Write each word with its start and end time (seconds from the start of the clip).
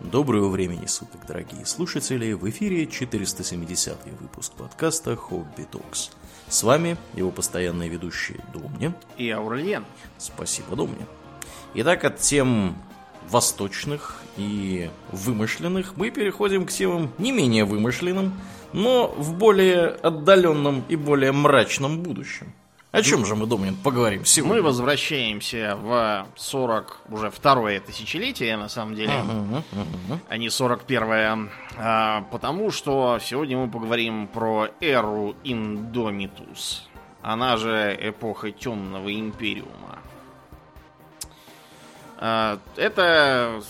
Доброго 0.00 0.48
времени 0.48 0.86
суток, 0.86 1.26
дорогие 1.26 1.66
слушатели! 1.66 2.32
В 2.32 2.48
эфире 2.50 2.86
470 2.86 3.96
выпуск 4.20 4.52
подкаста 4.52 5.16
«Хобби 5.16 5.66
Токс». 5.68 6.12
С 6.46 6.62
вами 6.62 6.96
его 7.14 7.32
постоянные 7.32 7.88
ведущие 7.88 8.38
Домни 8.52 8.94
и 9.16 9.28
Аурлиен. 9.28 9.84
Спасибо, 10.16 10.76
Домни. 10.76 11.04
Итак, 11.74 12.04
от 12.04 12.18
тем 12.18 12.76
восточных 13.28 14.22
и 14.36 14.88
вымышленных 15.10 15.96
мы 15.96 16.10
переходим 16.10 16.64
к 16.64 16.70
темам 16.70 17.12
не 17.18 17.32
менее 17.32 17.64
вымышленным, 17.64 18.34
но 18.72 19.08
в 19.08 19.34
более 19.34 19.88
отдаленном 19.88 20.84
и 20.88 20.94
более 20.94 21.32
мрачном 21.32 22.04
будущем. 22.04 22.54
О 22.90 23.02
чем 23.02 23.26
же 23.26 23.34
мы, 23.36 23.46
Домнин, 23.46 23.76
поговорим 23.76 24.24
сегодня? 24.24 24.56
Мы 24.56 24.62
возвращаемся 24.62 25.76
в 25.76 26.26
40, 26.36 27.00
уже 27.10 27.30
второе 27.30 27.80
тысячелетие, 27.80 28.56
на 28.56 28.70
самом 28.70 28.94
деле, 28.94 29.12
uh-huh, 29.12 29.62
uh-huh. 29.72 30.18
а 30.26 30.36
не 30.38 30.46
41-е, 30.46 31.50
а, 31.76 32.22
потому 32.30 32.70
что 32.70 33.18
сегодня 33.20 33.58
мы 33.58 33.70
поговорим 33.70 34.26
про 34.26 34.68
эру 34.80 35.36
Индомитус, 35.44 36.88
она 37.20 37.58
же 37.58 37.94
эпоха 38.00 38.52
Темного 38.52 39.14
Империума. 39.14 39.98
А, 42.16 42.58
это, 42.76 43.60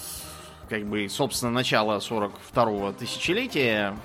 как 0.68 0.86
бы, 0.86 1.08
собственно, 1.08 1.50
начало 1.50 1.98
42-го 1.98 2.92
тысячелетия, 2.92 3.96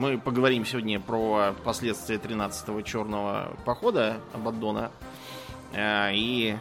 мы 0.00 0.16
поговорим 0.16 0.64
сегодня 0.64 0.98
про 0.98 1.54
последствия 1.62 2.16
13-го 2.16 2.80
черного 2.80 3.54
похода 3.66 4.16
Абаддона 4.32 4.90
э, 5.74 6.14
и 6.14 6.56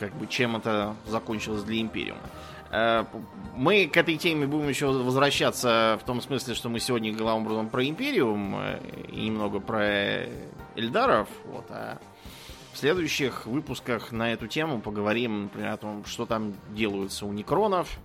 как 0.00 0.10
бы 0.14 0.26
чем 0.26 0.56
это 0.56 0.96
закончилось 1.06 1.64
для 1.64 1.82
Империума. 1.82 2.22
Э, 2.70 3.04
мы 3.54 3.86
к 3.88 3.98
этой 3.98 4.16
теме 4.16 4.46
будем 4.46 4.70
еще 4.70 4.86
возвращаться 4.86 5.98
в 6.00 6.06
том 6.06 6.22
смысле, 6.22 6.54
что 6.54 6.70
мы 6.70 6.80
сегодня 6.80 7.12
главным 7.12 7.44
образом 7.44 7.68
про 7.68 7.84
Империум 7.84 8.56
э, 8.56 8.80
и 9.12 9.26
немного 9.26 9.60
про 9.60 10.24
Эльдаров. 10.76 11.28
Вот, 11.44 11.66
а 11.68 11.98
в 12.72 12.78
следующих 12.78 13.44
выпусках 13.44 14.12
на 14.12 14.32
эту 14.32 14.46
тему 14.46 14.80
поговорим, 14.80 15.42
например, 15.42 15.72
о 15.72 15.76
том, 15.76 16.06
что 16.06 16.24
там 16.24 16.54
делаются 16.70 17.26
у 17.26 17.32
некронов, 17.34 17.98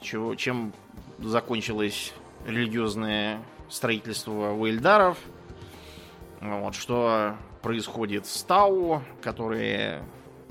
чего, 0.00 0.36
чем 0.36 0.72
закончилась 1.18 2.14
религиозное 2.46 3.42
строительство 3.68 4.52
уэльдаров. 4.52 5.18
Вот, 6.40 6.74
что 6.74 7.36
происходит 7.62 8.26
с 8.26 8.42
Тау, 8.42 9.02
которые 9.22 10.04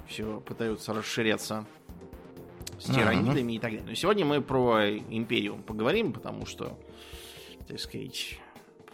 все 0.07 0.39
пытаются 0.41 0.93
расширяться 0.93 1.65
с 2.79 2.85
тиранидами 2.85 3.53
uh-huh. 3.53 3.55
и 3.55 3.59
так 3.59 3.71
далее. 3.71 3.87
Но 3.87 3.93
сегодня 3.93 4.25
мы 4.25 4.41
про 4.41 4.89
Империум 4.89 5.61
поговорим, 5.61 6.11
потому 6.11 6.45
что, 6.45 6.77
так 7.67 7.79
сказать, 7.79 8.39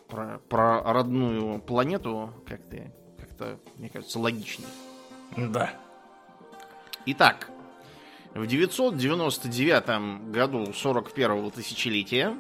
про, 0.10 0.40
про 0.50 0.82
родную 0.94 1.60
планету 1.60 2.34
как-то, 2.46 2.92
как-то, 3.18 3.60
мне 3.78 3.90
кажется, 3.90 4.20
логичнее. 4.20 4.68
Да. 5.38 5.72
Итак, 7.06 7.50
в 8.34 8.46
999 8.46 10.32
году 10.32 10.64
41-го 10.66 11.50
тысячелетия 11.50 12.36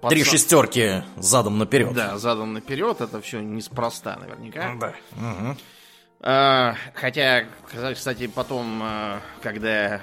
Пацан... 0.00 0.10
Три 0.10 0.24
шестерки 0.24 1.02
задом 1.16 1.58
наперед. 1.58 1.92
Да, 1.92 2.18
задом 2.18 2.52
наперед. 2.52 3.00
Это 3.00 3.20
все 3.20 3.40
неспроста, 3.40 4.16
наверняка. 4.16 4.74
Да. 4.80 4.94
Угу. 5.16 5.56
А, 6.20 6.74
хотя, 6.94 7.46
кстати, 7.94 8.28
потом, 8.28 8.80
а, 8.82 9.20
когда 9.42 10.00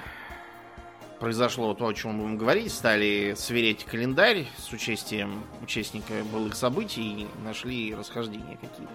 произошло 1.18 1.72
то, 1.72 1.86
о 1.86 1.94
чем 1.94 2.12
мы 2.12 2.24
будем 2.24 2.38
говорить, 2.38 2.72
стали 2.72 3.34
сверять 3.38 3.84
календарь 3.84 4.46
с 4.58 4.70
участием 4.72 5.42
участника 5.62 6.12
былых 6.30 6.54
событий 6.54 7.22
и 7.22 7.26
нашли 7.42 7.94
расхождения 7.94 8.58
какие-то. 8.60 8.92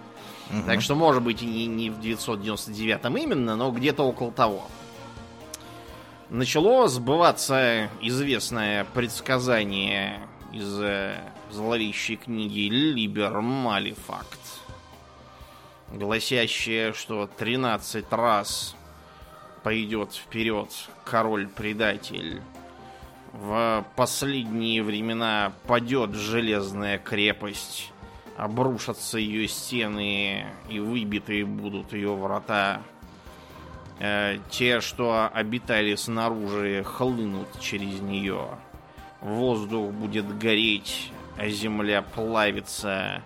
Угу. 0.50 0.66
Так 0.66 0.80
что, 0.82 0.94
может 0.94 1.22
быть, 1.22 1.42
и 1.42 1.46
не, 1.46 1.66
не 1.66 1.90
в 1.90 2.00
999 2.00 3.04
именно, 3.22 3.56
но 3.56 3.70
где-то 3.70 4.04
около 4.04 4.30
того. 4.30 4.68
Начало 6.30 6.88
сбываться 6.88 7.90
известное 8.00 8.84
предсказание 8.94 10.20
из 10.52 10.80
э, 10.80 11.18
зловещей 11.50 12.16
книги 12.16 12.68
Либер 12.68 13.40
Малифакт, 13.40 14.40
гласящая, 15.90 16.92
что 16.92 17.26
13 17.26 18.04
раз 18.10 18.76
пойдет 19.62 20.12
вперед 20.12 20.68
король-предатель. 21.04 22.42
В 23.32 23.86
последние 23.96 24.82
времена 24.82 25.52
падет 25.66 26.14
железная 26.14 26.98
крепость, 26.98 27.90
обрушатся 28.36 29.18
ее 29.18 29.48
стены 29.48 30.46
и 30.68 30.78
выбитые 30.78 31.46
будут 31.46 31.94
ее 31.94 32.14
врата. 32.14 32.82
Э, 33.98 34.36
те, 34.50 34.82
что 34.82 35.30
обитали 35.32 35.94
снаружи, 35.94 36.84
хлынут 36.84 37.48
через 37.58 38.00
нее 38.00 38.58
воздух 39.22 39.92
будет 39.92 40.38
гореть, 40.38 41.10
а 41.36 41.48
земля 41.48 42.02
плавится, 42.02 43.22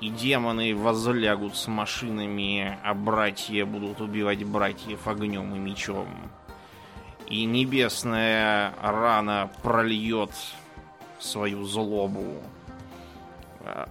и 0.00 0.10
демоны 0.10 0.74
возлягут 0.74 1.56
с 1.56 1.66
машинами, 1.68 2.78
а 2.82 2.94
братья 2.94 3.64
будут 3.64 4.00
убивать 4.00 4.44
братьев 4.44 5.06
огнем 5.06 5.54
и 5.54 5.58
мечом. 5.58 6.08
И 7.26 7.44
небесная 7.44 8.74
рана 8.82 9.50
прольет 9.62 10.32
свою 11.20 11.64
злобу. 11.64 12.42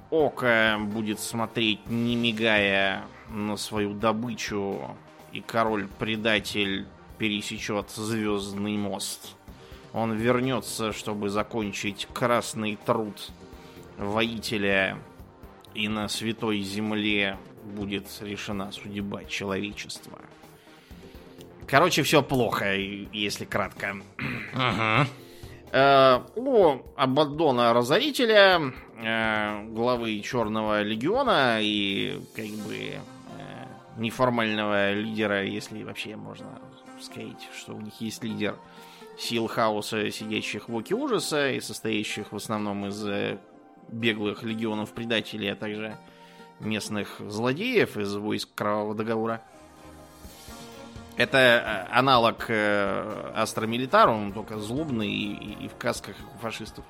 Око 0.09 0.77
будет 0.81 1.19
смотреть, 1.19 1.87
не 1.87 2.15
мигая, 2.15 3.05
на 3.29 3.55
свою 3.55 3.93
добычу, 3.93 4.97
и 5.31 5.41
король-предатель 5.41 6.87
пересечет 7.17 7.91
звездный 7.91 8.77
мост. 8.77 9.35
Он 9.93 10.13
вернется, 10.13 10.93
чтобы 10.93 11.29
закончить 11.29 12.07
красный 12.13 12.77
труд 12.85 13.31
воителя, 13.97 14.97
и 15.73 15.87
на 15.87 16.07
святой 16.07 16.61
земле 16.61 17.37
будет 17.63 18.05
решена 18.21 18.71
судьба 18.71 19.25
человечества. 19.25 20.19
Короче, 21.67 22.03
все 22.03 22.23
плохо, 22.23 22.75
если 22.75 23.45
кратко. 23.45 23.97
Ага. 24.55 25.07
Э, 25.71 26.21
у 26.35 26.79
Абаддона 26.95 27.73
Разорителя, 27.73 28.73
э, 28.97 29.63
главы 29.67 30.19
Черного 30.21 30.81
Легиона 30.81 31.59
и 31.61 32.19
как 32.35 32.47
бы 32.47 32.75
э, 32.75 32.99
неформального 33.97 34.93
лидера, 34.93 35.43
если 35.43 35.83
вообще 35.83 36.15
можно 36.15 36.59
сказать, 36.99 37.47
что 37.55 37.75
у 37.75 37.81
них 37.81 37.93
есть 38.01 38.23
лидер, 38.23 38.55
сил 39.19 39.47
хаоса, 39.47 40.09
сидящих 40.11 40.69
в 40.69 40.77
оке 40.77 40.95
ужаса 40.95 41.51
и 41.51 41.59
состоящих 41.59 42.31
в 42.31 42.35
основном 42.37 42.87
из 42.87 43.05
э, 43.05 43.37
беглых 43.89 44.43
легионов 44.43 44.93
предателей, 44.93 45.51
а 45.51 45.55
также 45.55 45.97
местных 46.59 47.19
злодеев 47.19 47.97
из 47.97 48.15
войск 48.15 48.49
Кровавого 48.55 48.95
Договора. 48.95 49.41
Это 51.17 51.37
э, 51.37 51.93
аналог 51.93 52.45
э, 52.47 53.31
Астра 53.35 53.67
Милитарум, 53.67 54.31
только 54.31 54.57
злобный 54.57 55.11
и, 55.11 55.67
в 55.67 55.75
касках 55.75 56.15
фашистов. 56.41 56.85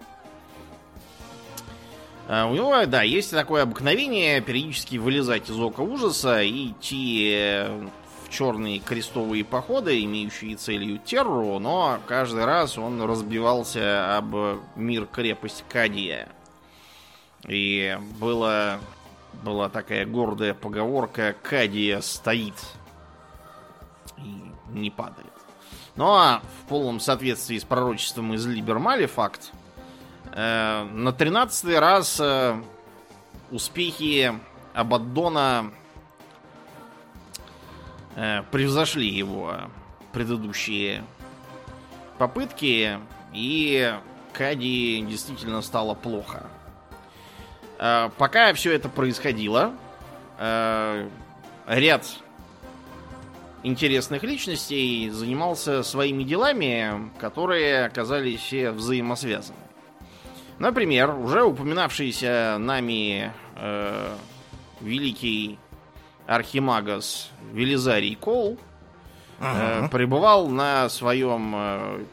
А 2.27 2.45
у 2.45 2.53
него, 2.53 2.85
да, 2.85 3.01
есть 3.01 3.31
такое 3.31 3.63
обыкновение 3.63 4.39
периодически 4.41 4.97
вылезать 4.97 5.49
из 5.49 5.59
ока 5.59 5.81
ужаса 5.81 6.43
и 6.43 6.67
идти 6.67 7.65
черные 8.29 8.79
крестовые 8.79 9.43
походы, 9.43 10.03
имеющие 10.03 10.55
целью 10.55 10.99
терру, 10.99 11.59
но 11.59 11.99
каждый 12.07 12.45
раз 12.45 12.77
он 12.77 13.01
разбивался 13.01 14.17
об 14.17 14.35
мир-крепость 14.75 15.65
Кадия. 15.69 16.29
И 17.47 17.97
было, 18.19 18.79
была 19.43 19.69
такая 19.69 20.05
гордая 20.05 20.53
поговорка 20.53 21.35
«Кадия 21.41 22.01
стоит 22.01 22.55
и 24.17 24.51
не 24.69 24.89
падает». 24.89 25.27
Ну 25.95 26.13
а 26.13 26.41
в 26.63 26.69
полном 26.69 26.99
соответствии 26.99 27.57
с 27.57 27.63
пророчеством 27.63 28.33
из 28.33 28.45
Либермали 28.45 29.05
факт, 29.05 29.51
э, 30.31 30.83
на 30.83 31.11
тринадцатый 31.11 31.79
раз 31.79 32.19
э, 32.21 32.61
успехи 33.51 34.33
Абаддона 34.73 35.71
превзошли 38.15 39.07
его 39.07 39.55
предыдущие 40.11 41.03
попытки, 42.17 42.99
и 43.33 43.93
Кади 44.33 45.01
действительно 45.07 45.61
стало 45.61 45.93
плохо. 45.95 46.47
Э, 47.79 48.09
пока 48.17 48.53
все 48.53 48.73
это 48.73 48.89
происходило, 48.89 49.73
э, 50.37 51.09
ряд 51.67 52.05
интересных 53.63 54.23
личностей 54.23 55.09
занимался 55.09 55.83
своими 55.83 56.23
делами, 56.23 57.09
которые 57.19 57.85
оказались 57.85 58.41
все 58.41 58.71
взаимосвязаны. 58.71 59.57
Например, 60.59 61.15
уже 61.15 61.43
упоминавшийся 61.43 62.57
нами 62.59 63.31
э, 63.55 64.15
великий 64.81 65.57
архимагас 66.29 67.31
Велизарий 67.53 68.15
Кол 68.15 68.59
э, 69.39 69.87
пребывал 69.89 70.47
на 70.47 70.87
своем 70.89 71.53
э, 71.55 72.03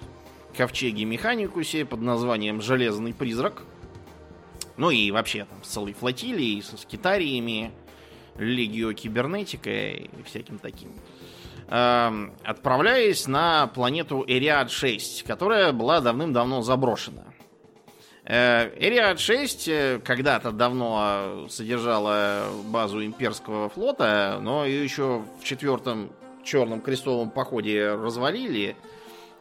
ковчеге 0.56 1.04
Механикусе 1.04 1.84
под 1.84 2.00
названием 2.00 2.62
Железный 2.62 3.12
Призрак. 3.12 3.62
Ну 4.78 4.90
и 4.90 5.10
вообще 5.10 5.44
там 5.44 5.62
с 5.62 5.68
целой 5.68 5.92
флотилией, 5.92 6.62
со 6.62 6.78
скитариями, 6.78 7.72
Легио 8.38 8.92
Кибернетика 8.94 9.70
и 9.70 10.08
всяким 10.24 10.58
таким. 10.58 10.92
Э, 11.68 12.30
отправляясь 12.42 13.26
на 13.26 13.66
планету 13.66 14.24
Эриад-6, 14.26 15.26
которая 15.26 15.72
была 15.72 16.00
давным-давно 16.00 16.62
заброшена. 16.62 17.24
Э, 18.28 18.72
Эриад 18.76 19.20
6 19.20 19.68
э, 19.68 20.00
когда-то 20.04 20.50
давно 20.50 21.46
содержала 21.48 22.48
базу 22.64 23.04
имперского 23.04 23.68
флота, 23.68 24.38
но 24.40 24.66
ее 24.66 24.82
еще 24.82 25.24
в 25.40 25.44
четвертом 25.44 26.10
черном 26.42 26.80
крестовом 26.80 27.30
походе 27.30 27.94
развалили 27.94 28.76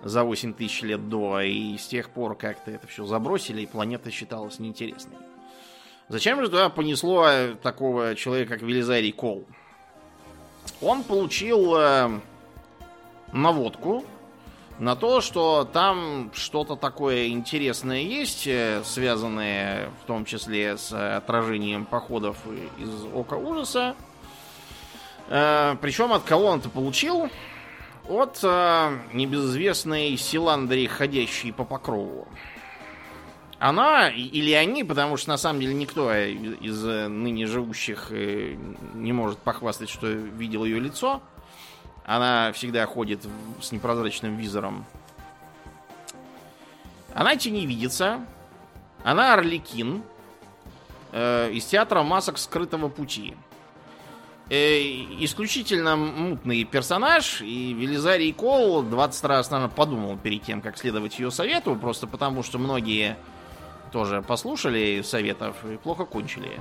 за 0.03 0.23
8 0.23 0.53
тысяч 0.53 0.83
лет 0.83 1.09
до, 1.09 1.41
и 1.41 1.77
с 1.77 1.87
тех 1.87 2.11
пор 2.11 2.35
как-то 2.35 2.69
это 2.69 2.85
все 2.85 3.05
забросили, 3.05 3.61
и 3.61 3.65
планета 3.65 4.11
считалась 4.11 4.59
неинтересной. 4.59 5.17
Зачем 6.07 6.39
же 6.41 6.49
туда 6.49 6.69
понесло 6.69 7.27
такого 7.63 8.13
человека, 8.13 8.53
как 8.53 8.61
Велизарий 8.61 9.11
Кол? 9.11 9.45
Он 10.79 11.03
получил 11.03 11.75
э, 11.75 12.19
наводку 13.33 14.05
на 14.80 14.95
то, 14.95 15.22
что 15.22 15.63
там 15.72 16.31
что-то 16.33 16.75
такое 16.75 17.27
интересное 17.27 18.01
есть, 18.01 18.45
э, 18.45 18.81
связанное 18.83 19.89
в 20.04 20.06
том 20.06 20.25
числе 20.25 20.77
с 20.77 20.92
отражением 20.92 21.86
походов 21.86 22.38
из 22.77 22.89
Ока 23.13 23.36
Ужаса. 23.36 23.95
Э, 25.30 25.77
Причем 25.81 26.12
от 26.12 26.24
кого 26.24 26.48
он 26.48 26.60
это 26.60 26.69
получил? 26.69 27.30
От 28.10 28.39
э, 28.44 28.98
небезызвестной 29.13 30.18
Силандри, 30.18 30.88
ходящей 30.88 31.54
по 31.54 31.63
покрову. 31.63 32.27
Она 33.57 34.10
или 34.10 34.51
они, 34.51 34.83
потому 34.83 35.16
что 35.16 35.30
на 35.30 35.38
самом 35.38 35.62
деле 35.62 35.74
никто 35.74 36.13
из 36.13 36.83
ныне 36.83 37.48
живущих 37.48 38.12
не 38.12 39.13
может 39.13 39.39
похвастать, 39.39 39.89
что 39.89 40.07
видел 40.07 40.66
ее 40.66 40.80
лицо. 40.80 41.22
Она 42.05 42.51
всегда 42.53 42.85
ходит 42.85 43.25
с 43.61 43.71
непрозрачным 43.71 44.37
визором. 44.37 44.85
Она 47.13 47.35
не 47.35 47.65
видится. 47.65 48.19
Она 49.03 49.33
Орликин 49.33 50.03
э, 51.11 51.51
из 51.51 51.65
театра 51.65 52.03
масок 52.03 52.37
скрытого 52.37 52.89
пути. 52.89 53.35
Э, 54.49 54.79
исключительно 55.19 55.95
мутный 55.95 56.63
персонаж, 56.65 57.41
и 57.41 57.73
Велизарий 57.73 58.31
Кол 58.33 58.83
20 58.83 59.23
раз, 59.23 59.49
наверное, 59.49 59.73
подумал 59.73 60.17
перед 60.17 60.43
тем, 60.43 60.61
как 60.61 60.77
следовать 60.77 61.17
ее 61.17 61.31
совету, 61.31 61.75
просто 61.75 62.05
потому 62.05 62.43
что 62.43 62.59
многие 62.59 63.17
тоже 63.91 64.21
послушали 64.21 65.01
советов 65.03 65.55
и 65.65 65.77
плохо 65.77 66.05
кончили. 66.05 66.59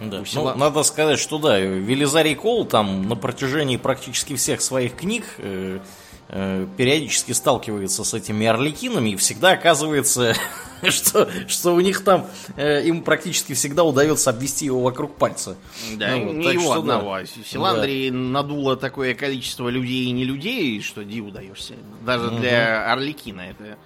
Да. 0.00 0.22
Ну, 0.34 0.54
надо 0.54 0.82
сказать, 0.82 1.18
что 1.18 1.38
да, 1.38 1.58
Велизарий 1.58 2.34
Кол 2.34 2.66
там 2.66 3.08
на 3.08 3.16
протяжении 3.16 3.76
практически 3.76 4.36
всех 4.36 4.60
своих 4.60 4.94
книг 4.94 5.24
э, 5.38 5.80
э, 6.28 6.66
периодически 6.76 7.32
сталкивается 7.32 8.04
с 8.04 8.12
этими 8.12 8.46
орликинами 8.46 9.10
и 9.10 9.16
всегда 9.16 9.52
оказывается, 9.52 10.34
что, 10.88 11.28
что 11.48 11.74
у 11.74 11.80
них 11.80 12.04
там 12.04 12.26
э, 12.56 12.86
им 12.86 13.02
практически 13.02 13.54
всегда 13.54 13.84
удается 13.84 14.30
обвести 14.30 14.66
его 14.66 14.82
вокруг 14.82 15.16
пальца. 15.16 15.56
Да, 15.94 16.14
ну, 16.16 16.32
не 16.32 16.52
его 16.52 16.72
что, 16.72 16.80
одного. 16.80 17.18
Да. 17.18 17.26
Силандрии 17.44 18.10
да. 18.10 18.16
надуло 18.16 18.76
такое 18.76 19.14
количество 19.14 19.68
людей 19.68 20.04
и 20.06 20.10
не 20.10 20.24
людей, 20.24 20.82
что 20.82 21.04
диву 21.04 21.30
даешься. 21.30 21.74
Даже 22.04 22.26
угу. 22.26 22.36
для 22.36 22.92
орликина 22.92 23.40
это 23.40 23.78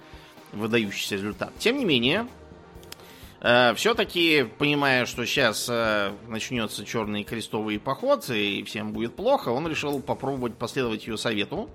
выдающийся 0.51 1.15
результат. 1.15 1.53
Тем 1.57 1.77
не 1.77 1.85
менее, 1.85 2.27
Все-таки, 3.41 4.43
понимая, 4.59 5.07
что 5.07 5.25
сейчас 5.25 5.67
э, 5.67 6.11
начнется 6.27 6.85
черный 6.85 7.23
крестовый 7.23 7.79
поход 7.79 8.29
и 8.29 8.61
всем 8.63 8.93
будет 8.93 9.15
плохо, 9.15 9.49
он 9.49 9.67
решил 9.67 9.99
попробовать 9.99 10.53
последовать 10.55 11.07
ее 11.07 11.17
совету. 11.17 11.67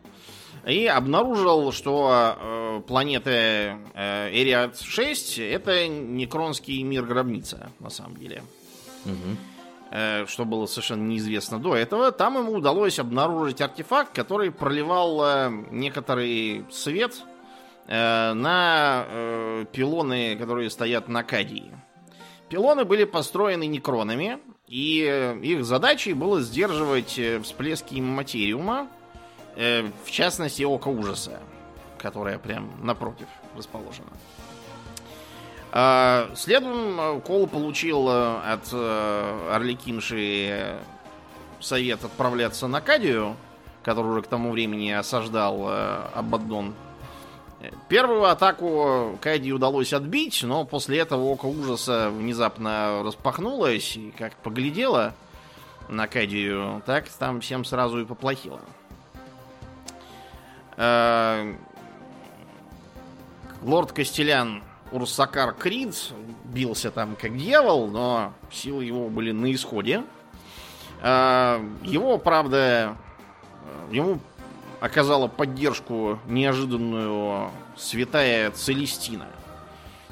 И 0.64 0.86
обнаружил, 0.86 1.72
что 1.72 2.36
э, 2.38 2.82
планета 2.86 3.30
э, 3.30 4.30
Эриат 4.32 4.78
6 4.78 5.40
это 5.40 5.88
некронский 5.88 6.84
мир 6.84 7.04
гробница, 7.04 7.70
на 7.80 7.90
самом 7.90 8.16
деле. 8.16 8.44
Угу. 9.04 9.36
Э, 9.90 10.26
что 10.26 10.44
было 10.44 10.66
совершенно 10.66 11.02
неизвестно 11.02 11.58
до 11.58 11.74
этого. 11.74 12.12
Там 12.12 12.36
ему 12.36 12.52
удалось 12.52 13.00
обнаружить 13.00 13.60
артефакт, 13.60 14.12
который 14.14 14.52
проливал 14.52 15.20
э, 15.24 15.50
некоторый 15.72 16.64
свет 16.70 17.12
Э, 17.12 17.35
на 17.88 19.04
э, 19.06 19.64
пилоны, 19.70 20.36
которые 20.36 20.70
стоят 20.70 21.08
на 21.08 21.22
Кадии. 21.22 21.70
Пилоны 22.48 22.84
были 22.84 23.04
построены 23.04 23.66
некронами, 23.66 24.38
и 24.66 25.06
э, 25.08 25.38
их 25.40 25.64
задачей 25.64 26.12
было 26.12 26.40
сдерживать 26.40 27.20
всплески 27.42 28.00
материума, 28.00 28.88
в 29.54 30.10
частности, 30.10 30.64
Око 30.64 30.88
Ужаса, 30.88 31.40
которое 31.96 32.38
прям 32.38 32.70
напротив 32.82 33.26
расположено. 33.56 34.10
Следом 36.36 37.22
Кол 37.22 37.46
получил 37.46 38.06
от 38.08 38.70
Орликинши 38.74 40.76
совет 41.58 42.04
отправляться 42.04 42.66
на 42.66 42.82
Кадию, 42.82 43.34
который 43.82 44.10
уже 44.10 44.22
к 44.22 44.26
тому 44.26 44.50
времени 44.50 44.90
осаждал 44.90 45.70
Абаддон 46.14 46.74
Первую 47.88 48.24
атаку 48.24 49.18
Кайди 49.20 49.52
удалось 49.52 49.92
отбить, 49.92 50.42
но 50.42 50.64
после 50.64 50.98
этого 50.98 51.24
Око 51.24 51.46
Ужаса 51.46 52.10
внезапно 52.10 53.02
распахнулось 53.02 53.96
и 53.96 54.12
как 54.16 54.34
поглядело 54.36 55.14
на 55.88 56.06
Кайдию, 56.06 56.82
так 56.84 57.08
там 57.08 57.40
всем 57.40 57.64
сразу 57.64 58.00
и 58.00 58.04
поплохело. 58.04 58.60
Э, 60.76 61.54
лорд 63.62 63.92
Костелян 63.92 64.62
Урсакар 64.92 65.54
Крид 65.54 65.94
бился 66.44 66.90
там 66.90 67.16
как 67.16 67.36
дьявол, 67.36 67.88
но 67.88 68.34
силы 68.52 68.84
его 68.84 69.08
были 69.08 69.32
на 69.32 69.52
исходе. 69.54 70.04
Э, 71.00 71.64
его, 71.82 72.18
правда, 72.18 72.96
ему 73.90 74.18
оказала 74.80 75.28
поддержку 75.28 76.18
неожиданную 76.26 77.50
святая 77.76 78.50
Целестина. 78.50 79.26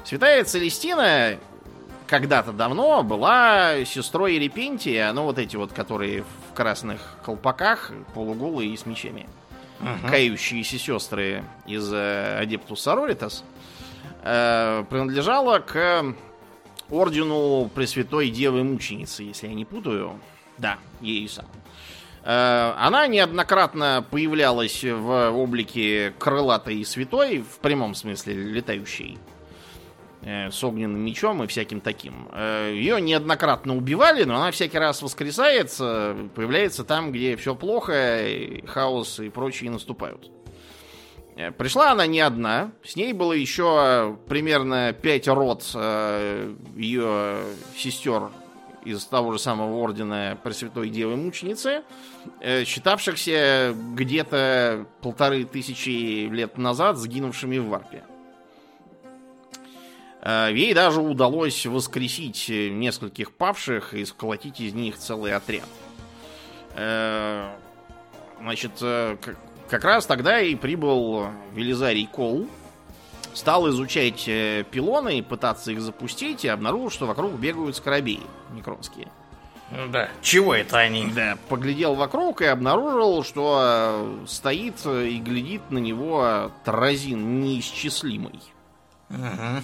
Святая 0.03 0.43
Целестина 0.43 1.37
когда-то 2.07 2.51
давно 2.51 3.03
была 3.03 3.83
сестрой 3.85 4.35
Ерепентия, 4.35 5.11
ну 5.13 5.23
вот 5.23 5.39
эти 5.39 5.55
вот, 5.55 5.71
которые 5.71 6.23
в 6.23 6.53
красных 6.53 7.17
колпаках, 7.23 7.91
полуголые 8.13 8.71
и 8.71 8.77
с 8.77 8.85
мечами. 8.85 9.27
Uh-huh. 9.79 10.09
Кающиеся 10.09 10.77
сестры 10.79 11.43
из 11.67 11.91
э, 11.91 12.39
Адептус 12.39 12.81
Сороритас 12.81 13.43
э, 14.23 14.85
принадлежала 14.89 15.59
к 15.59 16.05
ордену 16.89 17.69
Пресвятой 17.73 18.29
Девы 18.29 18.63
Мученицы, 18.63 19.23
если 19.23 19.47
я 19.47 19.53
не 19.53 19.65
путаю. 19.65 20.19
Да, 20.57 20.77
ею 21.01 21.27
сам. 21.27 21.45
Э, 22.25 22.73
она 22.77 23.05
неоднократно 23.05 24.03
появлялась 24.09 24.83
в 24.83 25.29
облике 25.29 26.11
крылатой 26.17 26.77
и 26.77 26.83
святой, 26.83 27.41
в 27.41 27.59
прямом 27.59 27.93
смысле 27.93 28.33
летающей, 28.33 29.19
э, 30.23 30.49
с 30.49 30.63
огненным 30.63 30.99
мечом 31.05 31.43
и 31.43 31.47
всяким 31.47 31.81
таким. 31.81 32.27
Э, 32.33 32.71
Ее 32.73 32.99
неоднократно 32.99 33.77
убивали, 33.77 34.23
но 34.23 34.37
она 34.37 34.49
всякий 34.49 34.79
раз 34.79 35.03
воскресается, 35.03 36.17
появляется 36.33 36.83
там, 36.83 37.11
где 37.11 37.35
все 37.35 37.53
плохо, 37.53 38.25
хаос 38.65 39.19
и 39.19 39.29
прочие 39.29 39.69
наступают. 39.69 40.31
Пришла 41.57 41.91
она 41.91 42.07
не 42.07 42.21
одна, 42.21 42.71
с 42.81 42.95
ней 42.95 43.11
было 43.11 43.33
еще 43.33 44.17
примерно 44.29 44.93
пять 44.93 45.27
род 45.27 45.63
ее 46.75 47.39
сестер 47.75 48.31
из 48.85 49.03
того 49.05 49.33
же 49.33 49.39
самого 49.39 49.75
ордена 49.75 50.37
Пресвятой 50.43 50.89
Девы 50.89 51.17
Мученицы, 51.17 51.83
э, 52.39 52.63
считавшихся 52.63 53.75
где-то 53.93 54.85
полторы 55.01 55.43
тысячи 55.43 56.27
лет 56.27 56.57
назад 56.57 56.97
сгинувшими 56.97 57.57
в 57.57 57.67
варпе. 57.67 58.03
Э, 60.21 60.49
ей 60.53 60.73
даже 60.73 61.01
удалось 61.01 61.65
воскресить 61.65 62.47
нескольких 62.47 63.33
павших 63.33 63.93
и 63.95 64.05
сколотить 64.05 64.61
из 64.61 64.73
них 64.73 64.97
целый 64.97 65.33
отряд. 65.33 65.67
Э, 66.75 67.49
значит, 68.39 68.71
как 69.69 69.83
раз 69.83 70.05
тогда 70.05 70.39
и 70.39 70.53
прибыл 70.55 71.27
Велизарий 71.53 72.05
Кол, 72.05 72.47
стал 73.35 73.69
изучать 73.69 74.27
э, 74.27 74.63
пилоны 74.69 75.19
и 75.19 75.21
пытаться 75.21 75.71
их 75.71 75.81
запустить, 75.81 76.43
и 76.45 76.47
обнаружил, 76.47 76.89
что 76.89 77.05
вокруг 77.05 77.33
бегают 77.33 77.75
скоробеи 77.75 78.21
микронские. 78.51 79.07
Да, 79.89 80.09
чего 80.21 80.53
это 80.53 80.77
они? 80.79 81.07
Да, 81.07 81.37
поглядел 81.49 81.95
вокруг 81.95 82.41
и 82.41 82.45
обнаружил, 82.45 83.23
что 83.23 83.59
э, 83.61 84.25
стоит 84.27 84.85
и 84.85 85.19
глядит 85.19 85.69
на 85.69 85.79
него 85.79 86.51
Таразин 86.63 87.41
неисчислимый. 87.41 88.39
Угу. 89.09 89.63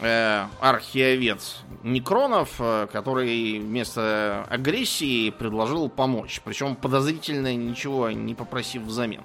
Э, 0.00 0.46
архиовец 0.60 1.58
Некронов, 1.82 2.54
э, 2.58 2.88
который 2.92 3.60
вместо 3.60 4.44
агрессии 4.48 5.30
предложил 5.30 5.88
помочь. 5.88 6.40
Причем 6.44 6.74
подозрительно 6.74 7.54
ничего 7.54 8.10
не 8.10 8.34
попросив 8.34 8.82
взамен. 8.82 9.22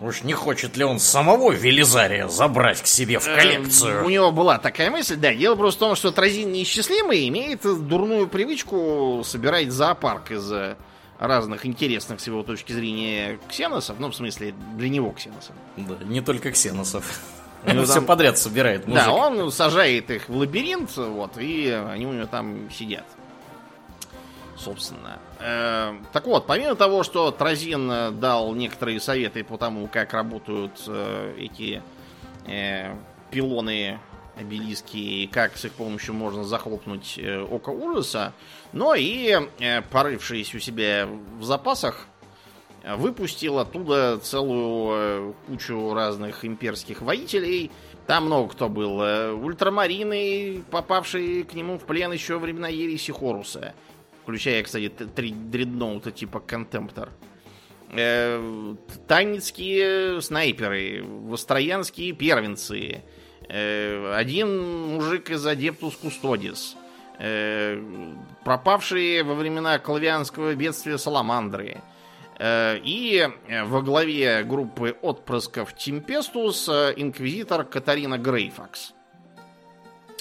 Уж 0.00 0.22
не 0.22 0.32
хочет 0.32 0.76
ли 0.76 0.84
он 0.84 0.98
самого 0.98 1.52
Велизария 1.52 2.28
забрать 2.28 2.82
к 2.82 2.86
себе 2.86 3.18
в 3.18 3.24
коллекцию? 3.24 4.00
Э, 4.00 4.04
у 4.04 4.08
него 4.08 4.32
была 4.32 4.58
такая 4.58 4.90
мысль, 4.90 5.16
да. 5.16 5.32
Дело 5.32 5.54
просто 5.54 5.84
в 5.84 5.88
том, 5.88 5.96
что 5.96 6.10
Тразин 6.10 6.50
неисчислимый 6.52 7.28
имеет 7.28 7.62
дурную 7.62 8.26
привычку 8.28 9.22
собирать 9.24 9.70
зоопарк 9.70 10.32
из 10.32 10.52
разных 11.22 11.66
интересных 11.66 12.20
с 12.20 12.26
его 12.26 12.42
точки 12.42 12.72
зрения 12.72 13.38
ксеносов. 13.48 13.96
Ну, 14.00 14.10
в 14.10 14.14
смысле, 14.14 14.54
для 14.76 14.88
него 14.88 15.10
ксеносов. 15.12 15.54
Да, 15.76 15.96
не 16.04 16.20
только 16.20 16.50
ксеносов. 16.50 17.20
Он 17.66 17.84
все 17.84 18.02
подряд 18.02 18.38
собирает 18.38 18.88
мужик. 18.88 19.04
Да, 19.04 19.12
он 19.12 19.52
сажает 19.52 20.10
их 20.10 20.28
в 20.28 20.36
лабиринт, 20.36 20.96
вот, 20.96 21.38
и 21.38 21.70
они 21.70 22.06
у 22.06 22.12
него 22.12 22.26
там 22.26 22.68
сидят. 22.72 23.04
Собственно. 24.58 25.20
Э, 25.42 25.94
так 26.12 26.26
вот, 26.26 26.46
помимо 26.46 26.74
того, 26.74 27.02
что 27.02 27.30
Тразин 27.30 28.18
дал 28.18 28.54
некоторые 28.54 29.00
советы 29.00 29.42
по 29.44 29.58
тому, 29.58 29.88
как 29.88 30.12
работают 30.12 30.72
э, 30.86 31.34
эти 31.38 31.82
э, 32.46 32.94
пилоны 33.30 33.98
обелиски 34.36 34.96
и 34.96 35.26
как 35.26 35.56
с 35.56 35.64
их 35.64 35.72
помощью 35.72 36.14
можно 36.14 36.44
захлопнуть 36.44 37.18
э, 37.18 37.40
око 37.40 37.70
ужаса, 37.70 38.32
но 38.72 38.94
и 38.94 39.38
э, 39.58 39.82
порывшись 39.82 40.54
у 40.54 40.58
себя 40.58 41.08
в 41.38 41.44
запасах, 41.44 42.06
выпустил 42.84 43.58
оттуда 43.58 44.18
целую 44.18 44.90
э, 44.92 45.32
кучу 45.46 45.94
разных 45.94 46.44
имперских 46.44 47.02
воителей. 47.02 47.70
Там 48.06 48.26
много 48.26 48.48
кто 48.50 48.68
был. 48.68 49.00
Э, 49.02 49.32
ультрамарины, 49.32 50.62
попавшие 50.70 51.44
к 51.44 51.54
нему 51.54 51.78
в 51.78 51.84
плен 51.84 52.12
еще 52.12 52.38
времена 52.38 52.68
Ереси 52.68 53.12
Хоруса. 53.12 53.74
Включая, 54.22 54.62
кстати, 54.62 54.88
три 54.88 55.32
дредноута 55.32 56.10
типа 56.10 56.40
Контемптор. 56.40 57.10
Э, 57.90 58.74
танитские 59.06 60.20
снайперы, 60.22 61.02
востроянские 61.04 62.12
первенцы. 62.12 63.02
Один 63.48 64.94
мужик 64.94 65.28
из 65.30 65.44
Адептус 65.44 65.96
Кустодис. 65.96 66.76
Пропавшие 68.44 69.24
во 69.24 69.34
времена 69.34 69.78
кадианского 69.78 70.54
бедствия 70.54 70.96
саламандры. 70.96 71.82
Э, 72.38 72.78
и 72.82 73.30
э, 73.46 73.64
во 73.64 73.82
главе 73.82 74.42
группы 74.42 74.96
отпрысков 75.00 75.76
Тимпестус 75.76 76.68
э, 76.68 76.92
инквизитор 76.96 77.64
Катарина 77.64 78.18
Грейфакс. 78.18 78.94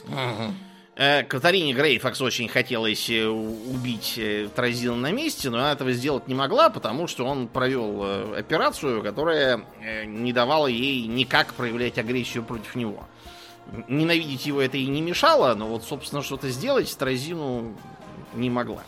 Угу. 0.06 0.54
Катарине 0.96 1.74
Грейфакс 1.74 2.22
очень 2.22 2.48
хотелось 2.50 3.10
убить 3.10 4.20
Тразина 4.56 4.96
на 4.96 5.12
месте, 5.12 5.50
но 5.50 5.60
она 5.60 5.72
этого 5.72 5.94
сделать 5.94 6.28
не 6.28 6.36
могла, 6.36 6.70
потому 6.70 7.08
что 7.08 7.26
он 7.26 7.48
провел 7.48 8.34
операцию, 8.36 9.02
которая 9.02 9.66
не 10.06 10.34
давала 10.34 10.68
ей 10.68 11.08
никак 11.08 11.54
проявлять 11.54 11.98
агрессию 11.98 12.44
против 12.44 12.76
него. 12.76 13.08
Ненавидеть 13.88 14.46
его 14.46 14.62
это 14.62 14.78
и 14.78 14.86
не 14.88 15.02
мешало, 15.02 15.56
но 15.56 15.68
вот, 15.68 15.84
собственно, 15.84 16.22
что-то 16.22 16.50
сделать 16.50 16.96
Тразину 16.98 17.74
не 18.34 18.50
могла. 18.50 18.84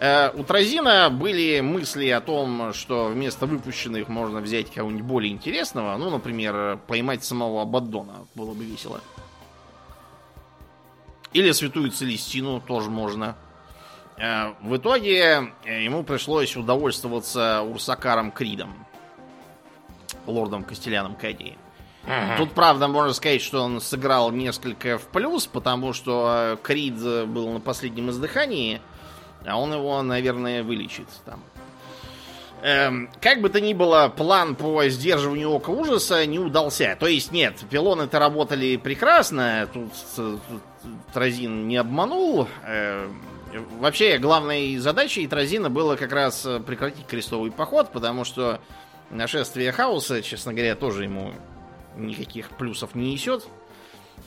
Э, 0.00 0.32
у 0.34 0.42
Тразина 0.42 1.10
были 1.10 1.60
мысли 1.60 2.08
о 2.08 2.20
том, 2.20 2.72
что 2.72 3.06
вместо 3.06 3.46
выпущенных 3.46 4.08
можно 4.08 4.40
взять 4.40 4.68
кого-нибудь 4.72 5.04
более 5.04 5.32
интересного. 5.32 5.96
Ну, 5.96 6.10
например, 6.10 6.80
поймать 6.88 7.22
самого 7.22 7.62
Абаддона. 7.62 8.26
Было 8.34 8.52
бы 8.52 8.64
весело. 8.64 9.00
Или 11.32 11.52
Святую 11.52 11.90
Целестину 11.90 12.60
тоже 12.60 12.90
можно. 12.90 13.36
Э, 14.18 14.52
в 14.60 14.76
итоге 14.76 15.52
э, 15.64 15.84
ему 15.84 16.02
пришлось 16.04 16.56
удовольствоваться 16.56 17.62
Урсакаром 17.62 18.30
Кридом. 18.30 18.86
Лордом 20.26 20.62
Костеляном 20.62 21.16
Кадии. 21.16 21.58
Ага. 22.06 22.36
Тут, 22.36 22.52
правда, 22.52 22.88
можно 22.88 23.12
сказать, 23.12 23.42
что 23.42 23.62
он 23.62 23.80
сыграл 23.80 24.30
несколько 24.30 24.98
в 24.98 25.06
плюс, 25.08 25.46
потому 25.46 25.92
что 25.92 26.58
Крид 26.62 26.94
был 26.96 27.48
на 27.50 27.60
последнем 27.60 28.10
издыхании– 28.10 28.80
а 29.46 29.58
он 29.58 29.72
его, 29.72 30.00
наверное, 30.02 30.62
вылечит 30.62 31.08
там. 31.24 31.42
Эм, 32.62 33.10
как 33.20 33.40
бы 33.40 33.48
то 33.48 33.60
ни 33.60 33.74
было, 33.74 34.08
план 34.08 34.54
по 34.54 34.86
сдерживанию 34.88 35.50
ока 35.50 35.70
ужаса 35.70 36.24
не 36.26 36.38
удался. 36.38 36.96
То 36.98 37.08
есть, 37.08 37.32
нет, 37.32 37.56
пилоны-то 37.68 38.20
работали 38.20 38.76
прекрасно, 38.76 39.68
тут, 39.72 39.90
тут 40.14 40.40
Тразин 41.12 41.66
не 41.66 41.76
обманул. 41.76 42.46
Эм, 42.64 43.20
вообще, 43.80 44.18
главной 44.18 44.76
задачей 44.76 45.26
Тразина 45.26 45.70
было 45.70 45.96
как 45.96 46.12
раз 46.12 46.46
прекратить 46.64 47.06
крестовый 47.06 47.50
поход, 47.50 47.90
потому 47.90 48.24
что 48.24 48.60
нашествие 49.10 49.72
хаоса, 49.72 50.22
честно 50.22 50.52
говоря, 50.52 50.76
тоже 50.76 51.02
ему 51.02 51.32
никаких 51.96 52.50
плюсов 52.50 52.94
не 52.94 53.12
несет. 53.12 53.44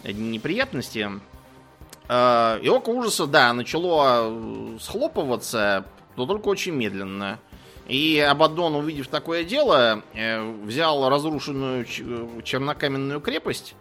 Одни 0.04 0.30
неприятности. 0.30 1.10
Э, 2.10 2.60
и 2.62 2.68
око 2.68 2.90
ужаса, 2.90 3.28
да, 3.28 3.54
начало 3.54 4.30
э, 4.30 4.78
схлопываться, 4.82 5.86
но 6.16 6.26
только 6.26 6.50
очень 6.50 6.74
медленно. 6.74 7.40
И 7.88 8.20
Абаддон, 8.20 8.76
увидев 8.76 9.08
такое 9.08 9.44
дело, 9.44 10.04
э, 10.14 10.42
взял 10.64 11.08
разрушенную 11.10 11.86
чернокаменную 12.44 13.22
крепость, 13.22 13.76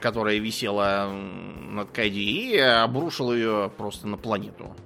которая 0.00 0.36
висела 0.38 1.10
над 1.10 1.90
Кайди, 1.90 2.52
и 2.52 2.58
обрушил 2.58 3.32
ее 3.32 3.72
просто 3.74 4.06
на 4.06 4.18
планету. 4.18 4.76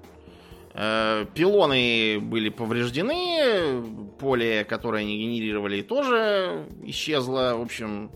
Пилоны 0.73 2.21
были 2.21 2.49
повреждены, 2.49 3.83
поле, 4.21 4.65
которое 4.65 5.03
они 5.03 5.19
генерировали, 5.19 5.83
тоже 5.83 6.69
исчезло. 6.85 7.55
В 7.57 7.63
общем, 7.63 8.13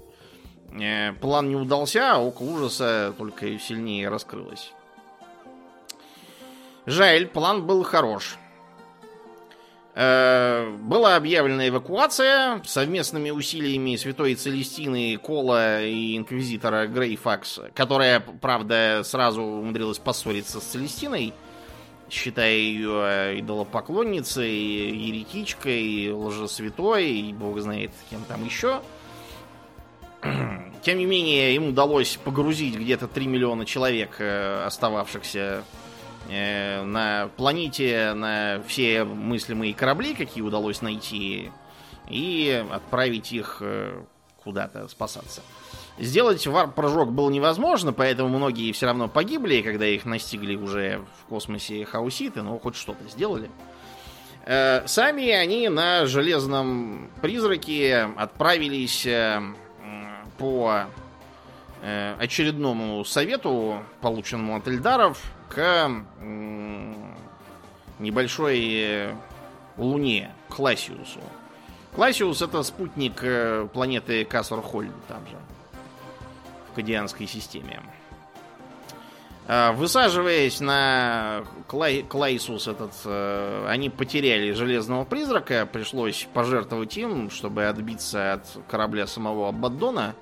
Э, 0.81 1.13
план 1.13 1.49
не 1.49 1.57
удался, 1.57 2.15
а 2.15 2.19
око 2.19 2.43
ужаса 2.43 3.15
только 3.19 3.59
сильнее 3.59 4.09
раскрылось. 4.09 4.73
Жаль, 6.87 7.27
план 7.27 7.67
был 7.67 7.83
хорош. 7.83 8.37
Э, 9.95 10.71
была 10.71 11.17
объявлена 11.17 11.69
эвакуация 11.69 12.63
совместными 12.65 13.31
усилиями 13.31 13.97
Святой 13.97 14.35
Целестины, 14.37 15.19
Кола 15.19 15.85
и 15.85 16.17
Инквизитора 16.17 16.87
Грейфакс, 16.87 17.61
которая, 17.75 18.21
правда, 18.21 19.03
сразу 19.05 19.43
умудрилась 19.43 19.99
поссориться 19.99 20.61
с 20.61 20.65
Целестиной, 20.65 21.35
считая 22.09 22.55
ее 22.55 23.41
идолопоклонницей, 23.41 24.51
еретичкой, 24.51 26.11
лжесвятой, 26.11 27.11
и 27.11 27.33
бог 27.35 27.61
знает 27.61 27.91
кем 28.09 28.25
там 28.25 28.45
еще. 28.47 28.81
Тем 30.83 30.99
не 30.99 31.05
менее, 31.05 31.55
им 31.55 31.69
удалось 31.69 32.17
погрузить 32.17 32.77
где-то 32.77 33.09
3 33.09 33.27
миллиона 33.27 33.67
человек, 33.67 34.17
э, 34.21 34.65
остававшихся 34.65 35.39
э, 35.39 35.63
на 36.33 37.29
планете, 37.37 38.13
на 38.15 38.63
все 38.67 39.05
мыслимые 39.05 39.75
корабли, 39.75 40.15
какие 40.15 40.43
удалось 40.43 40.83
найти, 40.83 41.51
и 42.09 42.65
отправить 42.71 43.33
их 43.33 43.59
э, 43.61 44.03
куда-то 44.43 44.89
спасаться. 44.89 45.43
Сделать 45.99 46.47
варп-прыжок 46.47 47.13
было 47.13 47.31
невозможно, 47.31 47.93
поэтому 47.93 48.29
многие 48.29 48.73
все 48.73 48.87
равно 48.87 49.09
погибли, 49.09 49.61
когда 49.63 49.87
их 49.87 50.05
настигли 50.05 50.57
уже 50.57 51.05
в 51.21 51.29
космосе 51.29 51.85
хауситы, 51.85 52.43
но 52.43 52.59
хоть 52.59 52.77
что-то 52.77 53.07
сделали. 53.09 53.51
Сами 54.45 55.29
они 55.31 55.69
на 55.69 56.07
железном 56.07 57.11
призраке 57.21 58.09
отправились 58.17 59.07
по 60.39 60.87
э, 61.83 62.15
очередному 62.19 63.05
совету, 63.05 63.85
полученному 64.01 64.57
от 64.57 64.67
Эльдаров, 64.67 65.23
к 65.55 65.91
небольшой 67.99 68.73
э, 68.75 69.15
луне, 69.77 70.33
Классиусу. 70.49 71.21
Классиус 71.95 72.41
это 72.41 72.63
спутник 72.63 73.23
э, 73.23 73.69
планеты 73.73 74.25
Кассор-Хольд, 74.25 74.93
там 75.09 75.27
же, 75.27 75.37
в 76.71 76.75
Кадианской 76.75 77.27
системе. 77.27 77.81
Э, 79.47 79.73
высаживаясь 79.73 80.61
на 80.61 81.45
Клай, 81.69 82.03
Клайсус 82.03 82.67
этот, 82.67 82.93
э, 83.05 83.67
они 83.69 83.91
потеряли 83.91 84.53
железного 84.53 85.05
призрака, 85.05 85.67
пришлось 85.67 86.27
пожертвовать 86.33 86.97
им, 86.97 87.31
чтобы 87.31 87.67
отбиться 87.67 88.33
от 88.35 88.47
корабля 88.69 89.07
самого 89.07 89.51
Абаддона, 89.51 90.15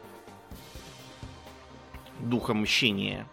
духа 2.18 2.52
мщения. 2.52 3.26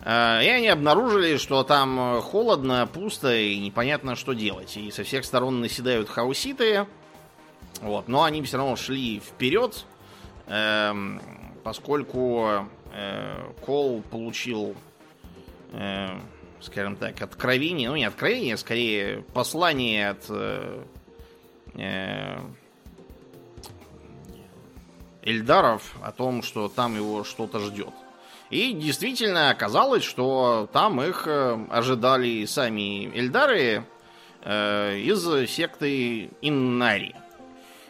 Э, 0.00 0.44
и 0.44 0.48
они 0.48 0.68
обнаружили, 0.68 1.36
что 1.36 1.62
там 1.64 2.20
холодно, 2.20 2.86
пусто 2.86 3.34
и 3.34 3.58
непонятно, 3.58 4.16
что 4.16 4.32
делать. 4.32 4.76
И 4.76 4.90
со 4.90 5.04
всех 5.04 5.24
сторон 5.24 5.60
наседают 5.60 6.08
хауситы. 6.08 6.86
Вот. 7.80 8.08
Но 8.08 8.24
они 8.24 8.42
все 8.42 8.56
равно 8.56 8.76
шли 8.76 9.20
вперед, 9.20 9.84
эм, 10.46 11.20
поскольку 11.62 12.66
э, 12.92 13.52
Кол 13.64 14.02
получил, 14.02 14.74
э, 15.72 16.08
скажем 16.60 16.96
так, 16.96 17.20
откровение, 17.22 17.90
ну 17.90 17.96
не 17.96 18.04
откровение, 18.04 18.54
а 18.54 18.58
скорее 18.58 19.22
послание 19.32 20.10
от 20.10 20.26
э, 20.28 20.84
э, 21.74 22.38
Эльдаров 25.22 25.94
о 26.02 26.10
том, 26.10 26.42
что 26.42 26.68
там 26.68 26.96
его 26.96 27.22
что-то 27.22 27.60
ждет. 27.60 27.92
И 28.50 28.72
действительно 28.72 29.50
оказалось, 29.50 30.04
что 30.04 30.68
там 30.72 31.02
их 31.02 31.24
э, 31.26 31.66
ожидали 31.68 32.46
сами 32.46 33.14
Эльдары 33.14 33.84
э, 34.42 34.98
из 34.98 35.50
секты 35.50 36.30
Иннари. 36.40 37.14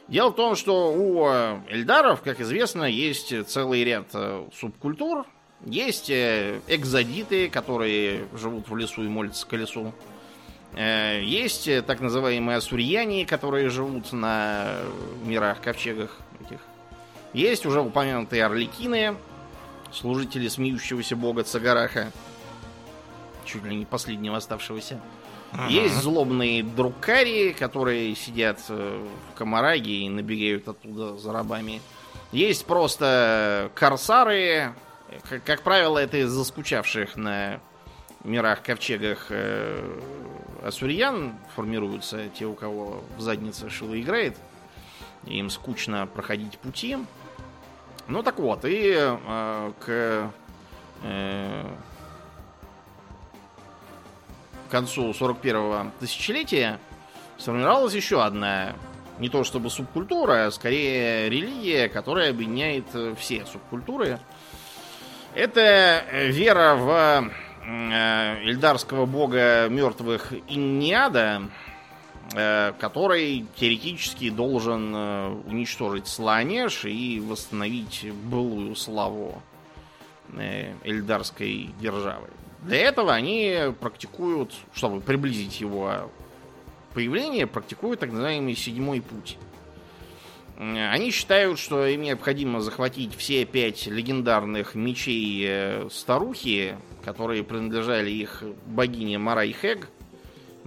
Дело 0.08 0.30
в 0.30 0.34
том, 0.34 0.56
что 0.56 0.92
у 0.92 1.28
э, 1.28 1.60
эльдаров, 1.68 2.22
как 2.22 2.40
известно, 2.40 2.84
есть 2.84 3.46
целый 3.46 3.84
ряд 3.84 4.08
субкультур. 4.52 5.26
Есть 5.64 6.08
экзодиты, 6.08 7.50
которые 7.50 8.26
живут 8.32 8.68
в 8.68 8.76
лесу 8.76 9.02
и 9.02 9.08
молятся 9.08 9.44
колесу. 9.44 9.92
Есть 10.76 11.68
так 11.86 11.98
называемые 11.98 12.58
асурьяне, 12.58 13.26
которые 13.26 13.68
живут 13.68 14.12
на 14.12 14.76
мирах, 15.24 15.60
ковчегах 15.60 16.16
этих. 16.40 16.60
Есть 17.32 17.66
уже 17.66 17.80
упомянутые 17.80 18.44
орликины, 18.44 19.16
служители 19.92 20.48
смеющегося 20.48 21.16
бога 21.16 21.44
Цагараха, 21.44 22.12
чуть 23.44 23.64
ли 23.64 23.76
не 23.76 23.84
последнего 23.84 24.36
оставшегося. 24.36 25.00
Ага. 25.52 25.68
Есть 25.68 25.94
злобные 26.02 26.62
друкари, 26.62 27.52
которые 27.58 28.14
сидят 28.14 28.60
э, 28.68 29.06
в 29.32 29.38
Камараге 29.38 30.00
и 30.02 30.08
набегают 30.08 30.68
оттуда 30.68 31.16
за 31.16 31.32
рабами. 31.32 31.80
Есть 32.32 32.66
просто 32.66 33.70
корсары. 33.74 34.74
Как, 35.28 35.42
как 35.44 35.62
правило, 35.62 35.98
это 35.98 36.18
из 36.18 36.28
заскучавших 36.28 37.16
на 37.16 37.60
мирах 38.24 38.62
ковчегах 38.62 39.26
э, 39.30 40.00
асурьян 40.62 41.34
формируются 41.54 42.28
те, 42.28 42.44
у 42.44 42.54
кого 42.54 43.02
в 43.16 43.20
заднице 43.20 43.70
шило 43.70 43.98
играет. 43.98 44.36
Им 45.24 45.48
скучно 45.48 46.06
проходить 46.06 46.58
пути. 46.58 46.98
Ну 48.08 48.22
так 48.22 48.38
вот, 48.38 48.64
и 48.64 48.94
э, 48.96 49.72
к 49.80 50.32
э, 51.02 51.64
концу 54.70 55.10
41-го 55.10 55.90
тысячелетия 56.00 56.78
сформировалась 57.36 57.94
еще 57.94 58.22
одна, 58.22 58.74
не 59.18 59.28
то 59.28 59.44
чтобы 59.44 59.68
субкультура, 59.68 60.46
а 60.46 60.50
скорее 60.50 61.28
религия, 61.28 61.88
которая 61.90 62.30
объединяет 62.30 62.86
э, 62.94 63.14
все 63.18 63.44
субкультуры. 63.44 64.18
Это 65.34 66.02
вера 66.12 66.76
в 66.76 67.30
э, 67.66 68.44
эльдарского 68.44 69.04
бога 69.04 69.68
мертвых 69.68 70.32
Инниада, 70.48 71.42
э, 71.42 71.77
который 72.30 73.46
теоретически 73.56 74.28
должен 74.28 74.94
уничтожить 75.46 76.06
Сланеш 76.06 76.84
и 76.84 77.20
восстановить 77.20 78.06
былую 78.24 78.76
славу 78.76 79.42
эльдарской 80.84 81.70
державы. 81.80 82.28
Для 82.62 82.78
этого 82.78 83.14
они 83.14 83.72
практикуют, 83.80 84.52
чтобы 84.74 85.00
приблизить 85.00 85.60
его 85.60 86.10
появление, 86.92 87.46
практикуют 87.46 88.00
так 88.00 88.10
называемый 88.10 88.56
седьмой 88.56 89.00
путь. 89.00 89.38
Они 90.58 91.12
считают, 91.12 91.60
что 91.60 91.86
им 91.86 92.02
необходимо 92.02 92.60
захватить 92.60 93.14
все 93.14 93.44
пять 93.44 93.86
легендарных 93.86 94.74
мечей 94.74 95.44
э, 95.46 95.88
старухи, 95.88 96.76
которые 97.04 97.44
принадлежали 97.44 98.10
их 98.10 98.42
богине 98.66 99.18
Марай 99.18 99.52
Хэг. 99.52 99.88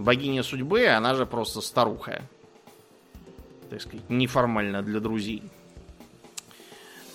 Богиня 0.03 0.43
судьбы, 0.43 0.87
она 0.87 1.15
же 1.15 1.25
просто 1.25 1.61
старуха. 1.61 2.21
Так 3.69 3.81
сказать, 3.81 4.09
неформально 4.09 4.81
для 4.81 4.99
друзей. 4.99 5.43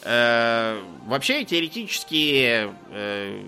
Э, 0.02 0.80
вообще, 1.06 1.44
теоретически, 1.44 2.70
э, 2.90 3.42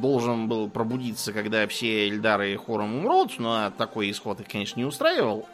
должен 0.00 0.48
был 0.48 0.68
пробудиться, 0.68 1.32
когда 1.32 1.66
все 1.68 2.08
Эльдары 2.08 2.56
хором 2.56 2.96
умрут, 2.96 3.38
но 3.38 3.70
такой 3.76 4.10
исход 4.10 4.40
их, 4.40 4.48
конечно, 4.48 4.80
не 4.80 4.86
устраивал. 4.86 5.46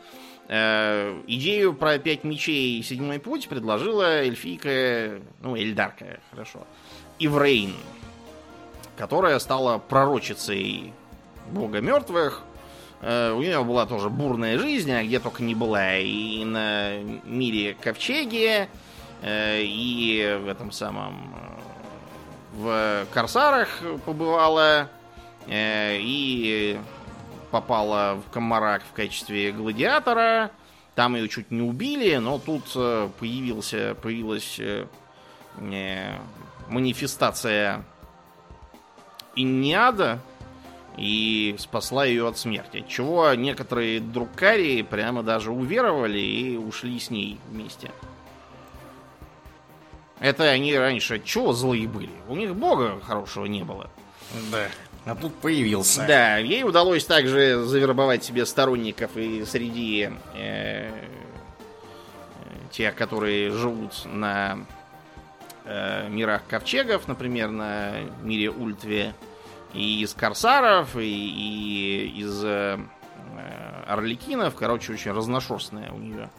Э, 0.49 1.21
идею 1.27 1.75
про 1.75 1.99
пять 1.99 2.23
мечей 2.23 2.79
и 2.79 2.83
седьмой 2.83 3.19
путь 3.19 3.49
предложила 3.49 4.23
эльфийка, 4.23 5.21
ну, 5.43 5.57
Эльдарка, 5.57 6.21
хорошо, 6.31 6.65
Иврейн, 7.19 7.75
которая 8.97 9.39
стала 9.41 9.79
пророчицей 9.79 10.93
бога 11.51 11.81
мертвых. 11.81 12.43
Э, 13.01 13.33
у 13.33 13.41
нее 13.41 13.63
была 13.65 13.87
тоже 13.87 14.11
бурная 14.11 14.59
жизнь, 14.59 14.93
а 14.93 15.03
где 15.03 15.19
только 15.21 15.43
не 15.43 15.55
была, 15.55 15.97
и 15.97 16.45
на 16.45 16.99
мире 17.25 17.77
Ковчеги, 17.81 18.69
э, 19.23 19.63
и 19.63 20.39
в 20.43 20.49
этом 20.49 20.73
самом 20.73 21.35
в 22.53 23.07
Корсарах 23.13 23.69
побывала 24.05 24.89
э, 25.47 25.99
и 26.01 26.79
попала 27.51 28.15
в 28.27 28.31
Комарак 28.31 28.83
в 28.83 28.93
качестве 28.93 29.53
гладиатора. 29.53 30.51
Там 30.95 31.15
ее 31.15 31.29
чуть 31.29 31.51
не 31.51 31.61
убили, 31.61 32.17
но 32.17 32.39
тут 32.39 32.65
э, 32.75 33.11
появился, 33.19 33.95
появилась 34.01 34.59
э, 34.59 34.87
э, 35.59 36.17
манифестация 36.69 37.85
Инниада 39.35 40.21
и 40.97 41.55
спасла 41.59 42.05
ее 42.05 42.27
от 42.29 42.39
смерти. 42.39 42.85
Чего 42.89 43.33
некоторые 43.35 44.01
друкари 44.01 44.83
прямо 44.83 45.23
даже 45.23 45.51
уверовали 45.51 46.19
и 46.19 46.57
ушли 46.57 46.99
с 46.99 47.11
ней 47.11 47.39
вместе. 47.51 47.91
Это 50.19 50.45
они 50.45 50.77
раньше 50.77 51.21
чего 51.23 51.53
злые 51.53 51.87
были? 51.87 52.11
У 52.29 52.37
них 52.37 52.55
бога 52.55 53.01
хорошего 53.03 53.45
не 53.45 53.65
было. 53.65 53.91
Да. 54.51 54.67
А 55.05 55.15
тут 55.15 55.35
появился. 55.37 56.05
Да, 56.07 56.39
ей 56.39 56.65
удалось 56.65 57.05
также 57.05 57.63
завербовать 57.65 58.25
себе 58.25 58.45
сторонников 58.45 59.17
и 59.17 59.45
среди 59.45 60.11
э, 60.35 60.91
тех, 62.73 62.95
которые 62.97 63.53
живут 63.53 64.05
на 64.05 64.67
э, 65.65 66.09
мирах 66.09 66.43
ковчегов, 66.49 67.07
например, 67.07 67.51
на 67.51 67.93
мире 68.23 68.51
Ультве, 68.51 69.15
и 69.75 70.03
из 70.03 70.15
корсаров, 70.15 70.97
и, 70.97 71.01
и 71.01 72.21
из 72.21 72.45
э, 72.45 72.79
орликинов. 73.87 74.55
Короче, 74.55 74.93
очень 74.93 75.13
разношерстная 75.13 75.93
у 75.93 75.99
нее 75.99 76.31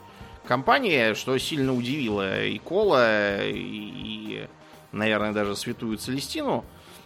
компания, 0.48 1.13
что 1.13 1.38
сильно 1.38 1.74
удивило 1.74 2.46
и 2.46 2.58
Кола, 2.58 3.46
и, 3.46 3.54
и 3.54 4.48
наверное, 4.92 5.34
даже 5.34 5.56
Святую 5.56 5.98
Целестину, 5.98 6.66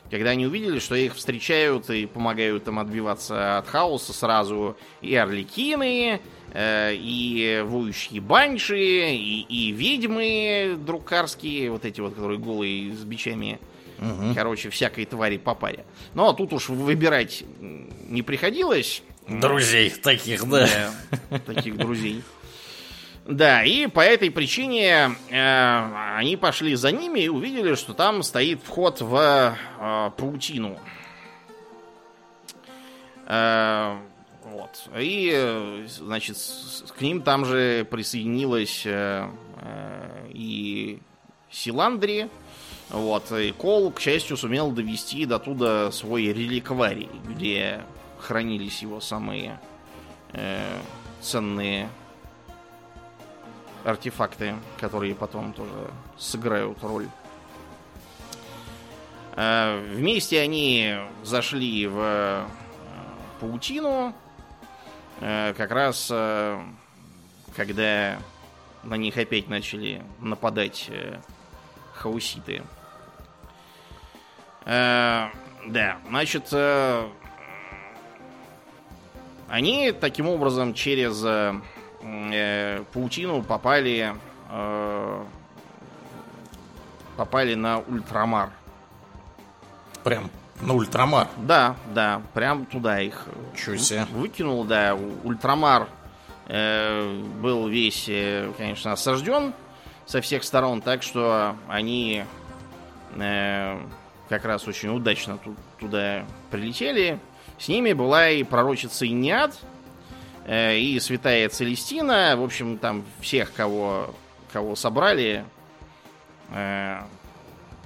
когда 0.10 0.32
они 0.32 0.46
увидели, 0.46 0.80
что 0.80 0.96
их 0.96 1.16
встречают 1.16 1.90
и 1.90 2.06
помогают 2.06 2.68
им 2.68 2.80
отбиваться 2.80 3.58
от 3.58 3.68
хаоса 3.68 4.14
сразу 4.14 4.78
и 5.02 5.16
орликины, 5.16 6.22
э, 6.54 6.94
и 6.94 7.64
воющие 7.66 8.22
банши, 8.22 8.78
и, 8.80 9.42
и 9.42 9.72
ведьмы 9.72 10.78
друкарские, 10.78 11.72
вот 11.72 11.86
эти 11.86 12.00
вот, 12.02 12.14
которые 12.14 12.40
голые 12.40 12.94
с 12.94 13.04
бичами. 13.04 13.60
Угу. 14.02 14.34
Короче, 14.36 14.70
всякой 14.70 15.06
твари 15.06 15.38
по 15.38 15.54
паре. 15.56 15.86
Но 16.14 16.34
тут 16.34 16.54
уж 16.54 16.70
выбирать 16.70 17.44
не 18.10 18.24
приходилось. 18.24 19.04
Друзей 19.28 19.92
таких, 19.92 20.48
да. 20.50 20.92
да 21.30 21.40
таких 21.40 21.78
друзей. 21.78 22.24
Да, 23.26 23.64
и 23.64 23.86
по 23.86 24.00
этой 24.00 24.32
причине 24.32 25.12
э, 25.30 26.16
они 26.18 26.36
пошли 26.38 26.76
за 26.76 26.92
ними 26.92 27.20
и 27.20 27.30
увидели, 27.30 27.76
что 27.76 27.94
там 27.94 28.24
стоит 28.24 28.62
вход 28.64 29.00
в 29.00 29.56
э, 29.80 30.12
паутину. 30.18 30.80
Э, 33.28 33.96
вот. 34.44 34.90
И, 34.98 35.86
значит, 35.88 36.38
с, 36.38 36.84
к 36.98 37.02
ним 37.02 37.22
там 37.22 37.46
же 37.46 37.86
присоединилась 37.90 38.84
э, 38.86 39.30
э, 39.62 40.28
и 40.34 41.00
Силандри. 41.52 42.28
Вот, 42.92 43.32
и 43.32 43.54
Кол, 43.54 43.92
к 43.92 44.02
счастью, 44.02 44.36
сумел 44.36 44.72
довести 44.72 45.26
до 45.26 45.40
туда 45.40 45.92
свой 45.92 46.26
реликварий, 46.26 47.10
где 47.24 47.86
хранились 48.20 48.82
его 48.82 49.00
самые 49.00 49.60
э, 50.34 50.78
ценные 51.22 51.90
артефакты, 53.86 54.56
которые 54.78 55.16
потом 55.16 55.54
тоже 55.54 55.90
сыграют 56.18 56.84
роль. 56.84 57.08
Э, 59.38 59.82
вместе 59.94 60.42
они 60.42 60.98
зашли 61.24 61.88
в 61.88 61.98
э, 61.98 62.46
паутину, 63.40 64.14
э, 65.22 65.54
как 65.54 65.72
раз 65.72 66.10
э, 66.12 66.62
когда 67.56 68.20
на 68.84 68.96
них 68.96 69.18
опять 69.18 69.48
начали 69.48 70.04
нападать 70.20 70.88
э, 70.90 71.20
хауситы. 71.94 72.64
Э, 74.66 75.28
да, 75.68 75.98
значит, 76.10 76.50
э, 76.52 77.08
они 79.50 79.92
таким 79.92 80.28
образом 80.28 80.74
через 80.74 81.24
э, 81.26 81.54
э, 82.04 82.84
паутину 82.94 83.44
попали 83.44 84.16
э, 84.50 85.24
попали 87.18 87.56
на 87.56 87.80
ультрамар. 87.80 88.50
Прям 90.04 90.30
на 90.62 90.74
ультрамар. 90.74 91.28
Да, 91.38 91.76
да, 91.94 92.22
прям 92.34 92.66
туда 92.66 93.00
их 93.02 93.26
Чё 93.56 93.76
себе. 93.78 94.06
выкинул, 94.12 94.64
да. 94.64 94.96
Ультрамар 95.24 95.88
э, 96.48 97.22
был 97.42 97.68
весь, 97.68 98.06
конечно, 98.58 98.94
осажден 98.94 99.54
со 100.06 100.22
всех 100.22 100.44
сторон, 100.44 100.82
так 100.82 101.04
что 101.04 101.56
они 101.68 102.24
э, 103.16 103.80
как 104.32 104.46
раз 104.46 104.66
очень 104.66 104.88
удачно 104.88 105.38
ту- 105.38 105.58
туда 105.78 106.26
прилетели. 106.52 107.20
С 107.60 107.68
ними 107.68 107.92
была 107.92 108.30
и 108.30 108.44
пророчица 108.44 109.06
Иньяд, 109.06 109.60
э, 110.46 110.78
и 110.78 110.98
святая 111.02 111.50
Целестина. 111.50 112.36
В 112.38 112.44
общем, 112.44 112.78
там 112.78 113.04
всех, 113.20 113.52
кого, 113.54 114.16
кого 114.54 114.78
собрали, 114.78 115.44
э, 116.50 117.02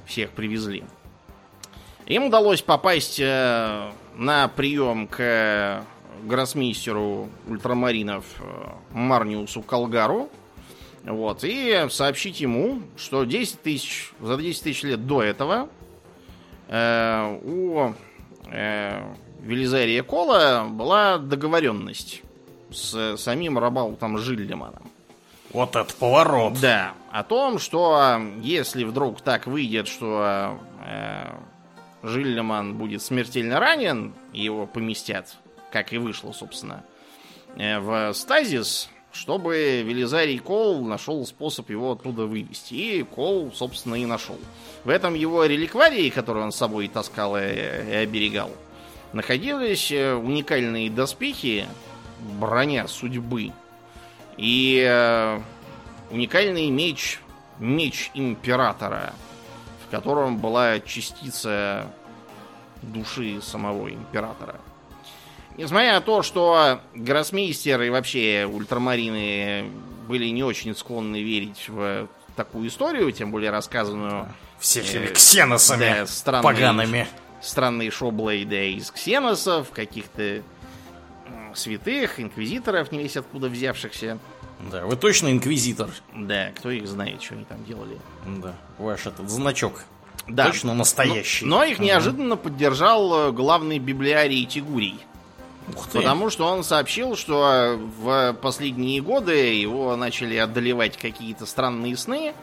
всех 0.05 0.29
привезли. 0.29 0.83
Им 2.05 2.25
удалось 2.25 2.61
попасть 2.61 3.19
э, 3.19 3.89
на 4.15 4.47
прием 4.49 5.07
к 5.07 5.83
гроссмейстеру 6.25 7.27
ультрамаринов 7.47 8.23
э, 8.39 8.67
Марниусу 8.91 9.63
Колгару. 9.63 10.29
Вот, 11.03 11.39
и 11.43 11.87
сообщить 11.89 12.39
ему, 12.39 12.81
что 12.97 13.23
10 13.23 13.63
тысяч, 13.63 14.11
за 14.19 14.37
10 14.37 14.61
тысяч 14.61 14.83
лет 14.83 15.07
до 15.07 15.23
этого 15.23 15.69
э, 16.67 17.39
у 17.43 17.93
э, 18.51 19.13
Велизария 19.41 20.03
Кола 20.03 20.67
была 20.69 21.17
договоренность 21.17 22.21
с 22.71 23.17
самим 23.17 23.57
Рабаутом 23.59 24.17
Жиллиманом. 24.17 24.91
Вот 25.51 25.75
это 25.75 25.93
поворот. 25.95 26.59
Да, 26.59 26.93
о 27.11 27.23
том, 27.23 27.59
что 27.59 28.19
если 28.41 28.83
вдруг 28.83 29.21
так 29.21 29.47
выйдет, 29.47 29.87
что 29.87 30.59
э, 30.85 31.29
Жиллиман 32.03 32.75
будет 32.75 33.01
смертельно 33.01 33.59
ранен, 33.59 34.13
его 34.33 34.65
поместят, 34.65 35.37
как 35.71 35.93
и 35.93 35.97
вышло, 35.97 36.33
собственно, 36.33 36.83
э, 37.55 37.79
в 37.79 38.13
стазис, 38.13 38.89
чтобы 39.15 39.81
Велизарий 39.83 40.39
Кол 40.39 40.83
нашел 40.83 41.25
способ 41.25 41.69
его 41.69 41.93
оттуда 41.93 42.25
вывести. 42.25 42.73
И 42.73 43.03
Кол, 43.03 43.51
собственно, 43.55 43.95
и 43.95 44.05
нашел. 44.05 44.37
В 44.83 44.89
этом 44.89 45.13
его 45.13 45.45
реликварии, 45.45 46.09
который 46.09 46.43
он 46.43 46.51
с 46.51 46.57
собой 46.57 46.89
таскал 46.89 47.37
и, 47.37 47.41
и 47.41 47.95
оберегал, 47.95 48.51
находились 49.13 49.91
э, 49.91 50.13
уникальные 50.13 50.91
доспехи, 50.91 51.65
броня 52.39 52.87
судьбы 52.87 53.53
и 54.35 54.85
э, 54.85 55.39
уникальный 56.11 56.69
меч, 56.69 57.21
меч 57.57 58.11
императора, 58.13 59.13
в 59.87 59.91
котором 59.91 60.39
была 60.39 60.81
частица 60.81 61.87
души 62.81 63.39
самого 63.41 63.89
императора. 63.89 64.55
Несмотря 65.57 65.93
на 65.93 66.01
то, 66.01 66.21
что 66.21 66.81
гроссмейстер 66.93 67.81
и 67.83 67.89
вообще 67.89 68.45
ультрамарины 68.51 69.69
были 70.07 70.25
не 70.27 70.43
очень 70.43 70.75
склонны 70.75 71.21
верить 71.23 71.65
в 71.69 72.07
такую 72.35 72.67
историю, 72.67 73.11
тем 73.11 73.31
более 73.31 73.51
рассказанную 73.51 74.27
Всякими 74.59 75.05
Э, 75.05 75.07
ксеносами 75.13 75.79
да, 75.99 76.05
странные- 76.07 76.43
погаными. 76.43 77.07
странные 77.41 77.91
шоблейды 77.91 78.73
из 78.73 78.89
ксеносов, 78.91 79.69
каких-то 79.71 80.41
святых, 81.53 82.19
инквизиторов, 82.19 82.91
не 82.91 82.99
весь 82.99 83.15
откуда 83.17 83.47
взявшихся. 83.47 84.19
Да, 84.71 84.85
вы 84.85 84.95
точно 84.95 85.31
инквизитор. 85.31 85.89
Да, 86.13 86.51
кто 86.55 86.69
их 86.71 86.87
знает, 86.87 87.21
что 87.21 87.35
они 87.35 87.45
там 87.45 87.63
делали. 87.65 87.97
Да, 88.25 88.55
ваш 88.77 89.05
этот 89.05 89.29
значок. 89.29 89.83
Да. 90.27 90.47
Точно 90.47 90.73
настоящий. 90.73 91.45
Но, 91.45 91.57
но 91.59 91.63
их 91.65 91.79
неожиданно 91.79 92.35
поддержал 92.35 93.29
э, 93.29 93.31
главный 93.31 93.79
библиарий 93.79 94.45
Тигурий. 94.45 94.99
Ух 95.73 95.87
ты. 95.87 95.99
Потому 95.99 96.29
что 96.29 96.45
он 96.45 96.63
сообщил, 96.63 97.15
что 97.15 97.45
э, 97.45 97.75
в 97.75 98.33
последние 98.41 99.01
годы 99.01 99.55
его 99.55 99.95
начали 99.95 100.35
одолевать 100.35 100.97
какие-то 100.97 101.45
странные 101.45 101.97
сны, 101.97 102.33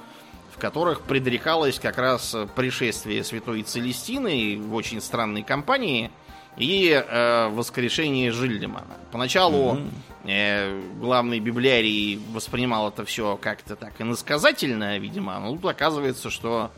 в 0.53 0.59
которых 0.59 1.03
предрекалось 1.03 1.79
как 1.79 1.99
раз 1.99 2.35
пришествие 2.57 3.23
святой 3.25 3.63
Целестины 3.63 4.59
в 4.59 4.75
очень 4.75 5.01
странной 5.01 5.43
компании 5.43 6.11
и 6.57 6.91
э, 6.91 7.49
воскрешение 7.49 8.33
Жильдемана. 8.33 8.97
Поначалу 9.11 9.79
э, 10.25 10.81
главный 11.01 11.41
библиарий 11.41 12.21
воспринимал 12.33 12.89
это 12.89 13.05
все 13.05 13.39
как-то 13.41 13.77
так 13.77 14.01
иносказательно, 14.01 14.99
видимо, 14.99 15.39
но 15.39 15.53
тут 15.53 15.67
оказывается, 15.67 16.31
что 16.31 16.71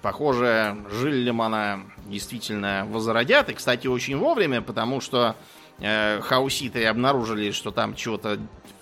Похоже, 0.00 0.76
Жиллимана 0.90 1.82
действительно 2.06 2.86
возродят. 2.88 3.50
И, 3.50 3.54
кстати, 3.54 3.86
очень 3.86 4.16
вовремя, 4.16 4.62
потому 4.62 5.00
что 5.00 5.36
э, 5.82 6.20
хауситы 6.20 6.86
обнаружили, 6.86 7.50
что 7.50 7.70
там 7.70 7.94
чего-то 7.94 8.38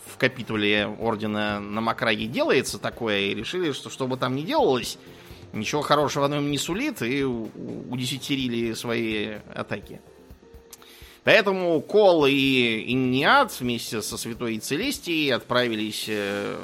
в 0.06 0.16
капитуле 0.18 0.86
Ордена 0.86 1.58
на 1.58 1.80
Макраге 1.80 2.26
делается 2.26 2.78
такое, 2.78 3.20
и 3.20 3.34
решили, 3.34 3.72
что 3.72 3.90
что 3.90 4.06
бы 4.06 4.16
там 4.16 4.36
ни 4.36 4.42
делалось, 4.42 4.98
ничего 5.52 5.82
хорошего 5.82 6.26
оно 6.26 6.36
им 6.36 6.50
не 6.50 6.58
сулит, 6.58 7.02
и 7.02 7.24
удесятерили 7.24 8.74
свои 8.74 9.38
атаки. 9.54 10.00
Поэтому 11.24 11.80
Кол 11.80 12.26
и 12.26 12.84
Инниат 12.92 13.58
вместе 13.60 14.00
со 14.00 14.16
Святой 14.16 14.58
Целестией 14.58 15.34
отправились 15.34 16.06
э, 16.08 16.56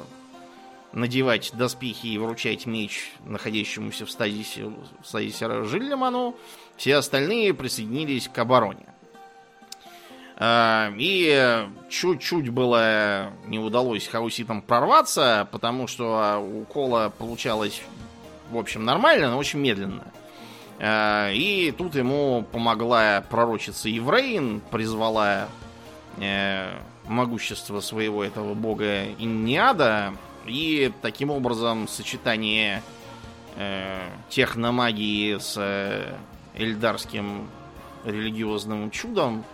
надевать 0.92 1.53
доспехи 1.55 2.07
и 2.07 2.18
вручать 2.18 2.64
меч 2.64 3.12
находящемуся 3.27 4.07
в 4.07 4.11
стазисе, 4.11 4.64
в 4.64 5.07
стазисе 5.07 5.64
Жиллиману. 5.64 6.37
Все 6.77 6.96
остальные 6.96 7.53
присоединились 7.53 8.29
к 8.29 8.38
обороне. 8.38 8.87
А, 10.37 10.92
И 10.96 11.66
чуть-чуть 11.88 12.51
было 12.51 13.31
не 13.46 13.59
удалось 13.59 14.07
хауситам 14.07 14.62
прорваться, 14.62 15.49
потому 15.51 15.87
что 15.87 16.38
у 16.38 16.64
Кола 16.64 17.12
получалось, 17.16 17.83
в 18.51 18.59
общем, 18.59 18.85
нормально, 18.85 19.31
но 19.31 19.38
очень 19.38 19.61
медленно. 19.61 20.05
А, 20.79 21.31
И 21.33 21.72
тут 21.72 21.94
ему 21.94 22.44
помогла 22.53 23.25
пророчица 23.31 23.88
Еврейн, 23.88 24.61
призвала 24.70 25.49
э, 26.18 26.70
могущество 27.07 27.81
своего 27.81 28.22
этого 28.22 28.55
бога 28.55 29.07
Инниада, 29.18 30.12
и 30.44 30.92
таким 31.03 31.31
образом 31.31 31.88
сочетание 31.88 32.83
э, 33.57 34.09
техномагии 34.29 35.38
с 35.38 35.55
э, 35.57 36.14
эльдарским 36.55 37.49
религиозным 38.05 38.90
чудом 38.90 39.44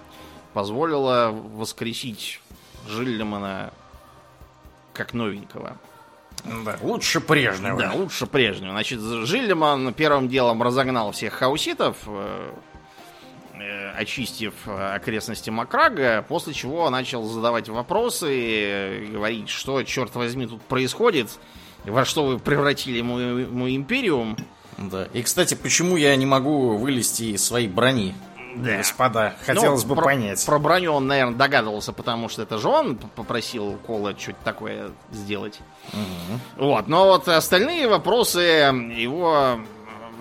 позволило 0.53 1.31
воскресить 1.33 2.41
Жиллимана 2.87 3.73
как 4.93 5.15
новенького. 5.15 5.79
Да, 6.65 6.77
лучше 6.83 7.21
прежнего. 7.21 7.79
Да, 7.79 7.93
лучше 7.93 8.27
прежнего. 8.27 8.73
Значит, 8.73 9.01
Жиллиман 9.01 9.95
первым 9.95 10.29
делом 10.29 10.63
разогнал 10.63 11.13
всех 11.13 11.35
хауситов, 11.35 11.97
э, 12.07 12.53
э, 13.55 13.91
очистив 13.93 14.55
окрестности 14.67 15.51
Макрага, 15.51 16.25
после 16.29 16.53
чего 16.53 16.91
начал 16.91 17.25
задавать 17.25 17.69
вопросы, 17.69 19.09
говорить, 19.13 19.49
что, 19.49 19.83
черт 19.85 20.15
возьми, 20.17 20.47
тут 20.47 20.63
происходит, 20.63 21.29
во 21.85 22.05
что 22.05 22.25
вы 22.25 22.39
превратили 22.39 23.01
мой, 23.03 23.47
мой 23.47 23.77
империум. 23.77 24.37
Да. 24.79 25.07
И, 25.13 25.23
кстати, 25.23 25.55
почему 25.55 25.97
я 25.97 26.17
не 26.17 26.27
могу 26.27 26.77
вылезти 26.77 27.35
из 27.35 27.45
своей 27.45 27.69
брони? 27.69 28.15
Да. 28.57 28.77
господа? 28.79 29.35
Хотелось 29.47 29.83
Ну, 29.83 29.89
бы 29.91 29.95
про- 29.97 30.05
понять. 30.05 30.45
Про 30.47 30.59
броню 30.59 30.93
он, 30.93 31.07
наверное, 31.07 31.37
догадывался, 31.37 31.93
потому 31.93 32.29
что 32.29 32.43
это 32.43 32.59
же 32.59 32.69
он 32.69 32.97
попросил 32.97 33.79
Кола 33.87 34.15
что-то 34.19 34.39
такое 34.45 34.91
сделать. 35.11 35.61
Вот, 36.57 36.89
но 36.89 37.07
вот 37.07 37.29
остальные 37.29 37.89
вопросы 37.89 38.41
его, 38.41 39.59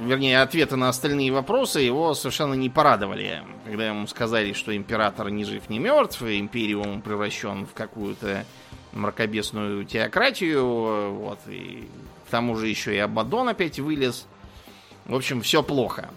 вернее, 0.01 0.41
ответы 0.41 0.75
на 0.75 0.89
остальные 0.89 1.31
вопросы 1.31 1.79
его 1.79 2.13
совершенно 2.13 2.53
не 2.53 2.69
порадовали. 2.69 3.43
Когда 3.65 3.87
ему 3.87 4.07
сказали, 4.07 4.53
что 4.53 4.75
император 4.75 5.29
ни 5.29 5.43
жив, 5.43 5.69
ни 5.69 5.77
мертв, 5.79 6.21
империум 6.23 7.01
превращен 7.01 7.65
в 7.65 7.73
какую-то 7.73 8.45
мракобесную 8.93 9.85
теократию, 9.85 11.13
вот, 11.13 11.39
и 11.47 11.87
к 12.27 12.31
тому 12.31 12.55
же 12.55 12.67
еще 12.67 12.93
и 12.95 12.99
Абадон 12.99 13.49
опять 13.49 13.79
вылез. 13.79 14.25
В 15.05 15.15
общем, 15.15 15.41
все 15.41 15.63
плохо. 15.63 16.09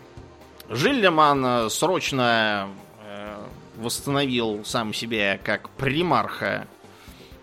Жиллиман 0.74 1.46
э, 1.46 1.70
срочно 1.70 2.68
э, 3.06 3.37
восстановил 3.76 4.64
сам 4.64 4.92
себя 4.92 5.38
как 5.38 5.70
примарха 5.70 6.66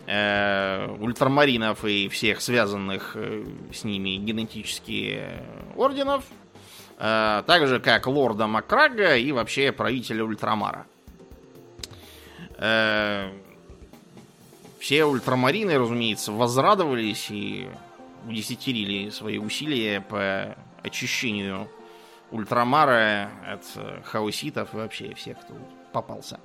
э, 0.06 0.94
ультрамаринов 1.00 1.86
и 1.86 2.10
всех 2.10 2.42
связанных 2.42 3.14
э, 3.16 3.46
с 3.74 3.86
ними 3.86 4.18
генетически 4.18 5.24
орденов, 5.78 6.26
э, 6.98 7.44
так 7.48 7.84
как 7.84 8.08
лорда 8.08 8.48
Макрага 8.48 9.16
и 9.16 9.32
вообще 9.32 9.72
правителя 9.72 10.26
Ультрамара. 10.26 10.86
Э, 12.58 13.30
все 14.78 15.06
ультрамарины, 15.06 15.80
разумеется, 15.80 16.34
возрадовались 16.34 17.32
и 17.32 17.70
удесятерили 18.28 19.10
свои 19.10 19.38
усилия 19.38 20.02
по 20.02 20.58
очищению 20.84 21.70
Ультрамара 22.32 23.30
от 23.46 23.64
э, 23.76 24.02
хаоситов 24.04 24.74
и 24.74 24.78
вообще 24.78 25.14
всех, 25.16 25.40
кто 25.42 25.54
попался. 25.92 26.40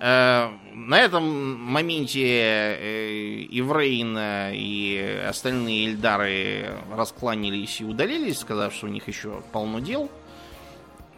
Э, 0.00 0.48
На 0.74 0.98
этом 0.98 1.60
моменте 1.62 2.24
э, 2.24 3.46
Иврейн 3.50 4.16
э, 4.16 4.52
и 4.54 5.24
остальные 5.28 5.88
Эльдары 5.88 6.70
раскланялись 6.90 7.80
и 7.82 7.84
удалились, 7.84 8.38
сказав, 8.38 8.72
что 8.72 8.86
у 8.86 8.90
них 8.90 9.06
еще 9.06 9.42
полно 9.52 9.80
дел. 9.80 10.10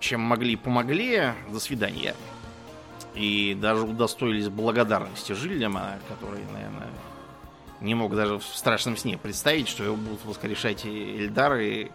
Чем 0.01 0.21
могли, 0.21 0.57
помогли. 0.57 1.33
До 1.53 1.61
свидания. 1.61 2.17
И 3.15 3.57
даже 3.61 3.83
удостоились 3.85 4.49
благодарности 4.49 5.33
Жильяма, 5.33 5.99
который, 6.09 6.41
наверное, 6.53 6.89
не 7.81 7.95
мог 7.95 8.17
даже 8.17 8.39
в 8.39 8.45
страшном 8.45 8.97
сне 8.97 9.17
представить, 9.17 9.69
что 9.69 9.85
его 9.85 9.95
будут 9.95 10.25
воскрешать 10.25 10.85
Эльдары. 10.85 11.93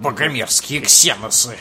Богомерзкие 0.00 0.80
ксеносы. 0.80 1.56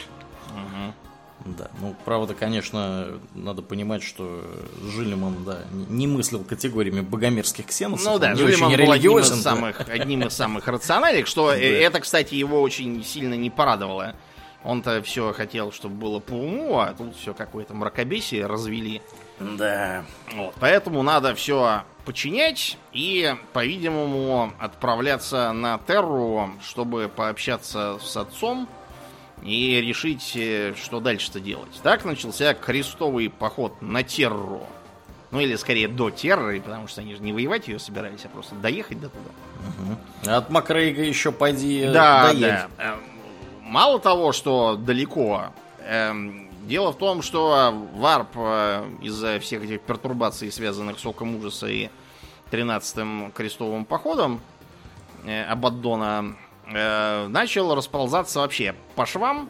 Да, 1.45 1.69
ну, 1.79 1.95
правда, 2.03 2.33
конечно, 2.33 3.19
надо 3.33 3.61
понимать, 3.61 4.03
что 4.03 4.43
Жилиман, 4.91 5.45
да, 5.45 5.61
не- 5.71 6.07
мыслил 6.07 6.43
категориями 6.43 7.01
богомерзких 7.01 7.67
ксеносов. 7.67 8.05
Ну 8.05 8.19
да, 8.19 8.33
очень 8.33 8.67
был 8.67 8.91
одним 8.91 9.19
из, 9.19 9.29
да. 9.29 9.35
самых, 9.37 9.81
одним 9.87 10.27
из 10.27 10.33
самых 10.33 10.67
рациональных, 10.67 11.27
что 11.27 11.53
э, 11.53 11.59
это, 11.59 12.01
кстати, 12.01 12.35
его 12.35 12.61
очень 12.61 13.03
сильно 13.03 13.35
не 13.35 13.49
порадовало. 13.49 14.15
Он-то 14.63 15.01
все 15.03 15.31
хотел, 15.31 15.71
чтобы 15.71 15.95
было 15.95 16.19
по 16.19 16.33
уму, 16.33 16.79
а 16.79 16.93
тут 16.93 17.15
все 17.15 17.33
какое-то 17.33 17.73
мракобесие 17.73 18.45
развели. 18.45 19.01
Да. 19.39 20.03
Вот, 20.35 20.53
поэтому 20.59 21.01
надо 21.03 21.33
все 21.35 21.83
починять 22.07 22.77
и, 22.93 23.35
по-видимому, 23.51 24.53
отправляться 24.59 25.51
на 25.51 25.77
Терру, 25.77 26.51
чтобы 26.65 27.11
пообщаться 27.13 27.99
с 28.01 28.15
отцом 28.15 28.69
и 29.43 29.81
решить, 29.81 30.31
э, 30.37 30.73
что 30.81 31.01
дальше-то 31.01 31.41
делать. 31.41 31.81
Так 31.83 32.05
начался 32.05 32.53
крестовый 32.53 33.29
поход 33.29 33.81
на 33.81 34.03
Терру. 34.03 34.65
Ну 35.31 35.41
или 35.41 35.57
скорее 35.57 35.89
до 35.89 36.09
Терры, 36.09 36.61
потому 36.61 36.87
что 36.87 37.01
они 37.01 37.13
же 37.13 37.21
не 37.21 37.33
воевать 37.33 37.67
ее 37.67 37.77
собирались, 37.77 38.23
а 38.23 38.29
просто 38.29 38.55
доехать 38.55 39.01
до 39.01 39.09
туда. 39.09 39.29
А 40.27 40.37
От 40.37 40.49
Макрейга 40.49 41.03
еще 41.03 41.33
поди 41.33 41.81
э, 41.81 41.91
Да, 41.91 42.27
доедь. 42.31 42.39
да. 42.39 42.67
Эм, 42.77 42.99
Мало 43.63 43.99
того, 43.99 44.31
что 44.31 44.77
далеко, 44.77 45.47
эм, 45.85 46.46
дело 46.67 46.91
в 46.91 46.97
том, 46.97 47.21
что 47.21 47.73
Варп 47.95 48.29
э, 48.35 48.89
из-за 49.01 49.39
всех 49.39 49.63
этих 49.63 49.81
пертурбаций, 49.81 50.51
связанных 50.51 50.99
с 50.99 51.05
Оком 51.05 51.35
Ужаса 51.35 51.67
и 51.67 51.89
13-м 52.51 53.31
крестовым 53.31 53.85
походом 53.85 54.41
э, 55.25 55.43
Абаддона, 55.43 56.35
э, 56.67 57.27
начал 57.27 57.73
расползаться 57.73 58.39
вообще 58.39 58.75
по 58.95 59.05
швам, 59.05 59.49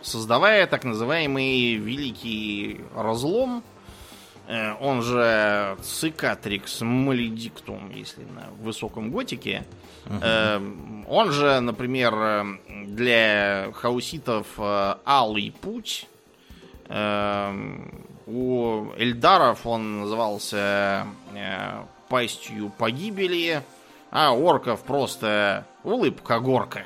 создавая 0.00 0.66
так 0.66 0.84
называемый 0.84 1.74
Великий 1.74 2.80
Разлом, 2.94 3.62
э, 4.46 4.74
он 4.80 5.02
же 5.02 5.76
Цикатрикс 5.82 6.80
Маледиктум, 6.80 7.90
если 7.90 8.24
на 8.24 8.48
высоком 8.60 9.10
готике. 9.10 9.64
Он 10.10 11.32
же, 11.32 11.60
например, 11.60 12.14
э, 12.14 12.44
для 12.86 13.72
хауситов 13.72 14.46
э, 14.58 14.94
Алый 15.06 15.54
Путь. 15.60 16.06
Э, 16.88 17.52
У 18.26 18.90
Эльдаров 18.96 19.66
он 19.66 20.00
назывался 20.00 21.06
э, 21.34 21.82
Пастью 22.08 22.70
Погибели, 22.76 23.62
а 24.10 24.32
орков 24.34 24.82
просто 24.82 25.66
Улыбка 25.84 26.40
Горка. 26.40 26.84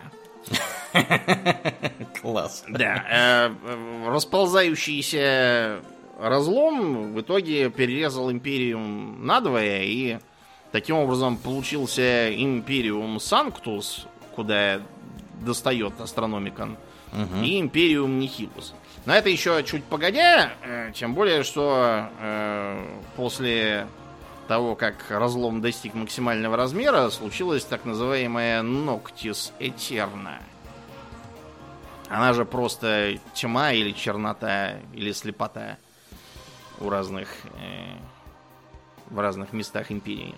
Класс. 2.20 2.64
Да, 2.68 3.04
э, 3.10 4.08
расползающийся 4.08 5.80
разлом 6.20 7.12
в 7.12 7.20
итоге 7.20 7.70
перерезал 7.70 8.30
Империум 8.30 9.26
надвое, 9.26 9.82
и 9.82 10.18
таким 10.72 10.96
образом 10.96 11.36
получился 11.36 12.34
Империум 12.34 13.20
Санктус, 13.20 14.06
куда 14.34 14.80
достает 15.40 16.00
Астрономикон, 16.00 16.76
и 17.44 17.60
Империум 17.60 18.18
Нихилус. 18.18 18.74
Но 19.04 19.14
это 19.14 19.28
еще 19.28 19.62
чуть 19.64 19.84
погодя, 19.84 20.52
э, 20.62 20.92
тем 20.94 21.14
более, 21.14 21.42
что 21.42 22.08
э, 22.20 22.86
после 23.16 23.88
того, 24.46 24.76
как 24.76 24.94
разлом 25.10 25.60
достиг 25.60 25.94
максимального 25.94 26.56
размера, 26.56 27.10
случилась 27.10 27.64
так 27.64 27.84
называемая 27.84 28.62
Ноктис 28.62 29.52
Этерна. 29.58 30.38
Она 32.08 32.32
же 32.32 32.44
просто 32.44 33.18
тьма 33.34 33.72
или 33.72 33.90
чернота, 33.92 34.74
или 34.92 35.12
слепота 35.12 35.78
у 36.78 36.88
разных 36.88 37.28
э, 37.60 37.96
в 39.12 39.18
разных 39.20 39.52
местах 39.52 39.92
империи. 39.92 40.34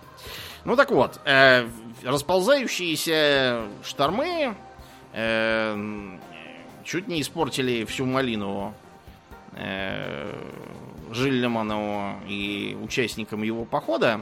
Ну 0.65 0.77
так 0.77 0.91
вот, 0.91 1.21
э, 1.25 1.67
расползающиеся 2.03 3.63
штормы 3.83 4.55
э, 5.13 6.19
чуть 6.85 7.09
не 7.09 7.21
испортили 7.21 7.85
всю 7.85 8.05
малину 8.05 8.75
э, 9.53 10.35
Жиллеману 11.11 12.21
и 12.27 12.77
участникам 12.83 13.43
его 13.43 13.65
похода. 13.65 14.21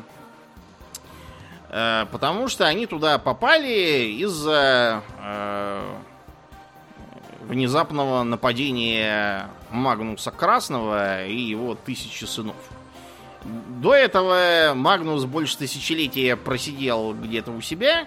Э, 1.71 2.07
потому 2.13 2.49
что 2.49 2.67
они 2.67 2.87
туда 2.87 3.19
попали 3.19 4.13
из-за 4.19 5.03
э, 5.21 5.95
внезапного 7.43 8.23
нападения 8.23 9.49
Магнуса 9.71 10.31
Красного 10.31 11.27
и 11.27 11.41
его 11.41 11.75
тысячи 11.75 12.25
сынов. 12.25 12.57
До 13.45 13.95
этого 13.95 14.73
Магнус 14.75 15.25
больше 15.25 15.59
тысячелетия 15.59 16.37
просидел 16.37 17.15
где-то 17.15 17.51
у 17.51 17.61
себя, 17.61 18.07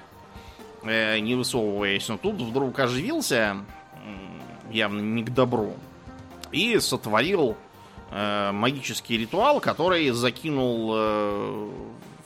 э, 0.84 1.20
не 1.20 1.36
высовываясь, 1.36 2.08
но 2.08 2.18
тут 2.18 2.36
вдруг 2.36 2.80
оживился, 2.80 3.58
явно 4.72 5.02
не 5.02 5.24
к 5.24 5.34
добру, 5.34 5.76
и 6.52 6.80
сотворил 6.80 7.58
э, 8.12 8.52
магический 8.52 9.18
ритуал, 9.18 9.60
который 9.60 10.10
закинул 10.12 10.94
э, 10.96 11.70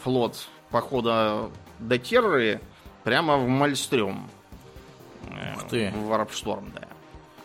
флот 0.03 0.47
похода 0.69 1.49
до 1.79 1.97
Терры 1.97 2.61
прямо 3.03 3.37
в 3.37 3.47
Мальстрём. 3.47 4.29
Э, 5.31 5.55
Ух 5.55 5.67
ты. 5.67 5.91
В 5.91 6.07
Варпшторм, 6.07 6.71
да. 6.75 6.87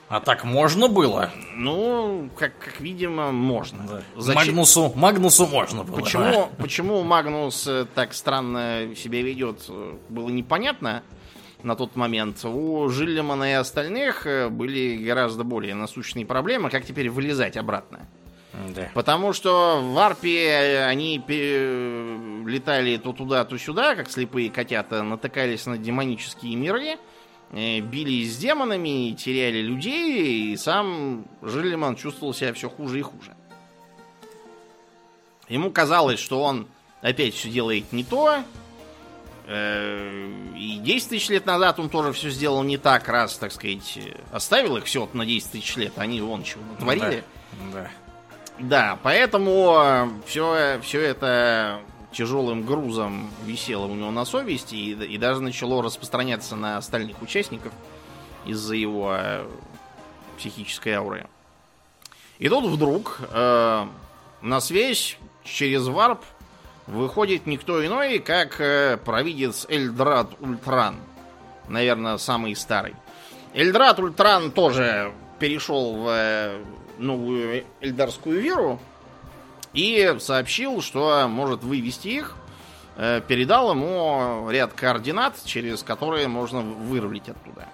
А 0.09 0.21
так 0.21 0.45
можно 0.45 0.89
было? 0.89 1.31
Ну, 1.55 2.29
как, 2.39 2.59
как 2.59 2.81
видимо, 2.81 3.33
можно. 3.33 4.03
Зачем- 4.17 4.35
Магнусу, 4.47 4.93
Магнусу 4.95 5.47
можно 5.47 5.83
было. 5.83 5.97
Почему, 5.97 6.49
почему 6.59 7.03
Магнус 7.03 7.67
э, 7.67 7.87
так 7.95 8.13
странно 8.13 8.95
себя 8.97 9.23
ведет, 9.23 9.65
э, 9.69 9.95
было 10.09 10.29
непонятно 10.29 11.03
на 11.63 11.75
тот 11.75 11.97
момент. 11.97 12.45
У 12.45 12.89
Жиллимана 12.89 13.51
и 13.51 13.55
остальных 13.55 14.27
э, 14.27 14.49
были 14.51 14.97
гораздо 14.97 15.43
более 15.43 15.75
насущные 15.75 16.27
проблемы, 16.27 16.69
как 16.71 16.85
теперь 16.85 17.09
вылезать 17.09 17.57
обратно. 17.57 18.07
Да. 18.75 18.89
Потому 18.95 19.33
что 19.33 19.81
в 19.83 19.99
Арпе 19.99 20.85
они 20.87 21.17
летали 22.47 22.99
то 22.99 23.13
туда, 23.13 23.45
то 23.45 23.59
сюда, 23.59 23.97
как 23.97 24.11
слепые 24.11 24.51
котята, 24.51 25.03
натыкались 25.03 25.67
на 25.67 25.77
демонические 25.77 26.55
миры, 26.55 26.99
бились 27.55 28.35
с 28.35 28.37
демонами, 28.37 29.13
теряли 29.13 29.61
людей, 29.61 30.53
и 30.53 30.57
сам 30.57 31.25
Жиллиман 31.41 31.95
чувствовал 31.97 32.35
себя 32.35 32.53
все 32.53 32.69
хуже 32.69 32.99
и 32.99 33.03
хуже. 33.03 33.35
Ему 35.49 35.71
казалось, 35.71 36.19
что 36.19 36.43
он 36.43 36.67
опять 37.01 37.35
все 37.35 37.51
делает 37.51 37.93
не 37.93 38.03
то, 38.03 38.43
э, 39.47 40.33
и 40.57 40.79
10 40.79 41.09
тысяч 41.11 41.29
лет 41.29 41.47
назад 41.47 41.79
он 41.79 41.91
тоже 41.91 42.13
все 42.13 42.31
сделал 42.31 42.63
не 42.63 42.79
так, 42.79 43.07
раз, 43.09 43.37
так 43.37 43.53
сказать, 43.53 44.01
оставил 44.33 44.77
их 44.79 44.87
все 44.87 45.09
на 45.13 45.25
10 45.25 45.53
тысяч 45.53 45.77
лет, 45.77 45.93
они 45.97 46.21
вон 46.21 46.43
чего 46.43 46.63
натворили. 46.73 47.23
Да. 47.73 47.91
Да, 48.59 48.99
поэтому 49.03 50.11
все, 50.27 50.79
все 50.81 51.01
это 51.01 51.81
тяжелым 52.15 52.65
грузом 52.65 53.31
висело 53.45 53.87
у 53.87 53.95
него 53.95 54.11
на 54.11 54.25
совести 54.25 54.75
и, 54.75 54.93
и 54.93 55.19
даже 55.19 55.43
начало 55.43 55.83
распространяться 55.83 56.57
на 56.57 56.79
остальных 56.79 57.21
участников 57.21 57.73
из-за 58.47 58.75
его 58.75 59.15
э, 59.19 59.47
психической 60.39 60.93
ауры. 60.95 61.27
И 62.39 62.49
тут 62.49 62.65
вдруг 62.65 63.21
э, 63.33 63.87
на 64.43 64.61
связь 64.61 65.19
через 65.45 65.87
варп 65.87 66.25
выходит 66.87 67.47
никто 67.47 67.85
иной, 67.85 68.19
как 68.19 68.61
э, 68.61 68.99
провидец 69.05 69.67
Эльдрат 69.69 70.31
Ультран. 70.41 70.97
Наверное, 71.69 72.19
самый 72.19 72.55
старый. 72.57 72.95
Эльдрат 73.55 73.99
Ультран 73.99 74.51
тоже 74.51 75.13
перешел 75.39 75.97
в 75.97 76.09
э, 76.09 76.63
новую 76.99 77.65
эльдарскую 77.81 78.41
веру 78.41 78.81
и 79.75 80.17
сообщил, 80.21 80.81
что 80.81 81.27
может 81.29 81.63
вывести 81.63 82.09
их. 82.09 82.37
Э, 82.97 83.21
передал 83.27 83.73
ему 83.73 84.49
ряд 84.51 84.73
координат, 84.73 85.35
через 85.45 85.83
которые 85.83 86.29
можно 86.29 86.61
вырулить 86.61 87.29
оттуда. 87.29 87.69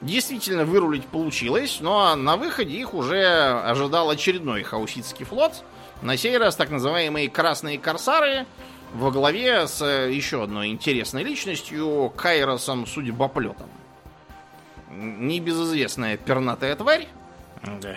Действительно, 0.00 0.64
вырулить 0.64 1.04
получилось, 1.04 1.78
но 1.80 2.16
на 2.16 2.36
выходе 2.36 2.74
их 2.78 2.94
уже 2.94 3.22
ожидал 3.64 4.08
очередной 4.08 4.62
хауситский 4.62 5.26
флот. 5.26 5.62
На 6.00 6.16
сей 6.16 6.38
раз 6.38 6.56
так 6.56 6.70
называемые 6.70 7.28
красные 7.28 7.78
корсары 7.78 8.46
во 8.94 9.10
главе 9.10 9.68
с 9.68 9.84
еще 9.84 10.42
одной 10.42 10.68
интересной 10.68 11.22
личностью 11.22 12.10
Кайросом 12.16 12.86
Судьбоплетом. 12.86 13.68
Небезызвестная 14.90 16.16
пернатая 16.16 16.74
тварь. 16.76 17.06
Да. 17.62 17.96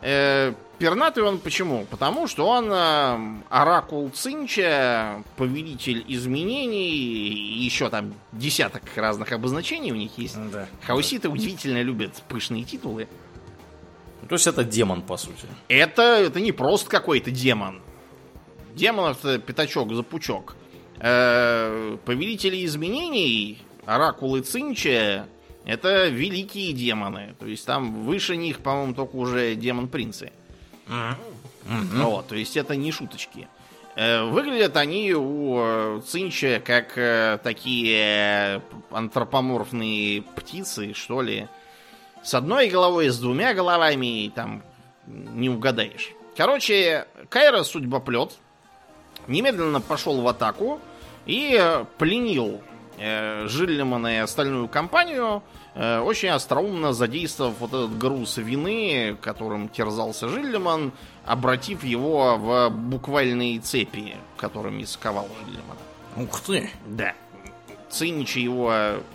Э, 0.00 0.54
пернатый 0.78 1.22
он 1.22 1.38
почему? 1.38 1.86
Потому 1.90 2.26
что 2.26 2.46
он 2.46 2.70
э, 2.70 3.42
оракул 3.48 4.08
Цинча, 4.10 5.22
повелитель 5.36 6.04
изменений, 6.08 6.88
и 6.88 7.64
еще 7.64 7.90
там 7.90 8.14
десяток 8.32 8.82
разных 8.96 9.32
обозначений 9.32 9.92
у 9.92 9.96
них 9.96 10.16
есть. 10.18 10.36
Да. 10.50 10.68
Хауситы 10.82 11.28
удивительно 11.28 11.82
любят 11.82 12.22
пышные 12.28 12.64
титулы. 12.64 13.08
Ну, 14.22 14.28
То 14.28 14.34
есть 14.34 14.46
это 14.46 14.64
демон, 14.64 15.02
по 15.02 15.16
сути. 15.16 15.46
Это, 15.68 16.02
это 16.02 16.40
не 16.40 16.52
просто 16.52 16.88
какой-то 16.88 17.30
демон. 17.30 17.82
Демон 18.74 19.12
это 19.12 19.38
пятачок 19.38 19.92
за 19.92 20.02
пучок. 20.02 20.56
Э, 20.98 21.96
повелители 22.04 22.64
изменений, 22.64 23.58
оракулы 23.84 24.40
Цинча, 24.40 25.26
это 25.64 26.08
великие 26.08 26.72
демоны. 26.72 27.34
То 27.38 27.46
есть 27.46 27.66
там 27.66 28.04
выше 28.04 28.36
них, 28.36 28.60
по-моему, 28.60 28.94
только 28.94 29.16
уже 29.16 29.54
демон-принцы. 29.54 30.32
Вот, 30.86 32.28
то 32.28 32.34
есть 32.36 32.56
это 32.56 32.76
не 32.76 32.92
шуточки. 32.92 33.48
Э, 33.96 34.24
Выглядят 34.24 34.76
они 34.76 35.12
у 35.14 35.58
э, 35.58 36.00
Цинча 36.06 36.60
как 36.64 36.98
э, 36.98 37.38
такие 37.42 38.60
антропоморфные 38.90 40.22
птицы, 40.22 40.94
что 40.94 41.22
ли. 41.22 41.48
С 42.22 42.34
одной 42.34 42.68
головой, 42.68 43.10
с 43.10 43.18
двумя 43.18 43.54
головами, 43.54 44.32
там 44.34 44.62
не 45.06 45.48
угадаешь. 45.48 46.10
Короче, 46.36 47.06
Кайра 47.28 47.62
судьбоплет 47.62 48.32
немедленно 49.28 49.80
пошел 49.80 50.20
в 50.20 50.26
атаку 50.26 50.80
и 51.26 51.82
пленил 51.98 52.62
Жиллимана 52.96 54.16
и 54.16 54.18
остальную 54.18 54.68
компанию, 54.68 55.42
очень 55.74 56.28
остроумно 56.28 56.92
задействовав 56.92 57.58
вот 57.58 57.70
этот 57.70 57.98
груз 57.98 58.36
вины, 58.36 59.16
которым 59.20 59.68
терзался 59.68 60.28
Жиллиман, 60.28 60.92
обратив 61.24 61.82
его 61.82 62.36
в 62.36 62.70
буквальные 62.70 63.58
цепи, 63.60 64.16
которыми 64.36 64.84
сковал 64.84 65.28
Жиллимана. 65.40 65.80
Ух 66.16 66.40
ты. 66.40 66.70
Да. 66.86 67.14
Циничи 67.90 68.38
его 68.38 68.72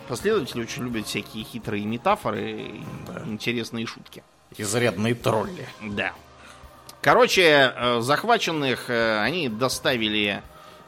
последователи 0.07 0.61
очень 0.61 0.83
любят 0.83 1.07
всякие 1.07 1.43
хитрые 1.43 1.85
метафоры 1.85 2.51
и 2.51 2.83
интересные 3.25 3.85
шутки. 3.85 4.23
Изрядные 4.57 5.15
тролли. 5.15 5.67
Да. 5.81 6.13
Короче, 7.01 7.73
э, 7.73 8.01
захваченных 8.01 8.89
э, 8.89 9.21
они 9.21 9.47
доставили 9.47 10.41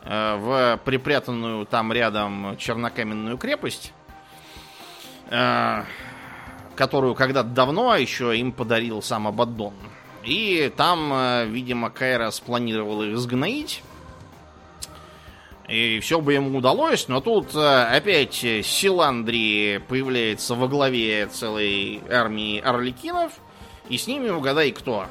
э, 0.04 0.36
в 0.36 0.80
припрятанную 0.84 1.66
там 1.66 1.94
рядом 1.94 2.58
чернокаменную 2.58 3.38
крепость, 3.38 3.94
э, 3.94 4.01
которую 6.76 7.16
когда-то 7.16 7.50
давно 7.50 7.96
еще 7.96 8.38
им 8.38 8.52
подарил 8.52 9.02
сам 9.02 9.28
Абаддон. 9.28 9.74
И 10.24 10.72
там, 10.76 11.12
э, 11.14 11.46
видимо, 11.46 11.90
Кайра 11.90 12.30
спланировал 12.32 13.04
их 13.04 13.18
сгноить. 13.18 13.84
И 15.68 16.00
все 16.00 16.20
бы 16.20 16.34
ему 16.34 16.58
удалось, 16.58 17.08
но 17.08 17.22
тут 17.22 17.56
э, 17.56 17.84
опять 17.84 18.44
э, 18.44 18.62
Силандри 18.62 19.82
появляется 19.88 20.56
во 20.56 20.68
главе 20.68 21.28
целой 21.28 22.02
армии 22.10 22.60
орликинов. 22.60 23.32
И 23.90 23.98
с 23.98 24.06
ними 24.06 24.30
угадай 24.30 24.72
кто. 24.72 25.08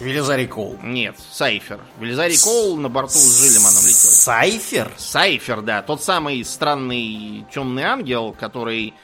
Велизарий 0.00 0.46
Коул. 0.46 0.78
Нет, 0.82 1.16
Сайфер. 1.30 1.80
Велизарий 1.98 2.38
Коул 2.38 2.76
на 2.76 2.88
борту 2.88 3.14
с 3.14 3.40
Жилиманом 3.42 3.82
летел. 3.82 4.10
Сайфер? 4.10 4.92
Сайфер, 4.96 5.60
да, 5.62 5.82
тот 5.82 6.02
самый 6.02 6.44
странный 6.44 7.44
темный 7.52 7.82
ангел, 7.82 8.32
который 8.38 8.94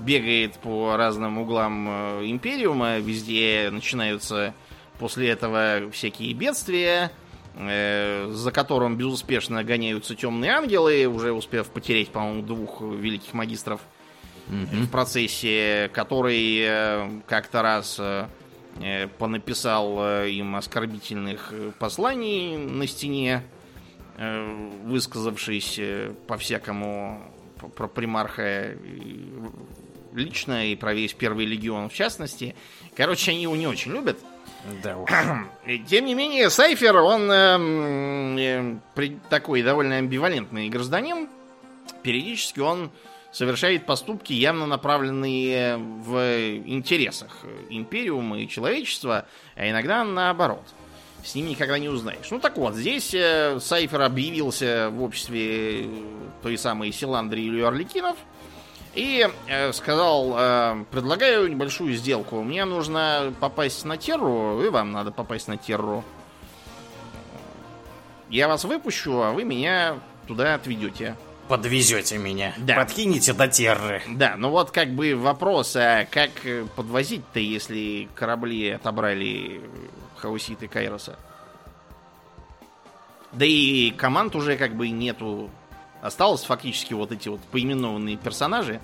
бегает 0.00 0.54
по 0.54 0.96
разным 0.96 1.38
углам 1.38 1.88
э, 1.88 2.22
Империума, 2.26 2.98
везде 2.98 3.68
начинаются 3.70 4.54
после 4.98 5.28
этого 5.30 5.90
всякие 5.92 6.32
бедствия, 6.34 7.12
э, 7.56 8.30
за 8.32 8.52
которым 8.52 8.96
безуспешно 8.96 9.64
гоняются 9.64 10.14
темные 10.14 10.52
ангелы, 10.52 11.06
уже 11.06 11.32
успев 11.32 11.66
потерять, 11.68 12.08
по-моему, 12.08 12.42
двух 12.42 12.80
великих 12.80 13.34
магистров 13.34 13.80
в 14.46 14.88
процессе, 14.88 15.90
который 15.92 16.58
э, 16.60 17.10
как-то 17.26 17.60
раз 17.60 17.96
э, 17.98 18.28
понаписал 19.18 19.98
э, 20.00 20.30
им 20.30 20.56
оскорбительных 20.56 21.52
э, 21.52 21.72
посланий 21.78 22.56
на 22.56 22.86
стене, 22.86 23.42
э, 24.16 24.68
высказавшись 24.84 25.78
э, 25.78 26.14
по-всякому 26.26 27.22
про 27.76 27.88
примарха 27.88 28.76
лично 30.12 30.66
и 30.70 30.76
про 30.76 30.94
весь 30.94 31.12
первый 31.12 31.46
легион 31.46 31.88
в 31.88 31.94
частности. 31.94 32.54
Короче, 32.96 33.32
они 33.32 33.42
его 33.42 33.56
не 33.56 33.66
очень 33.66 33.92
любят. 33.92 34.18
Да 34.82 34.96
уж. 34.96 35.10
Тем 35.88 36.06
не 36.06 36.14
менее, 36.14 36.50
Сайфер, 36.50 36.96
он 36.96 37.30
э, 37.30 38.76
такой 39.28 39.62
довольно 39.62 39.96
амбивалентный 39.96 40.68
гражданин. 40.68 41.28
Периодически 42.02 42.60
он 42.60 42.90
совершает 43.30 43.86
поступки, 43.86 44.32
явно 44.32 44.66
направленные 44.66 45.76
в 45.76 46.16
интересах 46.66 47.44
Империума 47.68 48.40
и 48.40 48.48
человечества, 48.48 49.26
а 49.56 49.68
иногда 49.68 50.04
наоборот. 50.04 50.62
С 51.24 51.34
ним 51.34 51.48
никогда 51.48 51.78
не 51.78 51.88
узнаешь. 51.88 52.30
Ну 52.30 52.38
так 52.38 52.56
вот, 52.56 52.74
здесь 52.74 53.12
э, 53.12 53.58
Сайфер 53.60 54.02
объявился 54.02 54.88
в 54.90 55.02
обществе 55.02 55.84
э, 55.84 55.88
той 56.42 56.56
самой 56.56 56.92
Силандри 56.92 57.42
или 57.42 57.60
Орликинов 57.60 58.16
и 58.94 59.28
э, 59.48 59.72
сказал, 59.72 60.84
предлагаю 60.90 61.48
небольшую 61.48 61.94
сделку. 61.94 62.42
Мне 62.42 62.64
нужно 62.64 63.34
попасть 63.40 63.84
на 63.84 63.96
Терру, 63.96 64.62
и 64.64 64.68
вам 64.68 64.92
надо 64.92 65.10
попасть 65.10 65.48
на 65.48 65.56
Терру. 65.56 66.04
Я 68.30 68.46
вас 68.48 68.64
выпущу, 68.64 69.20
а 69.20 69.32
вы 69.32 69.44
меня 69.44 69.98
туда 70.26 70.54
отведете. 70.54 71.16
Подвезете 71.48 72.18
меня. 72.18 72.54
Да. 72.58 72.76
Подкинете 72.76 73.32
до 73.32 73.48
терры. 73.48 74.02
Да, 74.08 74.34
ну 74.36 74.50
вот 74.50 74.70
как 74.70 74.90
бы 74.90 75.14
вопрос, 75.14 75.76
а 75.76 76.04
как 76.04 76.30
э, 76.44 76.66
подвозить-то, 76.76 77.40
если 77.40 78.08
корабли 78.14 78.70
отобрали 78.70 79.62
хауситы 80.16 80.68
Кайроса? 80.68 81.18
Да 83.32 83.44
и 83.44 83.90
команд 83.90 84.36
уже 84.36 84.56
как 84.56 84.74
бы 84.74 84.88
нету. 84.90 85.50
Осталось 86.02 86.44
фактически 86.44 86.94
вот 86.94 87.12
эти 87.12 87.28
вот 87.28 87.40
поименованные 87.40 88.16
персонажи. 88.16 88.80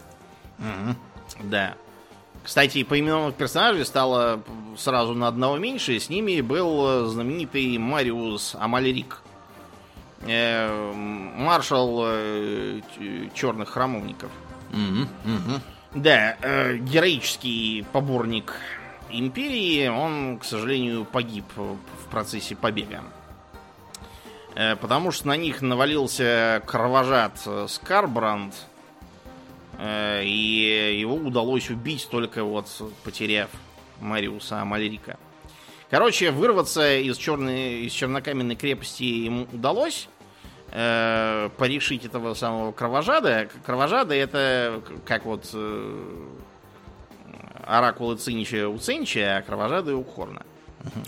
Да. 1.41 1.75
Кстати, 2.43 2.83
поименованных 2.83 3.37
персонажей 3.37 3.87
стало 3.87 4.43
сразу 4.77 5.15
на 5.15 5.29
одного 5.29 5.57
меньше. 5.57 5.99
С 5.99 6.11
ними 6.11 6.41
был 6.43 6.87
э, 6.87 7.07
знаменитый 7.07 7.79
Мариус 7.79 8.55
Амальрик. 8.59 9.23
Э, 10.27 10.93
маршал 11.37 12.03
э, 12.07 12.81
черных 13.35 13.71
храмовников. 13.71 14.31
Да, 15.95 16.37
э, 16.43 16.77
героический 16.79 17.87
поборник 17.93 18.55
империи, 19.11 19.87
он, 19.89 20.39
к 20.39 20.45
сожалению, 20.45 21.05
погиб 21.05 21.45
в 21.57 22.11
процессе 22.11 22.57
побега. 22.57 23.03
Э, 24.55 24.77
Потому 24.77 25.11
что 25.11 25.29
на 25.29 25.37
них 25.37 25.63
навалился 25.63 26.63
кровожад 26.67 27.41
э, 27.47 27.67
Скарбранд, 27.69 28.55
э, 29.79 30.23
и 30.25 30.99
его 30.99 31.15
удалось 31.17 31.71
убить 31.71 32.09
только 32.11 32.45
вот 32.45 32.67
потеряв 33.03 33.51
Мариуса 34.01 34.61
Амальрика. 34.61 35.19
Короче, 35.91 36.31
вырваться 36.31 36.97
из, 36.99 37.17
черной, 37.17 37.83
из 37.85 37.93
чернокаменной 37.93 38.57
крепости 38.57 39.05
ему 39.05 39.47
удалось. 39.53 40.09
Э, 40.75 41.49
порешить 41.57 42.05
этого 42.05 42.35
самого 42.35 42.73
кровожада. 42.73 43.49
Кровожада 43.65 44.15
это 44.15 44.83
как 45.07 45.25
вот 45.25 45.49
э, 45.55 46.01
оракулы 47.67 48.17
Цинича 48.17 48.69
у 48.69 48.77
Цинича, 48.79 49.39
а 49.39 49.43
кровожады 49.43 49.95
у 49.95 50.05
Хорна. 50.05 50.43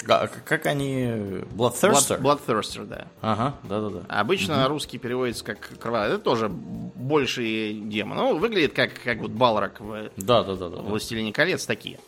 А 0.09 0.29
как 0.29 0.65
они... 0.67 1.05
Bloodthirster? 1.05 2.19
Blood, 2.19 2.41
Bloodthirster, 2.47 2.87
да. 2.87 3.07
Ага, 3.21 3.55
да-да-да. 3.65 4.01
Обычно 4.09 4.57
на 4.57 4.69
русский 4.69 4.97
переводится 4.97 5.45
как 5.45 5.79
кровожад. 5.79 6.15
Это 6.15 6.23
тоже 6.23 6.49
больший 6.49 7.75
демон. 7.75 8.17
Ну, 8.17 8.39
выглядит 8.39 8.73
как, 8.73 8.93
как 9.05 9.19
вот 9.19 9.33
Балрак 9.33 9.81
в 9.81 10.11
Да-да-да. 10.17 10.69
Властелине 10.69 11.33
колец 11.33 11.67
такие. 11.67 11.99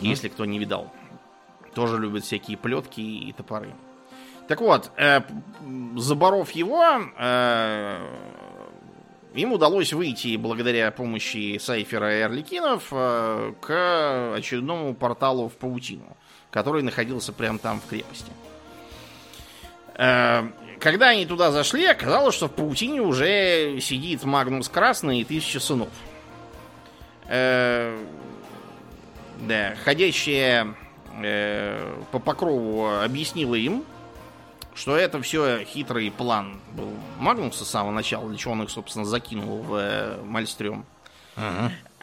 Если 0.00 0.28
кто 0.28 0.44
не 0.46 0.58
видал. 0.58 0.90
Тоже 1.74 1.98
любят 1.98 2.24
всякие 2.24 2.56
плетки 2.56 3.00
и 3.00 3.32
топоры. 3.32 3.72
Так 4.52 4.60
вот, 4.60 4.90
э, 4.98 5.22
заборов 5.96 6.50
его, 6.50 6.84
э, 7.18 8.06
им 9.32 9.52
удалось 9.54 9.94
выйти 9.94 10.36
благодаря 10.36 10.90
помощи 10.90 11.56
Сайфера 11.56 12.18
и 12.18 12.20
Орликинов 12.20 12.88
э, 12.90 13.54
к 13.62 14.34
очередному 14.36 14.92
порталу 14.92 15.48
в 15.48 15.54
паутину, 15.54 16.18
который 16.50 16.82
находился 16.82 17.32
прямо 17.32 17.58
там 17.58 17.80
в 17.80 17.88
крепости. 17.88 18.30
Э, 19.94 20.42
Когда 20.80 21.08
они 21.08 21.24
туда 21.24 21.50
зашли, 21.50 21.86
оказалось, 21.86 22.34
что 22.34 22.48
в 22.48 22.52
паутине 22.52 23.00
уже 23.00 23.80
сидит 23.80 24.22
Магнус 24.22 24.68
Красный 24.68 25.20
и 25.20 25.24
Тысяча 25.24 25.60
Сынов. 25.60 25.88
Э, 27.26 27.98
да, 29.48 29.76
ходящая 29.82 30.74
э, 31.22 32.02
по 32.10 32.18
покрову 32.18 33.00
объяснила 33.02 33.54
им, 33.54 33.86
что 34.74 34.96
это 34.96 35.20
все 35.22 35.64
хитрый 35.64 36.10
план 36.10 36.60
был 36.72 36.88
Магнуса 37.18 37.64
с 37.64 37.70
самого 37.70 37.92
начала, 37.92 38.28
для 38.28 38.38
чего 38.38 38.52
он 38.52 38.62
их, 38.62 38.70
собственно, 38.70 39.04
закинул 39.04 39.58
в 39.58 39.74
э, 39.74 40.22
Мальстрём. 40.24 40.84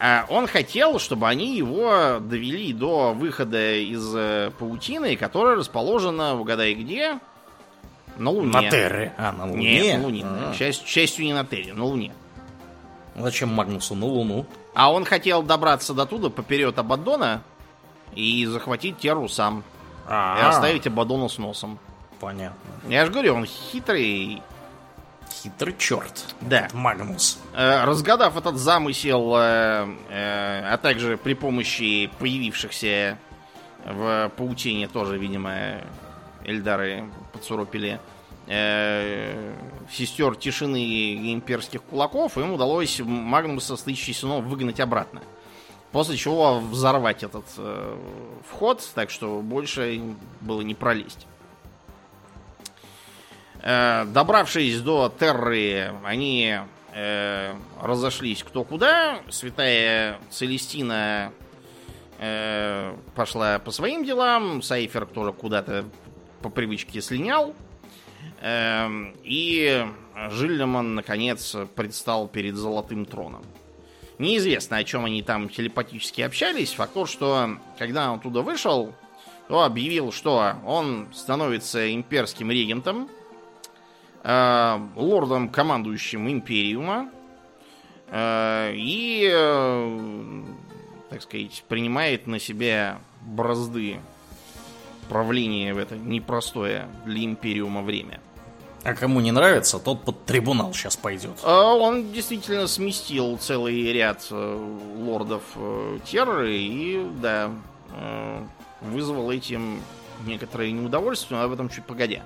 А 0.02 0.26
он 0.30 0.48
хотел, 0.48 0.98
чтобы 0.98 1.28
они 1.28 1.58
его 1.58 2.20
довели 2.22 2.72
до 2.72 3.12
выхода 3.14 3.76
из 3.76 4.16
э, 4.16 4.52
паутины, 4.58 5.18
которая 5.18 5.58
расположена, 5.58 6.40
угадай 6.40 6.74
где, 6.74 7.20
на 8.18 8.30
Луне. 8.32 8.52
На 8.52 8.70
Терре. 8.70 9.14
А, 9.18 9.34
на 9.34 9.46
Луне? 9.46 9.82
Нет, 9.82 9.98
на 9.98 10.04
Луне. 10.06 10.24
А. 10.26 10.54
Часть, 10.58 10.86
частью 10.86 11.26
не 11.26 11.34
на 11.34 11.44
Терре, 11.44 11.74
на 11.74 11.84
Луне. 11.84 12.14
Зачем 13.16 13.54
Магнусу 13.54 13.96
на 13.96 14.06
Луну? 14.06 14.46
А 14.74 14.92
он 14.92 15.04
хотел 15.04 15.44
добраться 15.44 15.94
до 15.94 16.06
туда 16.06 16.30
поперед 16.30 16.80
Абаддона 16.80 17.44
и 18.16 18.46
захватить 18.46 18.98
Терру 19.00 19.28
сам. 19.28 19.60
И 19.60 19.64
А, 20.08 20.50
оставить 20.50 20.88
Абаддона 20.88 21.28
с 21.28 21.38
носом. 21.38 21.78
Понятно. 22.20 22.58
Я 22.88 23.06
же 23.06 23.12
говорю, 23.12 23.36
он 23.36 23.46
хитрый. 23.46 24.42
Хитрый 25.32 25.76
черт. 25.78 26.36
Да. 26.42 26.68
Магнус. 26.74 27.40
Э, 27.54 27.86
Разгадав 27.86 28.36
этот 28.36 28.58
замысел, 28.58 29.36
э, 29.36 29.88
э, 30.10 30.74
а 30.74 30.78
также 30.78 31.18
при 31.18 31.34
помощи 31.34 32.10
появившихся 32.20 33.18
в 33.86 34.32
паутине 34.36 34.88
тоже, 34.88 35.18
видимо, 35.18 35.82
Эльдары 36.44 37.06
подсуропили, 37.32 38.00
сестер 38.48 40.36
тишины 40.36 40.84
и 40.84 41.34
имперских 41.34 41.84
кулаков, 41.84 42.38
им 42.38 42.54
удалось 42.54 43.00
Магнуса 43.00 43.78
с 43.78 43.84
тысячи 43.84 44.12
сынов 44.12 44.44
выгнать 44.46 44.80
обратно. 44.80 45.22
После 45.92 46.18
чего 46.18 46.60
взорвать 46.60 47.24
этот 47.24 47.46
э, 47.58 47.98
вход, 48.48 48.88
так 48.94 49.10
что 49.10 49.42
больше 49.42 49.96
им 49.96 50.20
было 50.40 50.62
не 50.62 50.76
пролезть. 50.76 51.26
Э, 53.62 54.06
добравшись 54.06 54.80
до 54.82 55.14
Терры, 55.20 55.94
они 56.04 56.58
э, 56.94 57.54
разошлись 57.82 58.44
кто 58.44 58.64
куда. 58.64 59.20
Святая 59.30 60.18
Целестина 60.30 61.34
э, 62.20 62.96
пошла 63.16 63.60
по 63.60 63.72
своим 63.72 64.06
делам. 64.06 64.62
Сайфер 64.62 65.06
тоже 65.06 65.34
куда-то 65.34 65.86
по 66.42 66.50
привычке 66.50 67.02
слинял. 67.02 67.54
Эм, 68.42 69.16
и 69.24 69.86
Жильдеман, 70.30 70.96
наконец, 70.96 71.56
предстал 71.76 72.28
перед 72.28 72.56
Золотым 72.56 73.06
Троном. 73.06 73.44
Неизвестно, 74.18 74.78
о 74.78 74.84
чем 74.84 75.06
они 75.06 75.22
там 75.22 75.50
телепатически 75.50 76.22
общались. 76.22 76.74
Факт 76.74 76.94
тот, 76.94 77.10
что 77.10 77.58
когда 77.78 78.12
он 78.12 78.20
туда 78.20 78.42
вышел, 78.42 78.94
то 79.50 79.64
объявил, 79.64 80.12
что 80.12 80.56
он 80.66 81.08
становится 81.14 81.94
имперским 81.94 82.52
регентом, 82.52 83.08
э, 83.08 83.29
лордом, 84.24 85.50
командующим 85.50 86.30
Империума, 86.30 87.10
э, 88.08 88.74
и, 88.76 89.30
э, 89.32 90.44
так 91.10 91.22
сказать, 91.22 91.64
принимает 91.68 92.28
на 92.28 92.40
себя 92.40 93.00
бразды 93.22 94.00
правления 95.08 95.74
в 95.74 95.78
это 95.78 95.98
непростое 95.98 96.88
для 97.06 97.26
Империума 97.26 97.82
время. 97.82 98.22
А 98.84 98.94
кому 98.94 99.20
не 99.20 99.32
нравится, 99.32 99.78
тот 99.78 100.04
под 100.04 100.26
трибунал 100.26 100.74
сейчас 100.74 100.96
пойдет. 100.96 101.44
Он 101.44 102.14
действительно 102.14 102.66
сместил 102.68 103.38
целый 103.38 103.92
ряд 103.92 104.26
э, 104.32 104.78
лордов 104.98 105.44
э, 105.56 106.00
терроры 106.06 106.56
и, 106.56 107.06
да, 107.22 107.52
э, 107.92 108.44
вызвал 108.82 109.32
этим 109.32 109.82
некоторое 110.26 110.72
неудовольствие, 110.72 111.40
но 111.40 111.46
об 111.46 111.52
этом 111.52 111.68
чуть 111.70 111.86
погодя. 111.86 112.24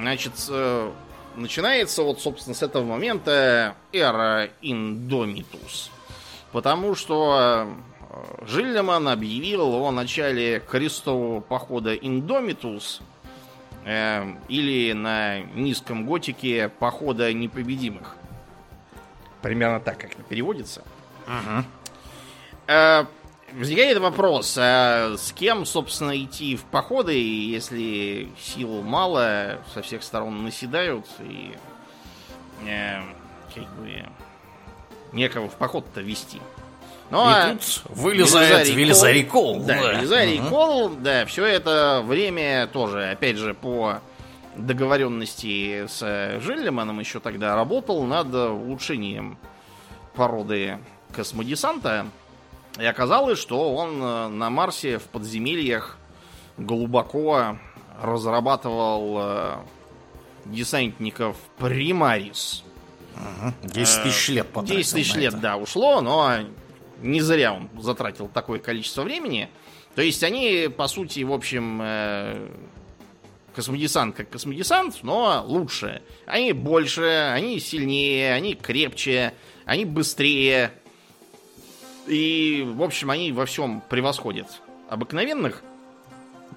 Значит, 0.00 0.32
э, 0.48 0.92
начинается 1.36 2.02
вот, 2.02 2.20
собственно, 2.20 2.54
с 2.54 2.62
этого 2.62 2.84
момента 2.84 3.76
эра 3.92 4.48
Индомитус. 4.62 5.90
Потому 6.52 6.94
что 6.94 7.68
э, 8.10 8.46
Жильдеман 8.46 9.08
объявил 9.08 9.74
о 9.74 9.90
начале 9.90 10.60
крестового 10.60 11.40
похода 11.40 11.94
Индомитус, 11.94 13.02
э, 13.84 14.24
или 14.48 14.92
на 14.94 15.40
низком 15.40 16.06
готике 16.06 16.70
похода 16.70 17.32
непобедимых. 17.34 18.16
Примерно 19.42 19.80
так, 19.80 19.98
как 19.98 20.12
это 20.12 20.22
переводится. 20.22 20.82
Э, 22.66 23.04
возникает 23.54 23.98
вопрос, 23.98 24.56
а 24.58 25.14
с 25.16 25.32
кем, 25.32 25.64
собственно, 25.66 26.16
идти 26.16 26.56
в 26.56 26.64
походы, 26.64 27.14
если 27.14 28.28
сил 28.40 28.82
мало, 28.82 29.58
со 29.74 29.82
всех 29.82 30.02
сторон 30.02 30.44
наседают, 30.44 31.06
и 31.20 31.54
э, 32.66 33.00
как 33.54 33.64
бы 33.76 34.08
некого 35.12 35.48
в 35.48 35.54
поход-то 35.54 36.00
вести. 36.00 36.40
Ну, 37.10 37.28
И 37.28 37.32
а 37.32 37.50
тут 37.50 37.82
вылезает 37.88 38.68
Велизарий 38.68 39.24
Кол. 39.24 39.60
Да, 39.60 39.92
Велизарий 39.94 40.40
Кол, 40.48 40.90
да, 40.90 41.26
все 41.26 41.44
это 41.44 42.02
время 42.04 42.68
тоже, 42.68 43.10
опять 43.10 43.36
же, 43.36 43.54
по 43.54 44.00
договоренности 44.56 45.86
с 45.88 46.40
Жиллиманом 46.40 47.00
еще 47.00 47.20
тогда 47.20 47.56
работал 47.56 48.04
над 48.04 48.32
улучшением 48.32 49.38
породы 50.14 50.78
космодесанта. 51.12 52.06
И 52.80 52.84
оказалось, 52.84 53.38
что 53.38 53.74
он 53.74 54.02
э, 54.02 54.28
на 54.28 54.48
Марсе 54.48 54.98
в 54.98 55.04
подземельях 55.04 55.98
глубоко 56.56 57.58
разрабатывал 58.00 59.16
э, 59.18 59.56
десантников 60.46 61.36
Примарис. 61.58 62.64
10 63.62 64.02
тысяч 64.02 64.28
лет 64.30 64.48
потратил 64.48 64.76
10 64.76 64.92
тысяч 64.94 65.14
лет, 65.14 65.40
да, 65.40 65.56
ушло, 65.56 66.00
но 66.00 66.36
не 67.02 67.20
зря 67.20 67.52
он 67.52 67.68
затратил 67.78 68.28
такое 68.28 68.58
количество 68.60 69.02
времени. 69.02 69.50
То 69.94 70.00
есть 70.00 70.22
они, 70.22 70.68
по 70.74 70.86
сути, 70.86 71.22
в 71.22 71.32
общем, 71.32 71.80
э, 71.82 72.48
космодесант 73.54 74.16
как 74.16 74.30
космодесант, 74.30 75.02
но 75.02 75.44
лучше. 75.46 76.00
Они 76.24 76.52
больше, 76.52 77.30
они 77.34 77.60
сильнее, 77.60 78.32
они 78.32 78.54
крепче, 78.54 79.34
они 79.66 79.84
быстрее. 79.84 80.72
И, 82.10 82.64
в 82.66 82.82
общем, 82.82 83.10
они 83.10 83.30
во 83.30 83.46
всем 83.46 83.82
превосходят 83.88 84.48
обыкновенных. 84.88 85.62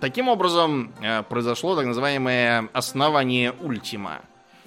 Таким 0.02 0.28
образом, 0.28 0.92
э, 1.00 1.22
произошло 1.22 1.76
так 1.76 1.86
называемое 1.86 2.70
основание 2.74 3.54
ультима. 3.62 4.22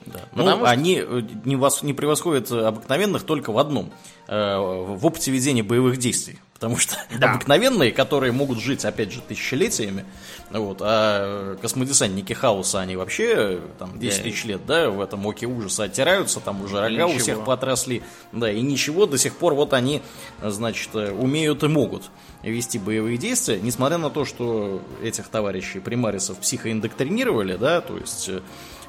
Да. 0.07 0.21
Потому 0.31 0.51
ну, 0.51 0.57
что- 0.59 0.67
они 0.71 1.03
э, 1.05 1.23
не, 1.45 1.55
вос- 1.57 1.85
не 1.85 1.93
превосходят 1.95 2.51
э, 2.51 2.61
обыкновенных 2.67 3.25
только 3.25 3.53
в 3.53 3.59
одном. 3.59 3.91
э, 4.29 4.57
в 4.59 5.05
опыте 5.07 5.31
ведения 5.31 5.63
боевых 5.63 5.99
действий. 5.99 6.39
Потому 6.55 6.79
что 6.79 6.97
Да. 7.19 7.33
обыкновенные, 7.33 7.93
которые 7.93 8.33
могут 8.33 8.59
жить, 8.61 8.85
опять 8.85 9.13
же, 9.13 9.21
тысячелетиями, 9.21 10.05
вот, 10.51 10.79
а 10.81 11.57
космодесантники 11.61 12.33
хаоса, 12.33 12.81
они 12.81 12.97
вообще 12.97 13.35
э, 13.37 13.61
там 13.79 13.99
10 13.99 14.17
Да. 14.19 14.23
тысяч 14.25 14.45
лет, 14.47 14.65
да, 14.67 14.89
в 14.91 15.01
этом 15.01 15.27
оке 15.27 15.47
ужаса 15.47 15.85
оттираются, 15.85 16.41
там 16.41 16.63
уже 16.63 16.81
рога 16.81 17.05
у 17.07 17.09
ничего. 17.11 17.19
всех 17.21 17.45
потросли, 17.45 18.03
да, 18.33 18.51
и 18.51 18.61
ничего, 18.63 19.07
до 19.07 19.19
сих 19.19 19.37
пор 19.37 19.55
вот 19.55 19.73
они, 19.75 20.03
значит, 20.43 20.95
умеют 20.95 21.63
и 21.63 21.69
могут 21.69 22.05
вести 22.43 22.79
боевые 22.79 23.19
действия, 23.19 23.61
несмотря 23.61 23.99
на 23.99 24.09
то, 24.11 24.25
что 24.25 24.81
этих 25.03 25.29
товарищей 25.29 25.81
примарисов 25.81 26.39
психоиндоктринировали, 26.39 27.57
да, 27.57 27.81
то 27.81 27.97
есть... 27.97 28.31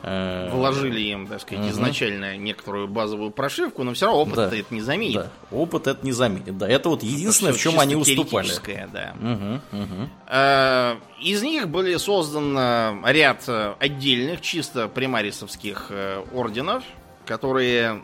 э, 0.03 0.49
Вложили 0.51 0.99
им, 1.01 1.27
так 1.27 1.41
сказать, 1.41 1.69
изначально 1.71 2.37
некоторую 2.37 2.87
базовую 2.87 3.31
прошивку, 3.31 3.83
но 3.83 3.93
все 3.93 4.05
равно 4.05 4.21
опыт 4.21 4.35
Да. 4.35 4.45
это 4.55 4.73
не 4.73 4.81
заменит. 4.81 5.15
Да, 5.15 5.31
опыт 5.51 5.87
это 5.87 6.05
не 6.05 6.11
заменит. 6.11 6.57
Да, 6.57 6.67
это 6.67 6.89
вот 6.89 7.03
единственное, 7.03 7.53
в 7.53 7.57
Всё 7.57 7.71
чем 7.71 7.79
они 7.79 7.95
уступали. 7.95 8.51
да. 8.93 9.13
Мгм. 9.19 10.09
Э, 10.27 10.95
Из 11.21 11.41
них 11.41 11.67
были 11.69 11.97
создан 11.97 12.55
э, 12.57 12.95
ряд 13.11 13.43
э, 13.47 13.73
отдельных, 13.79 14.41
чисто 14.41 14.87
примарисовских 14.87 15.91
орденов, 16.33 16.83
которые 17.25 18.03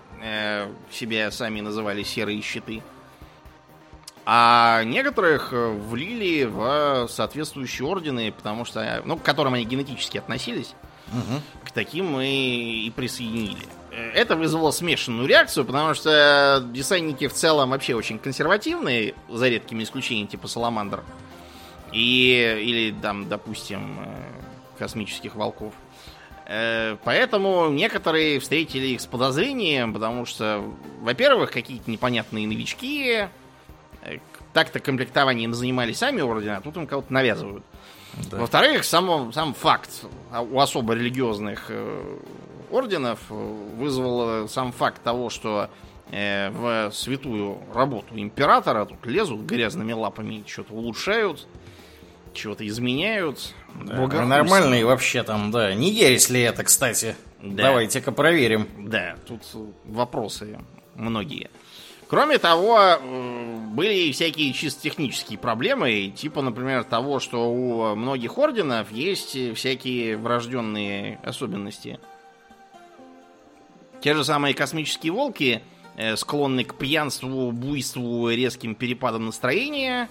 себя 0.92 1.30
сами 1.32 1.60
называли 1.62 2.04
серые 2.04 2.42
щиты. 2.42 2.82
А 4.26 4.84
некоторых 4.86 5.52
влили 5.52 6.46
в 6.46 7.08
соответствующие 7.10 7.86
ордены, 7.86 8.32
потому 8.32 8.64
что, 8.64 9.02
ну, 9.06 9.18
к 9.18 9.22
которым 9.24 9.54
они 9.54 9.66
генетически 9.66 10.18
относились, 10.18 10.76
к 11.63 11.63
таким 11.74 12.12
мы 12.12 12.28
и 12.28 12.92
присоединили. 12.96 13.66
Э, 13.92 14.12
Это 14.12 14.36
вызвало 14.36 14.72
смешанную 14.72 15.28
реакцию, 15.28 15.66
потому 15.66 15.94
что 15.94 16.64
десантники 16.72 17.28
в 17.28 17.34
целом 17.34 17.72
вообще 17.72 17.96
очень 17.96 18.20
консервативные, 18.20 19.16
за 19.30 19.50
редкими 19.50 19.84
исключениями, 19.84 20.28
типа 20.28 20.48
Саламандр. 20.48 21.04
И, 21.92 22.58
или 22.62 22.92
там, 23.02 23.30
допустим, 23.30 24.00
э, 24.00 24.80
космических 24.80 25.36
волков. 25.36 25.74
Э, 26.48 26.98
Поэтому 27.04 27.70
некоторые 27.70 28.40
встретили 28.40 28.88
их 28.88 29.02
с 29.02 29.06
подозрением, 29.06 29.94
потому 29.94 30.26
что, 30.26 30.64
во-первых, 31.02 31.52
какие-то 31.52 31.90
непонятные 31.90 32.48
новички, 32.48 33.28
так-то 34.54 34.80
комплектованием 34.80 35.54
занимались 35.54 35.98
сами 35.98 36.22
ордена, 36.22 36.58
а 36.58 36.62
тут 36.62 36.78
им 36.78 36.88
кого-то 36.88 37.12
навязывают. 37.12 37.64
Да. 38.30 38.38
Во-вторых, 38.38 38.84
сам, 38.84 39.34
сам 39.34 39.54
факт 39.54 39.90
у 40.32 40.60
особо 40.60 40.94
религиозных 40.94 41.66
э, 41.70 42.20
орденов 42.72 43.20
э, 43.30 43.34
вызвал 43.34 44.48
сам 44.48 44.72
факт 44.72 45.02
того, 45.04 45.30
что 45.30 45.70
э, 46.12 46.50
в 46.52 46.92
святую 46.94 47.58
работу 47.74 48.18
императора 48.18 48.86
тут 48.86 49.06
лезут 49.06 49.42
грязными 49.42 49.94
лапами, 49.94 50.44
что-то 50.48 50.74
улучшают, 50.74 51.48
чего-то 52.34 52.68
изменяют. 52.68 53.54
Да, 53.76 53.96
Богохульство. 53.96 54.26
нормальные 54.26 54.86
вообще 54.86 55.24
там, 55.24 55.52
да. 55.52 55.74
Не 55.74 55.92
ересь 55.92 56.30
ли 56.30 56.42
это, 56.42 56.64
кстати? 56.64 57.16
Да. 57.42 57.64
Давайте-ка 57.64 58.12
проверим. 58.12 58.68
Да, 58.78 59.16
тут 59.28 59.42
вопросы 59.86 60.60
многие. 60.96 61.50
Кроме 62.08 62.38
того, 62.38 63.00
были 63.74 64.12
всякие 64.12 64.54
чисто 64.54 64.82
технические 64.82 65.40
проблемы, 65.40 66.14
типа, 66.16 66.42
например, 66.42 66.84
того, 66.84 67.20
что 67.20 67.52
у 67.52 67.96
многих 67.96 68.38
орденов 68.38 68.92
есть 68.92 69.38
всякие 69.56 70.18
врожденные 70.18 71.20
особенности. 71.24 72.00
Те 74.02 74.14
же 74.14 74.24
самые 74.26 74.54
космические 74.54 75.14
волки 75.14 75.64
э, 75.96 76.18
склонны 76.18 76.66
к 76.66 76.76
пьянству, 76.76 77.52
буйству, 77.52 78.30
резким 78.30 78.76
перепадам 78.76 79.28
настроения, 79.28 80.10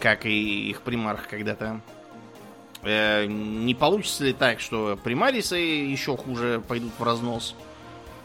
как 0.00 0.24
и 0.24 0.70
их 0.70 0.80
примарх 0.82 1.28
когда-то. 1.28 1.82
Э, 2.82 3.26
не 3.26 3.74
получится 3.74 4.24
ли 4.24 4.32
так, 4.32 4.60
что 4.60 4.98
примарисы 5.04 5.56
еще 5.56 6.16
хуже 6.16 6.62
пойдут 6.66 6.92
в 6.98 7.02
разнос? 7.02 7.54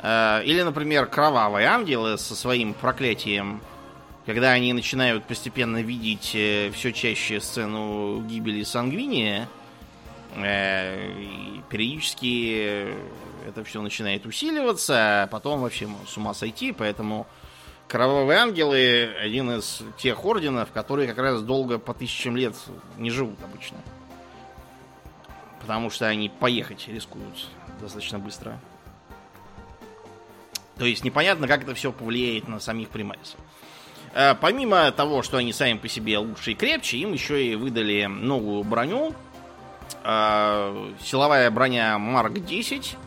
Э, 0.03 0.43
Или, 0.43 0.61
например, 0.61 1.07
кровавые 1.07 1.67
ангелы 1.67 2.17
со 2.17 2.35
своим 2.35 2.73
проклятием, 2.73 3.61
когда 4.25 4.51
они 4.51 4.73
начинают 4.73 5.25
постепенно 5.25 5.81
видеть 5.81 6.27
все 6.75 6.91
чаще 6.93 7.41
сцену 7.41 8.21
гибели 8.21 8.63
Сангвиния, 8.63 9.49
э, 10.35 11.11
и 11.17 11.61
периодически 11.69 12.53
э, 12.55 12.97
это 13.47 13.63
все 13.63 13.81
начинает 13.81 14.25
усиливаться, 14.25 15.23
а 15.23 15.27
потом 15.27 15.61
вообще 15.61 15.87
с 16.07 16.15
ума 16.17 16.33
сойти, 16.33 16.71
поэтому 16.71 17.25
Кровавые 17.93 18.39
ангелы 18.39 19.13
один 19.21 19.51
из 19.51 19.83
тех 19.99 20.25
орденов, 20.25 20.71
которые 20.71 21.07
как 21.07 21.19
раз 21.19 21.43
долго 21.43 21.77
по 21.77 21.93
тысячам 21.93 22.35
лет 22.35 22.55
не 22.97 23.11
живут 23.11 23.37
обычно. 23.43 23.77
Потому 25.61 25.91
что 25.91 26.07
они 26.07 26.29
поехать 26.29 26.87
рискуют 26.87 27.47
достаточно 27.79 28.17
быстро. 28.17 28.59
То 30.77 30.85
есть 30.85 31.03
непонятно, 31.03 31.47
как 31.47 31.63
это 31.63 31.75
все 31.75 31.91
повлияет 31.91 32.47
на 32.47 32.59
самих 32.59 32.89
примарисов. 32.89 33.39
Э, 34.13 34.35
Помимо 34.35 34.91
того, 34.91 35.21
что 35.23 35.37
они 35.37 35.53
сами 35.53 35.77
по 35.77 35.87
себе 35.87 36.17
лучше 36.17 36.51
и 36.51 36.55
крепче, 36.55 36.97
им 36.97 37.13
еще 37.13 37.45
и 37.45 37.55
выдали 37.55 38.05
новую 38.05 38.63
броню. 38.63 39.13
Э, 40.03 40.91
Силовая 41.01 41.49
броня 41.51 41.97
Марк 41.97 42.33
10 42.33 42.97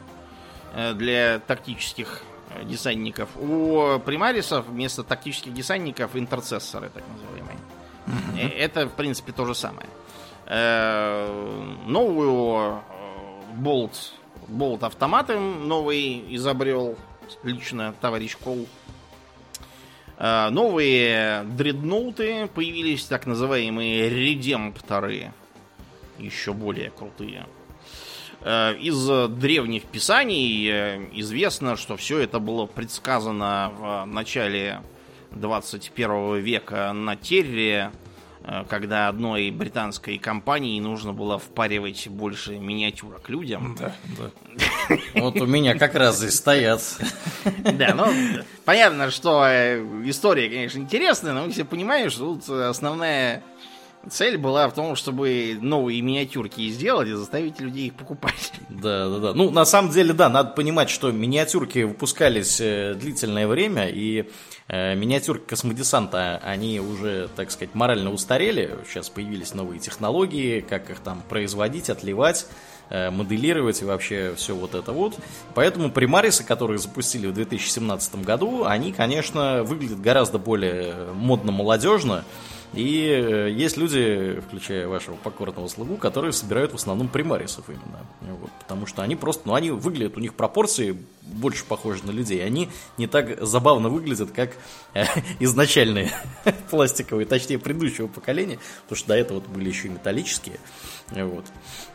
э, 0.75 0.93
для 0.95 1.41
тактических 1.41 2.23
десантников. 2.65 3.29
У 3.37 3.99
примарисов 4.05 4.67
вместо 4.67 5.03
тактических 5.03 5.53
десантников 5.53 6.17
интерцессоры, 6.17 6.89
так 6.91 7.03
называемые. 7.09 7.57
Это, 8.57 8.87
в 8.87 8.93
принципе, 8.93 9.33
то 9.33 9.45
же 9.45 9.55
самое. 9.55 9.89
Новую 11.87 12.81
болт, 13.57 14.13
болт 14.47 14.85
автоматы 14.85 15.39
новый 15.39 16.25
изобрел 16.37 16.97
лично 17.43 17.95
товарищ 18.01 18.37
Кол. 18.37 18.67
Э, 20.19 20.49
Новые 20.51 21.45
дредноуты 21.45 22.49
появились, 22.49 23.05
так 23.05 23.27
называемые 23.27 24.09
редемпторы. 24.09 25.33
Еще 26.19 26.53
более 26.53 26.91
крутые. 26.91 27.47
Э, 28.41 28.75
Из 28.79 29.31
древних 29.31 29.85
писаний 29.85 30.69
э, 30.71 31.09
известно, 31.13 31.77
что 31.77 31.97
все 31.97 32.19
это 32.19 32.39
было 32.39 32.67
предсказано 32.67 33.73
в 33.77 34.05
начале 34.07 34.81
21 35.33 36.37
века 36.37 36.93
на 36.93 37.17
Терре, 37.17 37.93
когда 38.69 39.09
одной 39.09 39.51
британской 39.51 40.19
компании 40.19 40.79
нужно 40.81 41.13
было 41.13 41.39
впаривать 41.39 42.09
больше 42.09 42.59
миниатюрок 42.59 43.29
людям. 43.29 43.77
Да, 43.79 43.93
да. 44.19 44.97
Вот 45.21 45.41
у 45.41 45.47
меня 45.47 45.77
как 45.77 45.95
раз 45.95 46.19
здесь 46.19 46.35
стоят. 46.35 46.81
Да, 47.45 47.95
ну, 47.95 48.07
понятно, 48.65 49.11
что 49.11 49.45
э, 49.47 49.81
история, 50.05 50.49
конечно, 50.49 50.79
интересная, 50.79 51.33
но 51.33 51.45
мы 51.45 51.53
все 51.53 51.65
понимаем, 51.65 52.11
что 52.11 52.35
тут 52.35 52.49
основная 52.49 53.43
цель 54.11 54.39
была 54.39 54.69
в 54.69 54.75
том, 54.75 54.97
чтобы 54.97 55.59
новые 55.61 56.01
миниатюрки 56.01 56.69
сделать 56.69 57.09
и 57.09 57.13
заставить 57.13 57.61
людей 57.61 57.89
их 57.89 57.95
покупать. 57.95 58.53
Да, 58.69 59.09
да, 59.09 59.19
да. 59.19 59.35
Ну, 59.35 59.51
на 59.51 59.65
самом 59.65 59.91
деле, 59.91 60.13
да, 60.13 60.29
надо 60.29 60.51
понимать, 60.51 60.91
что 60.91 61.11
миниатюрки 61.11 61.81
выпускались 61.81 62.61
э, 62.61 62.95
длительное 62.95 63.47
время, 63.47 63.89
и 63.89 64.21
э, 64.21 64.27
миниатюрки 64.69 65.45
космодесанта, 65.47 66.41
они 66.43 66.81
уже, 66.81 67.29
так 67.37 67.51
сказать, 67.51 67.75
морально 67.75 68.11
устарели. 68.11 68.77
Сейчас 68.89 69.09
появились 69.09 69.55
новые 69.55 69.79
технологии, 69.79 70.61
как 70.61 70.91
их 70.91 71.01
там 71.01 71.23
производить, 71.29 71.89
отливать 71.89 72.47
э, 72.91 73.11
моделировать 73.11 73.83
и 73.83 73.85
вообще 73.85 74.35
все 74.37 74.55
вот 74.55 74.75
это 74.75 74.93
вот. 74.93 75.15
Поэтому 75.55 75.91
примарисы, 75.91 76.45
которые 76.45 76.79
запустили 76.79 77.27
в 77.27 77.35
2017 77.35 78.25
году, 78.25 78.65
они, 78.65 78.93
конечно, 78.93 79.63
выглядят 79.63 80.01
гораздо 80.01 80.39
более 80.39 81.13
модно-молодежно. 81.15 82.25
И 82.75 83.07
э, 83.09 83.51
есть 83.51 83.77
люди, 83.77 84.43
включая 84.47 84.89
вашего 84.89 85.17
покорного 85.17 85.69
слугу, 85.69 85.97
которые 85.97 86.33
собирают 86.33 86.73
в 86.73 86.75
основном 86.75 87.09
примарисов 87.09 87.69
именно. 87.69 88.07
Вот, 88.21 88.51
потому 88.61 88.87
что 88.87 89.03
они 89.03 89.17
просто, 89.17 89.43
ну, 89.47 89.55
они 89.55 89.71
выглядят, 89.71 90.17
у 90.17 90.21
них 90.21 90.35
пропорции 90.35 90.97
больше 91.23 91.65
похожи 91.65 92.05
на 92.05 92.11
людей. 92.11 92.45
Они 92.45 92.69
не 92.99 93.07
так 93.07 93.43
забавно 93.45 93.89
выглядят, 93.89 94.31
как 94.33 94.53
э, 94.95 95.05
изначальные 95.41 96.13
пластиковые, 96.71 97.27
точнее, 97.27 97.59
предыдущего 97.59 98.09
поколения, 98.09 98.59
потому 98.83 98.97
что 98.99 99.09
до 99.09 99.17
этого 99.17 99.41
были 99.41 99.69
еще 99.69 99.89
и 99.89 99.91
металлические. 99.91 100.59
Вот. 101.11 101.45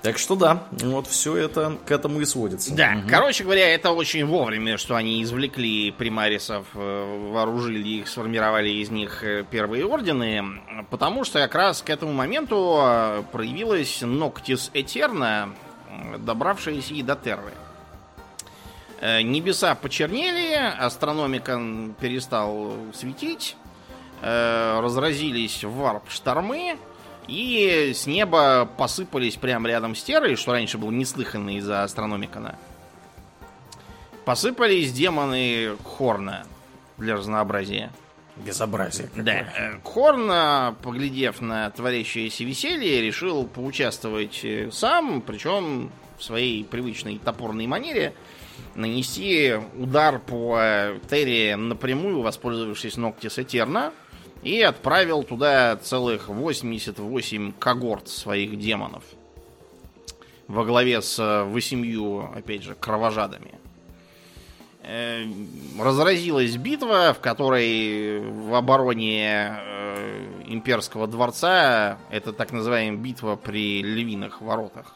Так 0.01 0.17
что 0.17 0.35
да, 0.35 0.63
вот 0.71 1.05
все 1.05 1.35
это 1.35 1.77
к 1.85 1.91
этому 1.91 2.21
и 2.21 2.25
сводится. 2.25 2.73
Да, 2.73 3.03
короче 3.09 3.43
говоря, 3.43 3.67
это 3.73 3.91
очень 3.91 4.25
вовремя, 4.25 4.77
что 4.77 4.95
они 4.95 5.21
извлекли 5.21 5.91
примарисов, 5.91 6.65
э, 6.73 7.29
вооружили 7.31 7.87
их, 7.87 8.07
сформировали 8.07 8.69
из 8.69 8.89
них 8.89 9.23
э, 9.23 9.43
первые 9.49 9.85
ордены, 9.85 10.61
потому 10.89 11.25
что 11.25 11.39
как 11.39 11.55
раз 11.55 11.81
к 11.81 11.89
этому 11.89 12.13
моменту 12.13 12.79
э, 12.81 13.23
проявилась 13.33 14.01
Ноктис 14.01 14.71
Этерна, 14.73 15.49
добравшаяся 16.19 16.93
и 16.93 17.03
до 17.03 17.15
Терры. 17.15 17.53
Небеса 19.01 19.73
почернели, 19.73 20.53
астрономикон 20.53 21.95
перестал 21.99 22.71
светить, 22.93 23.57
разразились 24.21 25.63
варп-штормы, 25.63 26.77
и 27.31 27.93
с 27.93 28.07
неба 28.07 28.69
посыпались 28.77 29.37
прямо 29.37 29.69
рядом 29.69 29.95
с 29.95 30.03
Террой, 30.03 30.35
что 30.35 30.51
раньше 30.51 30.77
было 30.77 30.91
неслыханно 30.91 31.57
из-за 31.57 31.83
астрономикона. 31.83 32.55
Посыпались 34.25 34.91
демоны 34.91 35.77
Хорна 35.83 36.45
для 36.97 37.15
разнообразия. 37.15 37.91
Безобразие. 38.35 39.07
какое. 39.07 39.23
Да. 39.23 39.33
э, 39.33 39.79
Хорн, 39.83 40.75
поглядев 40.83 41.41
на 41.41 41.69
творящееся 41.69 42.43
веселье, 42.43 43.01
решил 43.01 43.45
поучаствовать 43.45 44.41
э, 44.43 44.69
сам, 44.71 45.21
причем 45.21 45.91
в 46.17 46.23
своей 46.23 46.63
привычной 46.65 47.17
топорной 47.17 47.67
манере 47.67 48.13
нанести 48.75 49.53
удар 49.77 50.19
по 50.19 50.57
э, 50.59 50.99
Терри 51.09 51.53
напрямую, 51.55 52.21
воспользовавшись 52.21 52.97
Ноктис 52.97 53.39
Этерна, 53.39 53.93
и 54.43 54.61
отправил 54.61 55.23
туда 55.23 55.77
целых 55.77 56.29
88 56.29 57.53
когорт 57.53 58.07
своих 58.07 58.59
демонов. 58.59 59.03
Во 60.47 60.65
главе 60.65 61.01
с 61.01 61.17
э, 61.19 61.43
восемью, 61.43 62.29
опять 62.35 62.63
же, 62.63 62.75
кровожадами. 62.75 63.55
Э, 64.83 65.23
Разразилась 65.79 66.57
битва, 66.57 67.13
в 67.13 67.19
которой 67.21 68.19
в 68.19 68.53
обороне 68.55 69.53
э, 69.59 70.41
имперского 70.47 71.07
дворца, 71.07 71.99
это 72.09 72.33
так 72.33 72.51
называемая 72.51 72.99
битва 72.99 73.35
при 73.35 73.81
львиных 73.81 74.41
воротах, 74.41 74.93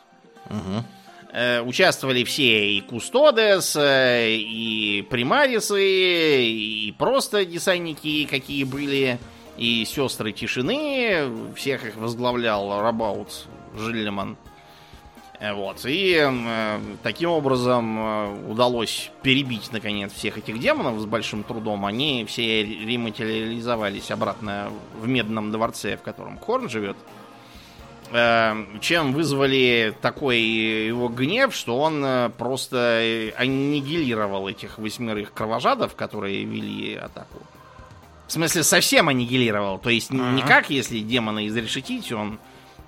Э, 1.31 1.61
участвовали 1.61 2.23
все 2.23 2.75
и 2.75 2.81
Кустодес, 2.81 3.75
и 3.79 5.05
Примарисы, 5.09 6.45
и 6.45 6.95
просто 6.97 7.45
десантники, 7.45 8.25
какие 8.25 8.63
были, 8.63 9.19
и 9.57 9.85
сестры 9.85 10.31
тишины. 10.31 11.29
Всех 11.55 11.85
их 11.85 11.95
возглавлял 11.95 12.81
Рабаут 12.81 13.47
Жиллеман. 13.77 14.37
Э, 15.39 15.53
Вот. 15.53 15.85
И 15.85 16.17
э, 16.17 16.79
таким 17.03 17.29
образом 17.29 17.97
э, 17.97 18.49
удалось 18.49 19.11
перебить, 19.21 19.71
наконец, 19.71 20.13
всех 20.13 20.37
этих 20.37 20.59
демонов 20.59 20.99
с 20.99 21.05
большим 21.05 21.43
трудом. 21.43 21.85
Они 21.85 22.25
все 22.25 22.63
рематериализовались 22.63 24.11
обратно 24.11 24.69
в 24.99 25.07
Медном 25.07 25.51
дворце, 25.51 25.97
в 25.97 26.01
котором 26.01 26.37
Хорн 26.37 26.69
живет. 26.69 26.97
Э, 28.11 28.53
чем 28.81 29.13
вызвали 29.13 29.95
такой 30.01 30.39
его 30.39 31.09
гнев, 31.09 31.53
что 31.55 31.79
он 31.79 32.03
э, 32.05 32.29
просто 32.37 32.77
э, 33.01 33.31
аннигилировал 33.31 34.47
этих 34.47 34.77
восьмерых 34.77 35.33
кровожадов, 35.33 35.95
которые 35.95 36.45
вели 36.45 36.95
атаку. 36.95 37.39
В 38.28 38.32
смысле, 38.32 38.63
совсем 38.63 39.09
аннигилировал. 39.09 39.78
То 39.78 39.89
есть 39.89 40.11
не 40.11 40.41
как, 40.41 40.69
если 40.69 40.99
демона 40.99 41.47
изрешетить, 41.47 42.11
он 42.11 42.39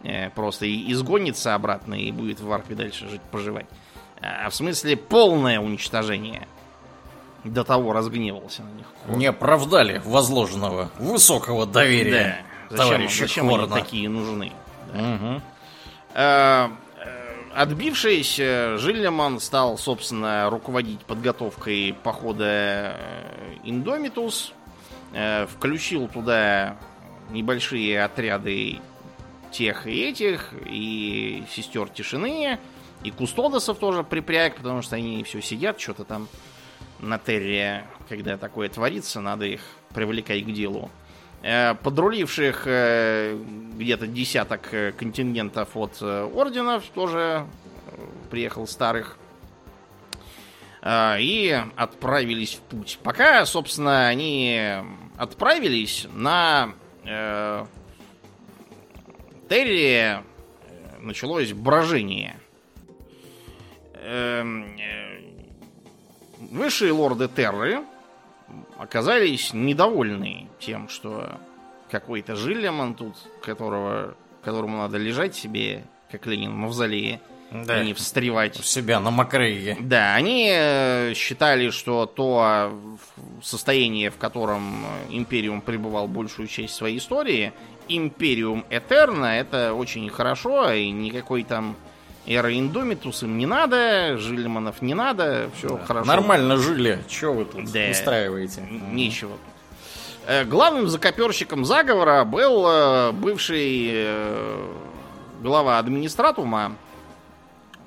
э, 0.04 0.30
просто 0.32 0.66
и 0.66 0.92
изгонится 0.92 1.54
обратно 1.54 1.94
и 1.94 2.12
будет 2.12 2.40
в 2.40 2.46
варпе 2.48 2.74
дальше 2.76 3.08
жить, 3.08 3.22
поживать. 3.32 3.68
А 4.22 4.50
в 4.50 4.56
смысле 4.56 4.98
полное 4.98 5.60
уничтожение. 5.60 6.48
До 7.44 7.64
того 7.64 7.94
разгневался 7.94 8.64
на 8.64 8.70
них. 8.72 8.88
Не 9.08 9.28
оправдали 9.28 10.02
возложенного 10.04 10.92
высокого 11.00 11.66
доверия 11.66 12.44
Да. 12.70 12.78
Зачем, 12.78 13.10
зачем 13.10 13.48
они 13.48 13.58
Хорна. 13.60 13.76
такие 13.76 14.10
нужны? 14.10 14.52
Э, 14.94 15.40
э, 16.14 16.70
Отбившись, 17.56 18.38
э, 18.40 18.78
Жиллеман 18.78 19.40
стал, 19.40 19.78
собственно, 19.78 20.50
руководить 20.50 21.00
подготовкой 21.06 21.96
похода 22.04 22.46
э, 22.46 22.94
Индомитус. 23.64 24.54
Э, 25.14 25.46
Включил 25.48 26.08
туда 26.08 26.78
небольшие 27.32 28.04
отряды 28.04 28.80
тех 29.52 29.88
и 29.88 30.04
этих, 30.04 30.54
и 30.66 31.44
сестер 31.50 31.90
тишины, 31.90 32.60
и 33.04 33.12
кустодосов 33.12 33.78
тоже 33.80 34.04
припряг, 34.04 34.56
потому 34.58 34.82
что 34.82 34.96
они 34.96 35.24
все 35.24 35.42
сидят, 35.42 35.80
что-то 35.80 36.04
там 36.04 36.28
на 37.00 37.18
терре, 37.20 37.86
когда 38.10 38.38
такое 38.38 38.70
творится, 38.70 39.22
надо 39.22 39.46
их 39.46 39.62
привлекать 39.94 40.44
к 40.44 40.52
делу. 40.52 40.90
Э, 41.42 41.76
Подруливших 41.76 42.64
э, 42.66 43.38
где-то 43.78 44.08
десяток 44.08 44.70
контингентов 44.98 45.76
от 45.76 46.02
орденов 46.02 46.84
тоже 46.94 47.46
приехал 48.30 48.68
старых. 48.68 49.18
Э, 50.88 51.18
И 51.20 51.52
отправились 51.76 52.56
в 52.56 52.62
путь. 52.62 53.00
Пока, 53.04 53.46
собственно, 53.46 54.08
они 54.08 54.62
отправились 55.18 56.08
на 56.14 56.74
э, 57.04 57.66
Терри 59.50 59.92
э, 59.92 60.22
началось 61.02 61.52
брожение. 61.52 62.38
Эм, 63.96 64.78
э, 64.78 65.20
Высшие 66.52 66.94
лорды 66.94 67.28
Терры 67.28 67.84
оказались 68.78 69.54
недовольны 69.54 70.48
тем, 70.60 70.88
что 70.88 71.38
какой-то 71.90 72.38
Жиллеман 72.38 72.94
тут, 72.94 73.16
которого, 73.42 74.16
которому 74.42 74.78
надо 74.78 74.98
лежать 74.98 75.36
себе, 75.36 75.84
как 76.10 76.26
Ленин, 76.28 76.52
в 76.52 76.56
мавзолее, 76.56 77.20
Да. 77.52 77.76
а 77.76 77.84
не 77.84 77.94
встревать. 77.94 78.60
У 78.60 78.64
себя 78.64 79.00
на 79.00 79.10
Макрейге. 79.10 79.78
Да, 79.80 80.16
они 80.16 80.50
э, 80.52 81.14
считали, 81.16 81.70
что 81.70 82.06
то 82.06 82.72
в- 83.40 83.44
состояние, 83.46 84.10
в 84.10 84.18
котором 84.18 84.84
э, 84.86 84.88
Империум 85.16 85.62
пребывал 85.62 86.08
большую 86.08 86.48
часть 86.50 86.76
своей 86.76 86.98
истории, 86.98 87.54
Империум 87.88 88.66
Этерна, 88.70 89.40
это 89.40 89.74
очень 89.74 90.10
хорошо, 90.10 90.70
и 90.72 90.90
никакой 90.92 91.44
там 91.44 91.78
Эра 92.26 92.54
Индомитус 92.54 93.24
им 93.24 93.38
не 93.38 93.46
надо, 93.46 94.18
Жильманов 94.18 94.82
не 94.82 94.94
надо, 94.94 95.50
все 95.58 95.78
хорошо. 95.88 96.06
Нормально 96.06 96.58
жили. 96.58 97.00
Че 97.08 97.32
вы 97.34 97.46
тут 97.46 97.72
Да. 97.72 97.88
устраиваете? 97.92 98.62
Нечего. 98.92 99.38
Э, 100.26 100.44
Главным 100.44 100.90
закоперщиком 100.90 101.64
заговора 101.64 102.26
был 102.26 103.14
бывший 103.14 104.10
глава 105.42 105.78
администратума, 105.80 106.76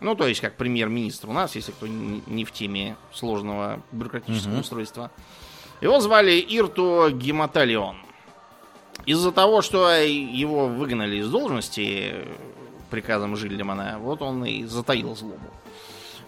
ну, 0.00 0.14
то 0.14 0.26
есть 0.26 0.40
как 0.40 0.56
премьер-министр 0.56 1.28
у 1.28 1.32
нас, 1.32 1.54
если 1.54 1.72
кто 1.72 1.86
не 1.86 2.44
в 2.44 2.52
теме 2.52 2.96
сложного 3.12 3.82
бюрократического 3.92 4.60
устройства. 4.60 5.10
Его 5.80 6.00
звали 6.00 6.44
Ирту 6.48 7.10
Гематалион. 7.10 7.96
Из-за 9.06 9.32
того, 9.32 9.62
что 9.62 9.90
его 9.90 10.66
выгнали 10.66 11.16
из 11.16 11.30
должности 11.30 12.14
приказом 12.90 13.36
Жильдемана, 13.36 13.98
вот 13.98 14.20
он 14.20 14.44
и 14.44 14.64
затаил 14.64 15.16
злобу. 15.16 15.50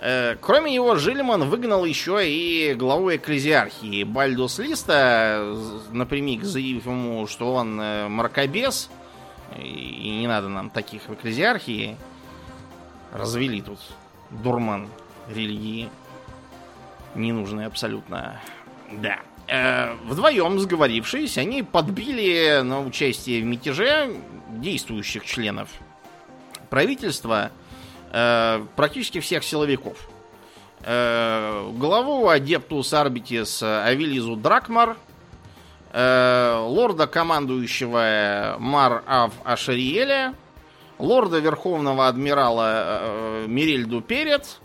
Э, 0.00 0.36
Кроме 0.40 0.72
него, 0.72 0.96
Жильман 0.96 1.48
выгнал 1.48 1.84
еще 1.84 2.28
и 2.28 2.74
главу 2.74 3.14
экклезиархии 3.14 4.04
Бальдус 4.04 4.58
Листа, 4.58 5.54
напрямик 5.92 6.44
заявив 6.44 6.86
ему, 6.86 7.26
что 7.28 7.54
он 7.54 7.80
э, 7.80 8.08
мракобес, 8.08 8.90
и 9.56 10.18
не 10.20 10.26
надо 10.26 10.48
нам 10.48 10.70
таких 10.70 11.08
в 11.08 11.14
экклезиархии. 11.14 11.96
Развели 13.12 13.60
тут 13.60 13.78
дурман 14.30 14.88
религии. 15.28 15.88
Ненужный 17.14 17.66
абсолютно. 17.66 18.40
Да. 18.90 19.18
Э, 19.48 19.94
вдвоем 20.04 20.58
сговорившись, 20.58 21.36
они 21.36 21.62
подбили 21.62 22.62
на 22.62 22.80
участие 22.80 23.42
в 23.42 23.44
мятеже 23.44 24.16
действующих 24.48 25.24
членов 25.26 25.68
правительства 26.72 27.50
э, 28.12 28.64
практически 28.76 29.20
всех 29.20 29.44
силовиков. 29.44 29.98
Э, 30.80 31.70
главу 31.74 32.28
Адептус 32.28 32.94
Арбитис 32.94 33.62
Авелизу 33.62 34.36
Дракмар, 34.36 34.96
э, 35.92 36.64
лорда 36.66 37.06
командующего 37.06 38.56
Мар 38.58 39.04
Ав 39.06 39.32
Ашариеля, 39.44 40.34
лорда 41.02 41.38
Верховного 41.38 42.08
Адмирала 42.08 42.70
э, 43.02 43.46
Мирельду 43.48 44.00
Перец, 44.00 44.58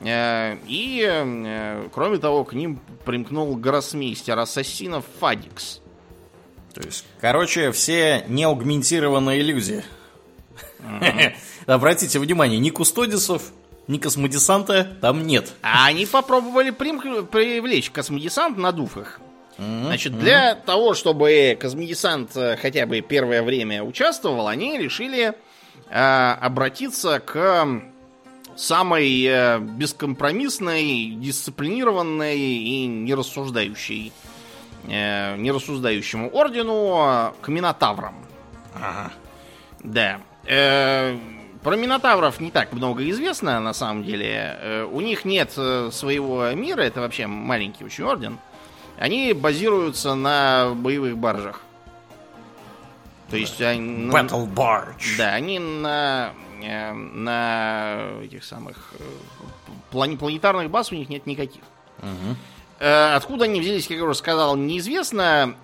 Э, 0.00 0.56
И, 0.66 1.02
э, 1.08 1.88
кроме 1.92 2.18
того, 2.18 2.44
к 2.44 2.52
ним 2.52 2.80
примкнул 3.04 3.54
гроссмейстер 3.56 4.38
ассасинов 4.38 5.04
Фадикс. 5.20 5.80
То 6.74 6.82
есть, 6.82 7.06
короче, 7.20 7.70
все 7.72 8.24
неаугментированные 8.28 9.40
иллюзии. 9.40 9.84
Обратите 11.66 12.18
внимание, 12.18 12.58
ни 12.58 12.70
кустодисов, 12.70 13.52
ни 13.86 13.98
космодесанта 13.98 14.96
там 15.00 15.26
нет. 15.26 15.52
А 15.62 15.86
они 15.86 16.06
попробовали 16.06 16.70
прим- 16.70 17.26
привлечь 17.26 17.90
космодесант, 17.90 18.58
надув 18.58 18.96
их. 18.98 19.20
Значит, 19.56 20.18
для 20.18 20.56
того, 20.56 20.94
чтобы 20.94 21.56
космодесант 21.60 22.36
э, 22.36 22.56
хотя 22.56 22.86
бы 22.86 23.00
первое 23.00 23.42
время 23.44 23.84
участвовал, 23.84 24.48
они 24.48 24.76
решили 24.78 25.28
э, 25.28 25.34
обратиться 25.90 27.20
к 27.20 27.66
самой 28.56 29.24
э, 29.24 29.58
бескомпромиссной, 29.58 31.16
дисциплинированной 31.16 32.38
и 32.38 32.86
нерассуждающей, 32.86 34.12
э, 34.86 35.36
нерассуждающему 35.36 36.30
ордену 36.30 37.04
э, 37.06 37.32
к 37.40 37.48
Минотаврам. 37.48 38.14
Да. 39.82 40.20
Э, 40.46 41.16
про 41.62 41.76
Минотавров 41.76 42.40
не 42.40 42.50
так 42.50 42.72
много 42.72 43.08
известно, 43.10 43.60
на 43.60 43.72
самом 43.72 44.04
деле. 44.04 44.56
Э, 44.60 44.84
у 44.84 45.00
них 45.00 45.24
нет 45.24 45.52
э, 45.56 45.90
своего 45.92 46.50
мира, 46.52 46.82
это 46.82 47.00
вообще 47.00 47.26
маленький 47.26 47.84
очень 47.84 48.04
орден. 48.04 48.38
Они 48.98 49.32
базируются 49.32 50.14
на 50.14 50.72
боевых 50.74 51.16
баржах. 51.16 51.62
То 53.30 53.36
есть 53.36 53.60
они... 53.60 54.10
Battle 54.10 54.52
Barge. 54.52 55.16
Да, 55.18 55.34
они 55.34 55.58
на, 55.58 56.32
э, 56.62 56.92
на 56.92 58.20
этих 58.22 58.44
самых 58.44 58.92
э, 58.98 59.04
планетарных 59.90 60.70
баз 60.70 60.92
у 60.92 60.94
них 60.94 61.08
нет 61.08 61.26
никаких. 61.26 61.62
Э, 62.80 63.14
Откуда 63.14 63.44
они 63.46 63.60
взялись, 63.60 63.86
как 63.86 63.96
я 63.96 64.04
уже 64.04 64.14
сказал, 64.14 64.56
неизвестно. 64.56 65.54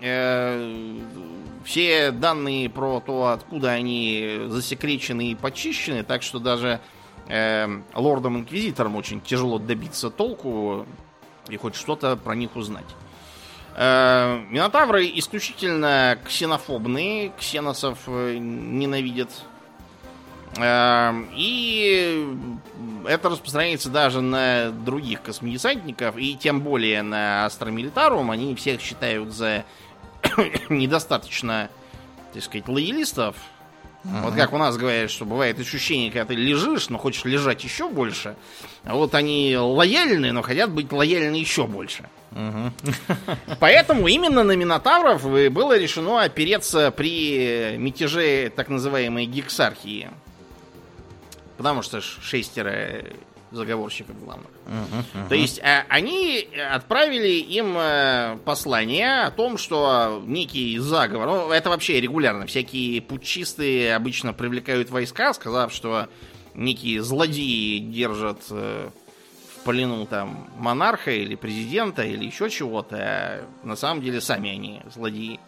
Все 1.64 2.10
данные 2.10 2.70
про 2.70 3.00
то, 3.00 3.28
откуда 3.28 3.72
они 3.72 4.44
засекречены 4.46 5.32
и 5.32 5.34
почищены, 5.34 6.02
так 6.02 6.22
что 6.22 6.38
даже 6.38 6.80
лордам-инквизиторам 7.94 8.96
очень 8.96 9.20
тяжело 9.20 9.58
добиться 9.58 10.08
толку 10.10 10.86
и 11.50 11.56
хоть 11.58 11.74
что-то 11.74 12.16
про 12.16 12.34
них 12.34 12.56
узнать. 12.56 12.86
Э, 13.82 14.44
Минотавры 14.50 15.10
исключительно 15.14 16.18
ксенофобные, 16.22 17.32
ксеносов 17.38 17.98
э, 18.08 18.36
ненавидят. 18.36 19.30
Э, 20.58 21.14
И 21.34 22.28
это 23.06 23.30
распространяется 23.30 23.88
даже 23.88 24.20
на 24.20 24.70
других 24.70 25.22
космодесантников, 25.22 26.18
и 26.18 26.36
тем 26.36 26.60
более 26.60 27.00
на 27.00 27.46
Астромилитарум. 27.46 28.30
Они 28.30 28.54
всех 28.54 28.82
считают 28.82 29.32
за 29.32 29.64
недостаточно, 30.68 31.70
так 32.34 32.42
сказать, 32.42 32.68
лоялистов. 32.68 33.34
Вот 34.04 34.34
как 34.34 34.52
у 34.52 34.58
нас 34.58 34.76
говорят, 34.76 35.10
что 35.10 35.24
бывает 35.24 35.58
ощущение, 35.60 36.10
когда 36.10 36.26
ты 36.26 36.34
лежишь, 36.34 36.88
но 36.88 36.98
хочешь 36.98 37.24
лежать 37.24 37.62
еще 37.64 37.88
больше. 37.88 38.36
А 38.84 38.94
вот 38.94 39.14
они 39.14 39.56
лояльны, 39.58 40.32
но 40.32 40.42
хотят 40.42 40.70
быть 40.70 40.90
лояльны 40.90 41.36
еще 41.36 41.66
больше. 41.66 42.08
Поэтому 43.60 44.08
именно 44.08 44.42
на 44.42 44.56
Минотавров 44.56 45.22
было 45.52 45.76
решено 45.76 46.22
опереться 46.22 46.90
при 46.90 47.76
мятеже 47.76 48.50
так 48.54 48.68
называемой 48.68 49.26
гексархии. 49.26 50.08
Потому 51.58 51.82
что 51.82 52.00
шестеро 52.00 53.04
заговорщиков 53.50 54.18
главных. 54.22 54.48
То 55.28 55.34
есть 55.34 55.60
а, 55.60 55.84
они 55.88 56.48
отправили 56.70 57.28
им 57.28 57.76
э, 57.76 58.38
послание 58.44 59.22
о 59.22 59.30
том, 59.30 59.58
что 59.58 60.22
некий 60.26 60.78
заговор, 60.78 61.26
ну 61.26 61.50
это 61.50 61.70
вообще 61.70 62.00
регулярно, 62.00 62.46
всякие 62.46 63.02
путчисты 63.02 63.90
обычно 63.90 64.32
привлекают 64.32 64.90
войска, 64.90 65.32
сказав, 65.34 65.72
что 65.72 66.08
некие 66.54 67.02
злодеи 67.02 67.78
держат 67.78 68.38
э, 68.50 68.90
в 69.56 69.64
плену 69.64 70.06
там 70.06 70.48
монарха 70.56 71.10
или 71.10 71.34
президента 71.34 72.02
или 72.02 72.24
еще 72.24 72.48
чего-то, 72.50 72.96
а 72.96 73.44
на 73.64 73.76
самом 73.76 74.02
деле 74.02 74.20
сами 74.20 74.50
они 74.50 74.82
злодеи. 74.94 75.40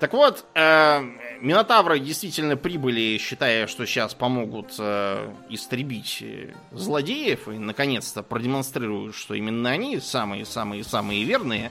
Так 0.00 0.12
вот, 0.12 0.44
э, 0.54 1.00
Минотавры 1.40 1.98
действительно 1.98 2.56
прибыли, 2.56 3.16
считая, 3.18 3.66
что 3.66 3.86
сейчас 3.86 4.14
помогут 4.14 4.74
э, 4.78 5.30
истребить 5.48 6.18
э, 6.20 6.52
злодеев, 6.72 7.48
и 7.48 7.58
наконец-то 7.58 8.22
продемонстрируют, 8.22 9.14
что 9.14 9.34
именно 9.34 9.70
они 9.70 10.00
самые-самые-самые 10.00 11.24
верные. 11.24 11.70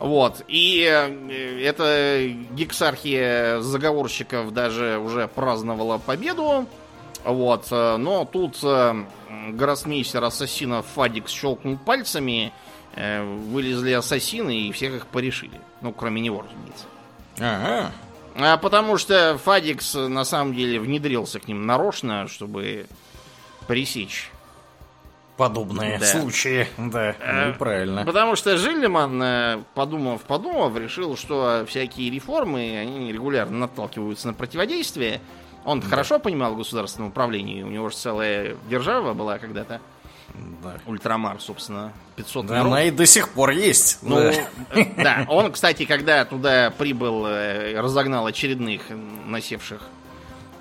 Вот. 0.00 0.42
И 0.48 0.82
э, 0.90 1.60
эта 1.62 2.26
гексархия 2.52 3.60
заговорщиков 3.60 4.52
даже 4.52 4.98
уже 4.98 5.28
праздновала 5.28 5.98
победу. 5.98 6.66
Вот. 7.24 7.68
э, 7.70 7.96
Но 7.98 8.24
тут 8.24 8.58
э, 8.62 9.04
гроссмейстер 9.50 10.24
ассасинов 10.24 10.86
Фадикс 10.94 11.30
щелкнул 11.30 11.76
пальцами, 11.78 12.52
э, 12.94 13.22
вылезли 13.22 13.92
ассасины 13.92 14.62
и 14.62 14.72
всех 14.72 14.94
их 14.94 15.06
порешили. 15.06 15.60
Ну, 15.82 15.92
кроме 15.92 16.20
него, 16.20 16.42
разумеется. 16.42 16.86
Ага. 17.38 17.92
А 18.36 18.56
потому 18.56 18.96
что 18.98 19.38
Фадикс 19.44 19.94
на 19.94 20.24
самом 20.24 20.54
деле 20.54 20.80
внедрился 20.80 21.38
к 21.40 21.48
ним 21.48 21.66
нарочно, 21.66 22.28
чтобы 22.28 22.86
пресечь. 23.66 24.30
Подобные 25.36 25.98
Да. 25.98 26.06
случаи. 26.06 26.68
Да, 26.78 27.14
Э, 27.20 27.48
ну 27.48 27.54
правильно. 27.54 28.04
Потому 28.04 28.36
что 28.36 28.56
Жиллиман, 28.56 29.20
э, 29.22 29.58
подумав, 29.74 30.22
подумав, 30.22 30.76
решил, 30.76 31.16
что 31.16 31.64
всякие 31.66 32.10
реформы, 32.10 32.78
они 32.78 33.12
регулярно 33.12 33.58
наталкиваются 33.60 34.28
на 34.28 34.34
противодействие. 34.34 35.20
Он 35.64 35.80
хорошо 35.80 36.18
понимал 36.18 36.54
государственное 36.56 37.08
управление, 37.08 37.64
у 37.64 37.68
него 37.68 37.88
же 37.88 37.96
целая 37.96 38.56
держава 38.68 39.14
была 39.14 39.38
когда-то. 39.38 39.80
Да. 40.62 40.78
Ультрамар, 40.86 41.40
собственно, 41.40 41.92
500 42.16 42.46
Да, 42.46 42.54
миров. 42.58 42.66
она 42.68 42.84
и 42.84 42.90
до 42.90 43.04
сих 43.06 43.28
пор 43.30 43.50
есть. 43.50 43.98
Ну, 44.02 44.16
Да. 44.16 44.32
э, 44.70 44.84
да, 45.02 45.26
он, 45.28 45.52
кстати, 45.52 45.84
когда 45.84 46.24
туда 46.24 46.70
прибыл, 46.70 47.26
э, 47.26 47.78
разогнал 47.80 48.26
очередных 48.26 48.82
насевших 49.26 49.82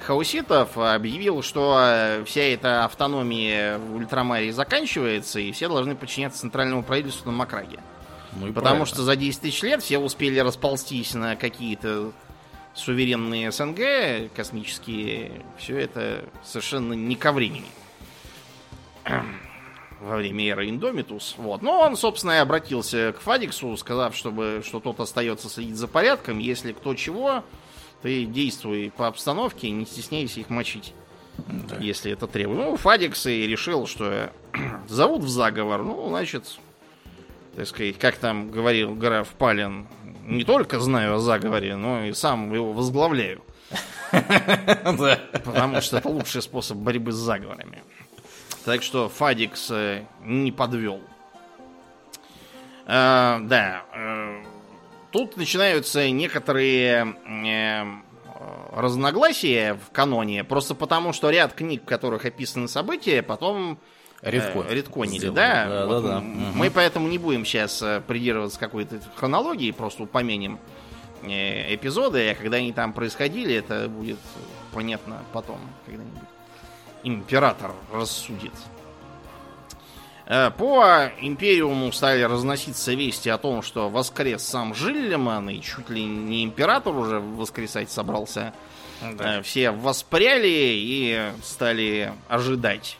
хауситов, 0.05 0.77
объявил, 0.77 1.43
что 1.43 1.77
э, 1.79 2.23
вся 2.25 2.41
эта 2.41 2.83
автономия 2.85 3.77
в 3.77 3.95
Ультрамаре 3.95 4.51
заканчивается, 4.51 5.39
и 5.39 5.51
все 5.51 5.67
должны 5.69 5.95
подчиняться 5.95 6.39
центральному 6.41 6.83
правительству 6.83 7.31
на 7.31 7.37
Макраге. 7.37 7.79
Ну 8.33 8.47
и 8.47 8.51
Потому 8.51 8.61
правильно. 8.77 8.85
что 8.87 9.03
за 9.03 9.15
10 9.15 9.41
тысяч 9.41 9.61
лет 9.61 9.83
все 9.83 9.99
успели 9.99 10.39
расползтись 10.39 11.13
на 11.13 11.35
какие-то 11.35 12.11
суверенные 12.73 13.51
СНГ 13.51 14.33
космические. 14.35 15.43
Все 15.57 15.77
это 15.77 16.23
совершенно 16.43 16.93
не 16.93 17.15
ко 17.15 17.31
времени. 17.31 17.65
Во 20.01 20.15
время 20.15 20.49
эры 20.49 20.67
Индомитус. 20.69 21.35
Вот. 21.37 21.61
Но 21.61 21.79
он, 21.81 21.95
собственно, 21.95 22.31
и 22.31 22.37
обратился 22.37 23.13
к 23.13 23.21
Фадиксу, 23.21 23.77
сказав, 23.77 24.15
чтобы, 24.15 24.63
что 24.65 24.79
тот 24.79 24.99
остается 24.99 25.47
следить 25.47 25.75
за 25.75 25.87
порядком. 25.87 26.39
Если 26.39 26.73
кто 26.73 26.95
чего, 26.95 27.43
ты 28.01 28.25
действуй 28.25 28.91
по 28.95 29.07
обстановке, 29.07 29.69
не 29.69 29.85
стесняйся 29.85 30.39
их 30.39 30.49
мочить. 30.49 30.93
Если 31.79 32.11
это 32.11 32.25
требует. 32.25 32.59
Ну, 32.59 32.75
Фадикс 32.77 33.27
и 33.27 33.45
решил, 33.45 33.85
что 33.85 34.31
зовут 34.87 35.21
в 35.21 35.29
заговор. 35.29 35.83
Ну, 35.83 36.09
значит, 36.09 36.59
так 37.55 37.67
сказать, 37.67 37.97
как 37.99 38.15
там 38.17 38.49
говорил 38.49 38.95
граф 38.95 39.29
Палин, 39.37 39.87
не 40.25 40.43
только 40.43 40.79
знаю 40.79 41.15
о 41.15 41.19
заговоре, 41.19 41.75
но 41.75 42.05
и 42.05 42.13
сам 42.13 42.53
его 42.53 42.73
возглавляю. 42.73 43.43
Да. 44.11 45.19
Потому 45.31 45.79
что 45.79 45.97
это 45.97 46.09
лучший 46.09 46.41
способ 46.41 46.77
борьбы 46.77 47.13
с 47.13 47.15
заговорами. 47.15 47.81
Так 48.65 48.83
что 48.83 49.09
Фадикс 49.09 49.71
э, 49.71 50.05
не 50.23 50.51
подвел. 50.51 51.01
Э, 52.85 53.39
да. 53.41 53.83
э, 53.93 54.43
тут 55.11 55.37
начинаются 55.37 56.09
некоторые 56.09 57.15
э, 57.25 57.85
разногласия 58.75 59.73
в 59.75 59.91
каноне, 59.91 60.43
просто 60.43 60.75
потому 60.75 61.13
что 61.13 61.29
ряд 61.29 61.53
книг, 61.53 61.83
в 61.83 61.85
которых 61.85 62.25
описаны 62.25 62.67
события, 62.67 63.21
потом 63.23 63.79
Редко. 64.21 64.59
э, 64.67 64.73
редконили, 64.75 65.17
Сделано. 65.19 65.35
да? 65.35 65.67
Да, 65.69 65.85
Вот 65.87 66.03
да, 66.03 66.09
да. 66.09 66.19
Мы 66.21 66.69
поэтому 66.69 67.07
не 67.07 67.17
будем 67.17 67.45
сейчас 67.45 67.83
придерживаться 68.07 68.59
какой-то 68.59 68.99
хронологии, 69.15 69.71
просто 69.71 70.03
упомянем 70.03 70.59
э, 71.23 71.73
эпизоды, 71.73 72.29
а 72.29 72.35
когда 72.35 72.57
они 72.57 72.73
там 72.73 72.93
происходили, 72.93 73.55
это 73.55 73.89
будет 73.89 74.19
понятно 74.71 75.23
потом, 75.33 75.59
когда-нибудь. 75.85 76.21
Император 77.03 77.71
рассудит. 77.91 78.53
Э, 80.25 80.51
По 80.51 81.11
Империуму 81.19 81.91
стали 81.91 82.21
разноситься 82.21 82.93
вести 82.93 83.29
о 83.29 83.37
том, 83.37 83.61
что 83.61 83.89
воскрес 83.89 84.43
сам 84.43 84.73
Жиллиман, 84.73 85.49
и 85.49 85.61
чуть 85.61 85.89
ли 85.89 86.03
не 86.03 86.43
император 86.43 86.95
уже 86.95 87.19
воскресать 87.19 87.91
собрался. 87.91 88.53
Э, 89.01 89.41
Все 89.41 89.71
воспряли 89.71 90.47
и 90.47 91.31
стали 91.43 92.13
ожидать. 92.29 92.97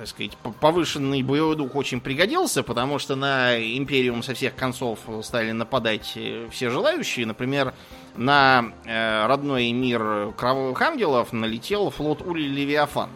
Э, 0.00 0.04
так 0.04 0.08
сказать, 0.08 0.36
повышенный 0.60 1.22
боевой 1.22 1.56
дух 1.56 1.74
очень 1.76 2.00
пригодился, 2.00 2.62
потому 2.62 2.98
что 2.98 3.16
на 3.16 3.58
Империум 3.58 4.22
со 4.22 4.34
всех 4.34 4.56
концов 4.56 4.98
стали 5.22 5.52
нападать 5.52 6.12
э, 6.16 6.48
все 6.50 6.70
желающие. 6.70 7.26
Например, 7.26 7.74
на 8.16 8.72
э, 8.84 9.26
родной 9.26 9.70
мир 9.72 10.32
Кровавых 10.36 10.80
Ангелов 10.80 11.32
налетел 11.32 11.90
флот 11.90 12.22
Ули 12.22 12.42
Левиафан. 12.42 13.10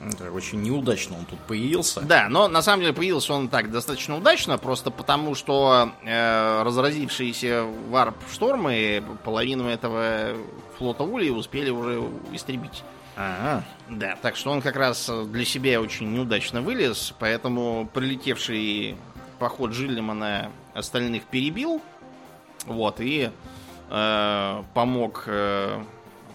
Это 0.00 0.30
очень 0.30 0.62
неудачно 0.62 1.18
он 1.18 1.24
тут 1.24 1.40
появился. 1.40 2.00
Да, 2.02 2.28
но 2.28 2.46
на 2.46 2.62
самом 2.62 2.82
деле 2.82 2.94
появился 2.94 3.34
он 3.34 3.48
так 3.48 3.70
достаточно 3.72 4.16
удачно, 4.16 4.56
просто 4.56 4.90
потому 4.92 5.34
что 5.34 5.92
э, 6.04 6.62
разразившиеся 6.62 7.64
варп-штормы 7.90 9.02
половину 9.24 9.68
этого 9.68 10.36
флота 10.78 11.02
Ули 11.02 11.30
успели 11.30 11.70
уже 11.70 12.00
истребить. 12.32 12.84
Ага. 13.20 13.64
Да, 13.90 14.16
так 14.22 14.36
что 14.36 14.52
он 14.52 14.62
как 14.62 14.76
раз 14.76 15.10
для 15.26 15.44
себя 15.44 15.80
очень 15.80 16.12
неудачно 16.12 16.62
вылез, 16.62 17.12
поэтому 17.18 17.90
прилетевший 17.92 18.96
поход 19.40 19.72
Жиллимана 19.72 20.52
остальных 20.72 21.24
перебил. 21.24 21.82
Вот, 22.66 23.00
и 23.00 23.30
э, 23.90 24.62
помог 24.72 25.24
э, 25.26 25.82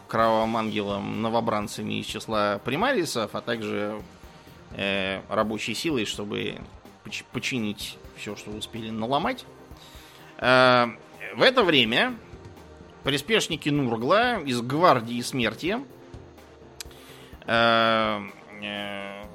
кровавым 0.09 0.57
ангелам 0.57 1.21
новобранцами 1.21 2.01
из 2.01 2.05
числа 2.05 2.59
примарисов, 2.65 3.33
а 3.33 3.39
также 3.39 4.01
э, 4.75 5.21
рабочей 5.29 5.75
силой, 5.75 6.03
чтобы 6.03 6.57
поч- 7.05 7.23
починить 7.31 7.97
все, 8.17 8.35
что 8.35 8.51
успели 8.51 8.89
наломать. 8.89 9.45
Э, 10.37 10.87
в 11.35 11.41
это 11.41 11.63
время 11.63 12.15
приспешники 13.03 13.69
Нургла 13.69 14.39
из 14.41 14.61
гвардии 14.61 15.21
смерти 15.21 15.77
э, 15.77 15.79
э, 15.79 15.92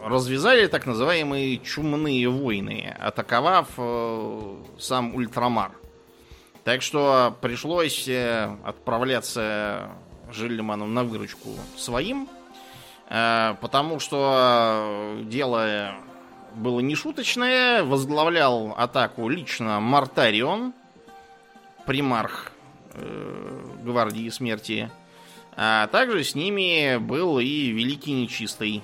развязали 0.03 0.67
так 0.67 0.87
называемые 0.87 1.59
чумные 1.59 2.29
войны, 2.29 2.95
атаковав 2.99 3.69
э, 3.77 4.57
сам 4.79 5.15
Ультрамар. 5.15 5.73
Так 6.65 6.83
что 6.83 7.37
пришлось 7.41 8.09
э, 8.09 8.55
отправляться 8.65 9.91
Жиллиману 10.31 10.87
на 10.87 11.05
выручку 11.05 11.51
своим, 11.77 12.29
э, 13.09 13.55
потому 13.61 14.01
что 14.01 15.17
дело 15.23 15.95
было 16.55 16.81
нешуточное. 16.81 17.85
Возглавлял 17.85 18.75
атаку 18.77 19.29
лично 19.29 19.81
Мартарион, 19.81 20.73
примарх 21.87 22.53
э, 22.95 23.61
гвардии 23.83 24.29
смерти. 24.29 24.91
А 25.61 25.89
также 25.89 26.23
с 26.23 26.37
ними 26.37 26.99
был 26.99 27.41
и 27.41 27.71
Великий 27.71 28.13
Нечистый 28.13 28.81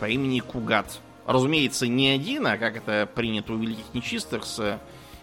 по 0.00 0.08
имени 0.08 0.40
Кугат. 0.40 0.98
Разумеется, 1.24 1.86
не 1.86 2.08
один, 2.08 2.48
а 2.48 2.58
как 2.58 2.76
это 2.76 3.08
принято 3.14 3.52
у 3.52 3.58
Великих 3.58 3.94
Нечистых, 3.94 4.44
с 4.44 4.80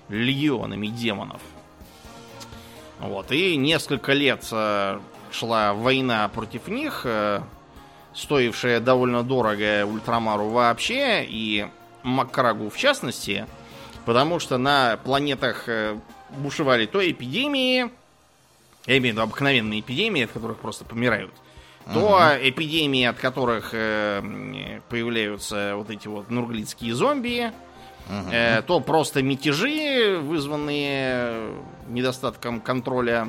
легионами 0.08 0.88
демонов. 0.88 1.41
Вот, 2.99 3.34
и 3.34 3.58
несколько 3.58 4.14
лет 4.14 4.47
э, 4.49 4.99
шла 5.30 5.74
война 5.74 6.30
против 6.30 6.70
них, 6.70 7.01
э, 7.03 7.41
стоившая 8.14 8.80
довольно 8.80 9.24
дорого 9.24 9.86
Ультрамару 9.86 10.47
вообще 10.47 11.26
и 11.26 11.68
Маккрагу 12.03 12.70
в 12.70 12.78
частности, 12.78 13.45
потому 14.06 14.39
что 14.39 14.58
на 14.58 14.95
планетах 15.03 15.68
э, 15.68 15.97
бушевали 16.38 16.86
то 16.86 17.01
эпидемии, 17.06 17.89
я 18.86 18.97
имею 18.97 19.13
в 19.13 19.17
виду 19.17 19.21
обыкновенные 19.21 19.79
эпидемии, 19.79 20.23
от 20.23 20.31
которых 20.31 20.59
просто 20.59 20.86
помирают, 20.86 21.33
то 21.93 22.19
эпидемии, 22.41 23.05
от 23.05 23.17
которых 23.17 23.69
э, 23.73 24.21
появляются 24.89 25.73
вот 25.75 25.89
эти 25.91 26.07
вот 26.07 26.31
нурглицкие 26.31 26.95
зомби, 26.95 27.51
э, 28.31 28.61
то 28.63 28.79
просто 28.79 29.21
мятежи, 29.21 30.17
вызванные 30.19 31.51
недостатком 31.88 32.59
контроля. 32.59 33.27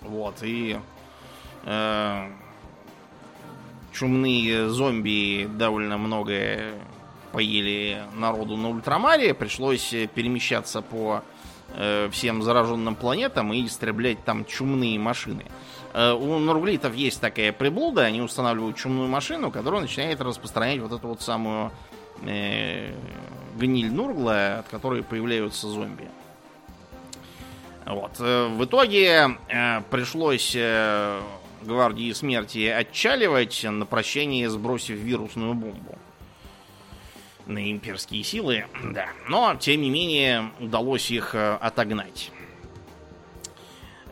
Вот, 0.00 0.36
и 0.42 0.78
э, 1.64 2.28
чумные 3.92 4.68
зомби 4.70 5.46
довольно 5.46 5.98
много 5.98 6.74
поели 7.32 8.02
народу 8.14 8.56
на 8.56 8.70
Ультрамаре. 8.70 9.34
Пришлось 9.34 9.94
перемещаться 10.14 10.80
по 10.80 11.22
э, 11.74 12.08
всем 12.10 12.42
зараженным 12.42 12.94
планетам 12.94 13.52
и 13.52 13.64
истреблять 13.66 14.24
там 14.24 14.44
чумные 14.44 14.98
машины. 14.98 15.46
Э, 15.94 16.12
у 16.12 16.38
нурглитов 16.38 16.94
есть 16.94 17.20
такая 17.20 17.52
приблуда, 17.52 18.02
они 18.02 18.20
устанавливают 18.20 18.76
чумную 18.76 19.08
машину, 19.08 19.50
которая 19.50 19.82
начинает 19.82 20.20
распространять 20.20 20.80
вот 20.80 20.92
эту 20.92 21.08
вот 21.08 21.22
самую 21.22 21.70
э, 22.22 22.92
гниль 23.56 23.92
Нургла, 23.92 24.60
от 24.60 24.68
которой 24.68 25.02
появляются 25.02 25.68
зомби. 25.68 26.08
Вот. 27.86 28.18
В 28.18 28.64
итоге 28.64 29.38
пришлось 29.90 30.54
гвардии 31.62 32.12
смерти 32.12 32.66
отчаливать 32.66 33.64
на 33.64 33.86
прощение, 33.86 34.50
сбросив 34.50 34.98
вирусную 34.98 35.54
бомбу 35.54 35.98
на 37.48 37.70
имперские 37.70 38.22
силы, 38.22 38.66
да. 38.84 39.08
Но, 39.28 39.56
тем 39.56 39.80
не 39.80 39.90
менее, 39.90 40.52
удалось 40.60 41.10
их 41.10 41.34
э, 41.34 41.56
отогнать. 41.60 42.30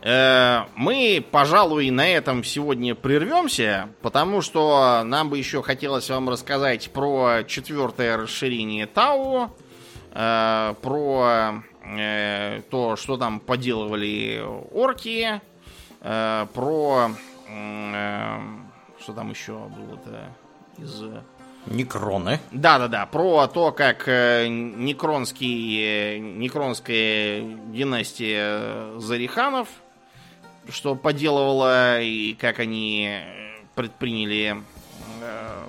Э, 0.01 0.65
Мы, 0.75 1.23
пожалуй, 1.31 1.89
на 1.91 2.07
этом 2.07 2.43
сегодня 2.43 2.95
прервемся, 2.95 3.89
потому 4.01 4.41
что 4.41 5.03
нам 5.05 5.29
бы 5.29 5.37
еще 5.37 5.61
хотелось 5.61 6.09
вам 6.09 6.29
рассказать 6.29 6.91
про 6.91 7.43
четвертое 7.47 8.17
расширение 8.17 8.87
Тау, 8.87 9.55
э, 10.11 10.73
про 10.81 11.63
то, 12.69 12.97
что 12.97 13.15
там 13.15 13.39
поделывали 13.39 14.43
орки, 14.73 15.39
про... 16.01 17.11
Что 18.99 19.13
там 19.15 19.29
еще 19.29 19.53
было-то 19.53 20.35
из... 20.77 21.01
Некроны. 21.67 22.39
Да-да-да, 22.51 23.05
про 23.05 23.47
то, 23.47 23.71
как 23.71 24.07
э, 24.07 24.47
некронский, 24.47 26.19
некронская 26.19 27.41
династия 27.41 28.97
Зариханов, 28.99 29.67
что 30.69 30.95
поделывала, 30.95 32.01
и 32.01 32.33
как 32.33 32.59
они 32.59 33.19
предприняли 33.75 34.57
э, 35.21 35.63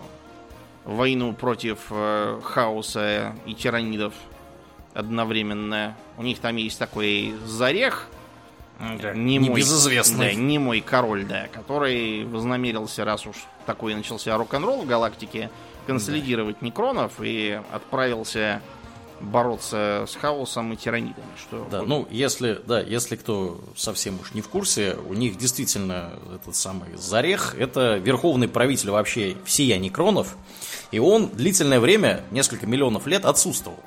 войну 0.84 1.32
против 1.34 1.86
э, 1.90 2.40
хаоса 2.42 3.34
и 3.46 3.54
тиранидов 3.54 4.14
одновременно. 4.94 5.96
У 6.16 6.22
них 6.22 6.38
там 6.38 6.56
есть 6.56 6.78
такой 6.78 7.34
Зарех, 7.44 8.08
немой, 8.80 9.48
Небезызвестный. 9.50 10.34
да, 10.34 10.40
немой 10.40 10.80
король, 10.80 11.24
да, 11.24 11.48
который 11.48 12.24
вознамерился, 12.24 13.04
раз 13.04 13.26
уж 13.26 13.36
такой 13.66 13.94
начался 13.94 14.36
рок-н-ролл 14.36 14.82
в 14.82 14.86
галактике, 14.86 15.50
консолидировать 15.88 16.60
некронов 16.60 17.14
и 17.20 17.60
отправился 17.72 18.60
бороться 19.20 20.04
с 20.06 20.14
хаосом 20.14 20.74
и 20.74 20.76
тиранидами. 20.76 21.26
Что 21.36 21.66
Да, 21.70 21.82
ну, 21.82 22.06
если, 22.10 22.60
да, 22.66 22.80
если 22.80 23.16
кто 23.16 23.60
совсем 23.74 24.20
уж 24.20 24.32
не 24.32 24.42
в 24.42 24.48
курсе, 24.48 24.96
у 25.08 25.14
них 25.14 25.38
действительно 25.38 26.12
этот 26.34 26.54
самый 26.54 26.94
Зарех, 26.96 27.56
это 27.58 27.96
верховный 27.96 28.48
правитель 28.48 28.90
вообще 28.90 29.36
всея 29.44 29.78
Некронов, 29.78 30.36
и 30.92 30.98
он 30.98 31.30
длительное 31.30 31.80
время, 31.80 32.22
несколько 32.30 32.66
миллионов 32.66 33.06
лет, 33.06 33.24
отсутствовал, 33.24 33.78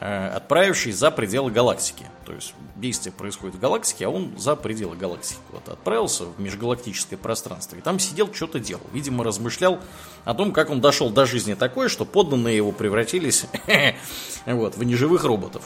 э, 0.00 0.28
отправившись 0.28 0.96
за 0.96 1.10
пределы 1.10 1.50
галактики. 1.50 2.06
То 2.26 2.32
есть 2.32 2.54
действие 2.76 3.12
происходит 3.12 3.56
в 3.56 3.60
галактике, 3.60 4.06
а 4.06 4.10
он 4.10 4.38
за 4.38 4.56
пределы 4.56 4.96
галактики 4.96 5.38
куда-то 5.50 5.72
отправился 5.72 6.24
в 6.24 6.40
межгалактическое 6.40 7.18
пространство. 7.18 7.76
И 7.76 7.80
там 7.80 7.98
сидел, 7.98 8.32
что-то 8.32 8.58
делал. 8.58 8.82
Видимо, 8.92 9.24
размышлял 9.24 9.80
о 10.24 10.34
том, 10.34 10.52
как 10.52 10.70
он 10.70 10.80
дошел 10.80 11.10
до 11.10 11.26
жизни 11.26 11.54
такой, 11.54 11.88
что 11.88 12.04
подданные 12.04 12.56
его 12.56 12.72
превратились 12.72 13.46
вот, 14.46 14.76
в 14.76 14.82
неживых 14.82 15.24
роботов. 15.24 15.62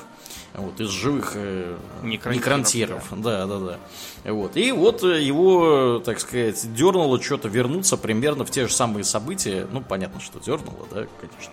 Вот, 0.55 0.81
из 0.81 0.89
живых 0.89 1.33
э, 1.35 1.77
некронтиров. 2.05 3.09
Да, 3.11 3.45
да, 3.47 3.59
да. 3.59 3.79
Вот. 4.31 4.57
И 4.57 4.71
вот 4.71 5.03
э, 5.03 5.21
его, 5.21 6.01
так 6.05 6.21
сказать, 6.21 6.73
дернуло 6.75 7.21
что-то 7.21 7.49
вернуться 7.49 7.97
примерно 7.97 8.45
в 8.45 8.51
те 8.51 8.69
же 8.69 8.73
самые 8.73 9.03
события. 9.03 9.67
Ну, 9.73 9.81
понятно, 9.81 10.21
что 10.21 10.39
дернуло, 10.39 10.87
да, 10.93 11.07
конечно. 11.21 11.53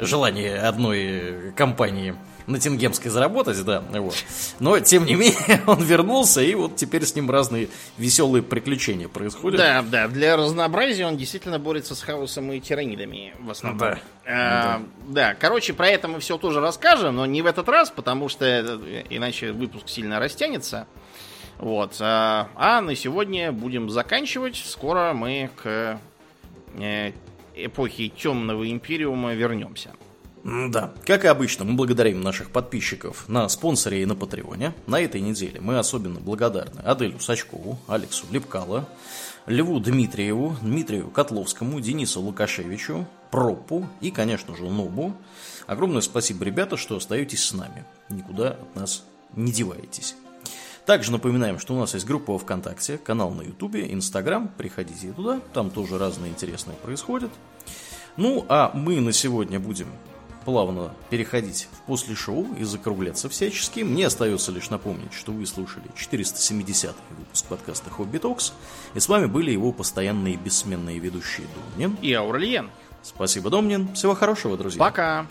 Желание 0.00 0.58
одной 0.58 1.52
компании 1.56 2.14
на 2.46 2.58
Тингемской 2.58 3.10
заработать, 3.10 3.62
да, 3.64 3.82
вот. 3.90 4.14
Но, 4.58 4.78
тем 4.80 5.04
не 5.04 5.14
менее, 5.14 5.62
он 5.66 5.82
вернулся, 5.82 6.40
и 6.40 6.54
вот 6.54 6.76
теперь 6.76 7.04
с 7.04 7.14
ним 7.14 7.30
разные 7.30 7.68
веселые 7.98 8.42
приключения 8.42 9.08
происходят. 9.08 9.58
Да, 9.58 9.82
да, 9.82 10.08
для 10.08 10.36
разнообразия 10.36 11.06
он 11.06 11.16
действительно 11.16 11.58
борется 11.58 11.94
с 11.94 12.02
хаосом 12.02 12.52
и 12.52 12.60
тиранидами 12.60 13.34
в 13.40 13.50
основном. 13.50 13.78
Да. 13.78 13.98
А, 14.26 14.82
да, 15.08 15.34
короче, 15.34 15.72
про 15.72 15.88
это 15.88 16.08
мы 16.08 16.20
все 16.20 16.38
тоже 16.38 16.60
расскажем, 16.60 17.16
но 17.16 17.26
не 17.26 17.42
в 17.42 17.46
этот 17.46 17.68
раз, 17.68 17.90
потому 17.90 18.28
что 18.28 18.44
э, 18.44 19.04
иначе 19.10 19.52
выпуск 19.52 19.88
сильно 19.88 20.18
растянется. 20.18 20.86
Вот. 21.58 21.96
А, 22.00 22.48
а 22.54 22.80
на 22.80 22.94
сегодня 22.94 23.52
будем 23.52 23.90
заканчивать. 23.90 24.56
Скоро 24.56 25.12
мы 25.12 25.50
к 25.62 26.00
э, 26.78 27.12
эпохи 27.54 28.08
темного 28.08 28.70
империума 28.70 29.34
вернемся. 29.34 29.90
Да. 30.44 30.92
Как 31.06 31.24
и 31.24 31.28
обычно, 31.28 31.64
мы 31.64 31.74
благодарим 31.74 32.20
наших 32.20 32.50
подписчиков 32.50 33.28
на 33.28 33.48
спонсоре 33.48 34.02
и 34.02 34.06
на 34.06 34.16
Патреоне. 34.16 34.74
На 34.86 35.00
этой 35.00 35.20
неделе 35.20 35.60
мы 35.60 35.78
особенно 35.78 36.18
благодарны 36.18 36.80
Аделю 36.80 37.20
Сачкову, 37.20 37.78
Алексу 37.86 38.26
Лепкало, 38.32 38.88
Льву 39.46 39.78
Дмитриеву, 39.78 40.56
Дмитрию 40.60 41.10
Котловскому, 41.10 41.80
Денису 41.80 42.20
Лукашевичу, 42.20 43.06
Пропу 43.30 43.88
и, 44.00 44.10
конечно 44.10 44.56
же, 44.56 44.64
Нобу. 44.64 45.14
Огромное 45.66 46.00
спасибо, 46.00 46.44
ребята, 46.44 46.76
что 46.76 46.96
остаетесь 46.96 47.44
с 47.44 47.52
нами. 47.52 47.84
Никуда 48.08 48.50
от 48.50 48.76
нас 48.76 49.04
не 49.36 49.52
деваетесь. 49.52 50.16
Также 50.86 51.12
напоминаем, 51.12 51.60
что 51.60 51.74
у 51.74 51.78
нас 51.78 51.94
есть 51.94 52.04
группа 52.04 52.36
ВКонтакте, 52.36 52.98
канал 52.98 53.30
на 53.30 53.42
Ютубе, 53.42 53.92
Инстаграм. 53.92 54.48
Приходите 54.48 55.12
туда, 55.12 55.40
там 55.54 55.70
тоже 55.70 55.98
разное 55.98 56.28
интересное 56.28 56.74
происходит. 56.74 57.30
Ну, 58.16 58.44
а 58.48 58.72
мы 58.74 59.00
на 59.00 59.12
сегодня 59.12 59.60
будем 59.60 59.86
плавно 60.44 60.94
переходить 61.10 61.68
в 61.72 61.86
после 61.86 62.14
шоу 62.14 62.46
и 62.58 62.64
закругляться 62.64 63.28
всячески. 63.28 63.80
Мне 63.80 64.06
остается 64.06 64.52
лишь 64.52 64.70
напомнить, 64.70 65.12
что 65.12 65.32
вы 65.32 65.46
слушали 65.46 65.84
470 65.96 66.94
выпуск 67.10 67.46
подкаста 67.46 67.90
«Хобби 67.90 68.18
Токс», 68.18 68.52
и 68.94 69.00
с 69.00 69.08
вами 69.08 69.26
были 69.26 69.50
его 69.50 69.72
постоянные 69.72 70.36
бессменные 70.36 70.98
ведущие 70.98 71.46
Домнин 71.54 71.96
и 72.02 72.12
Аурлиен. 72.12 72.70
Спасибо, 73.02 73.50
Домнин. 73.50 73.92
Всего 73.94 74.14
хорошего, 74.14 74.56
друзья. 74.56 74.78
Пока. 74.78 75.26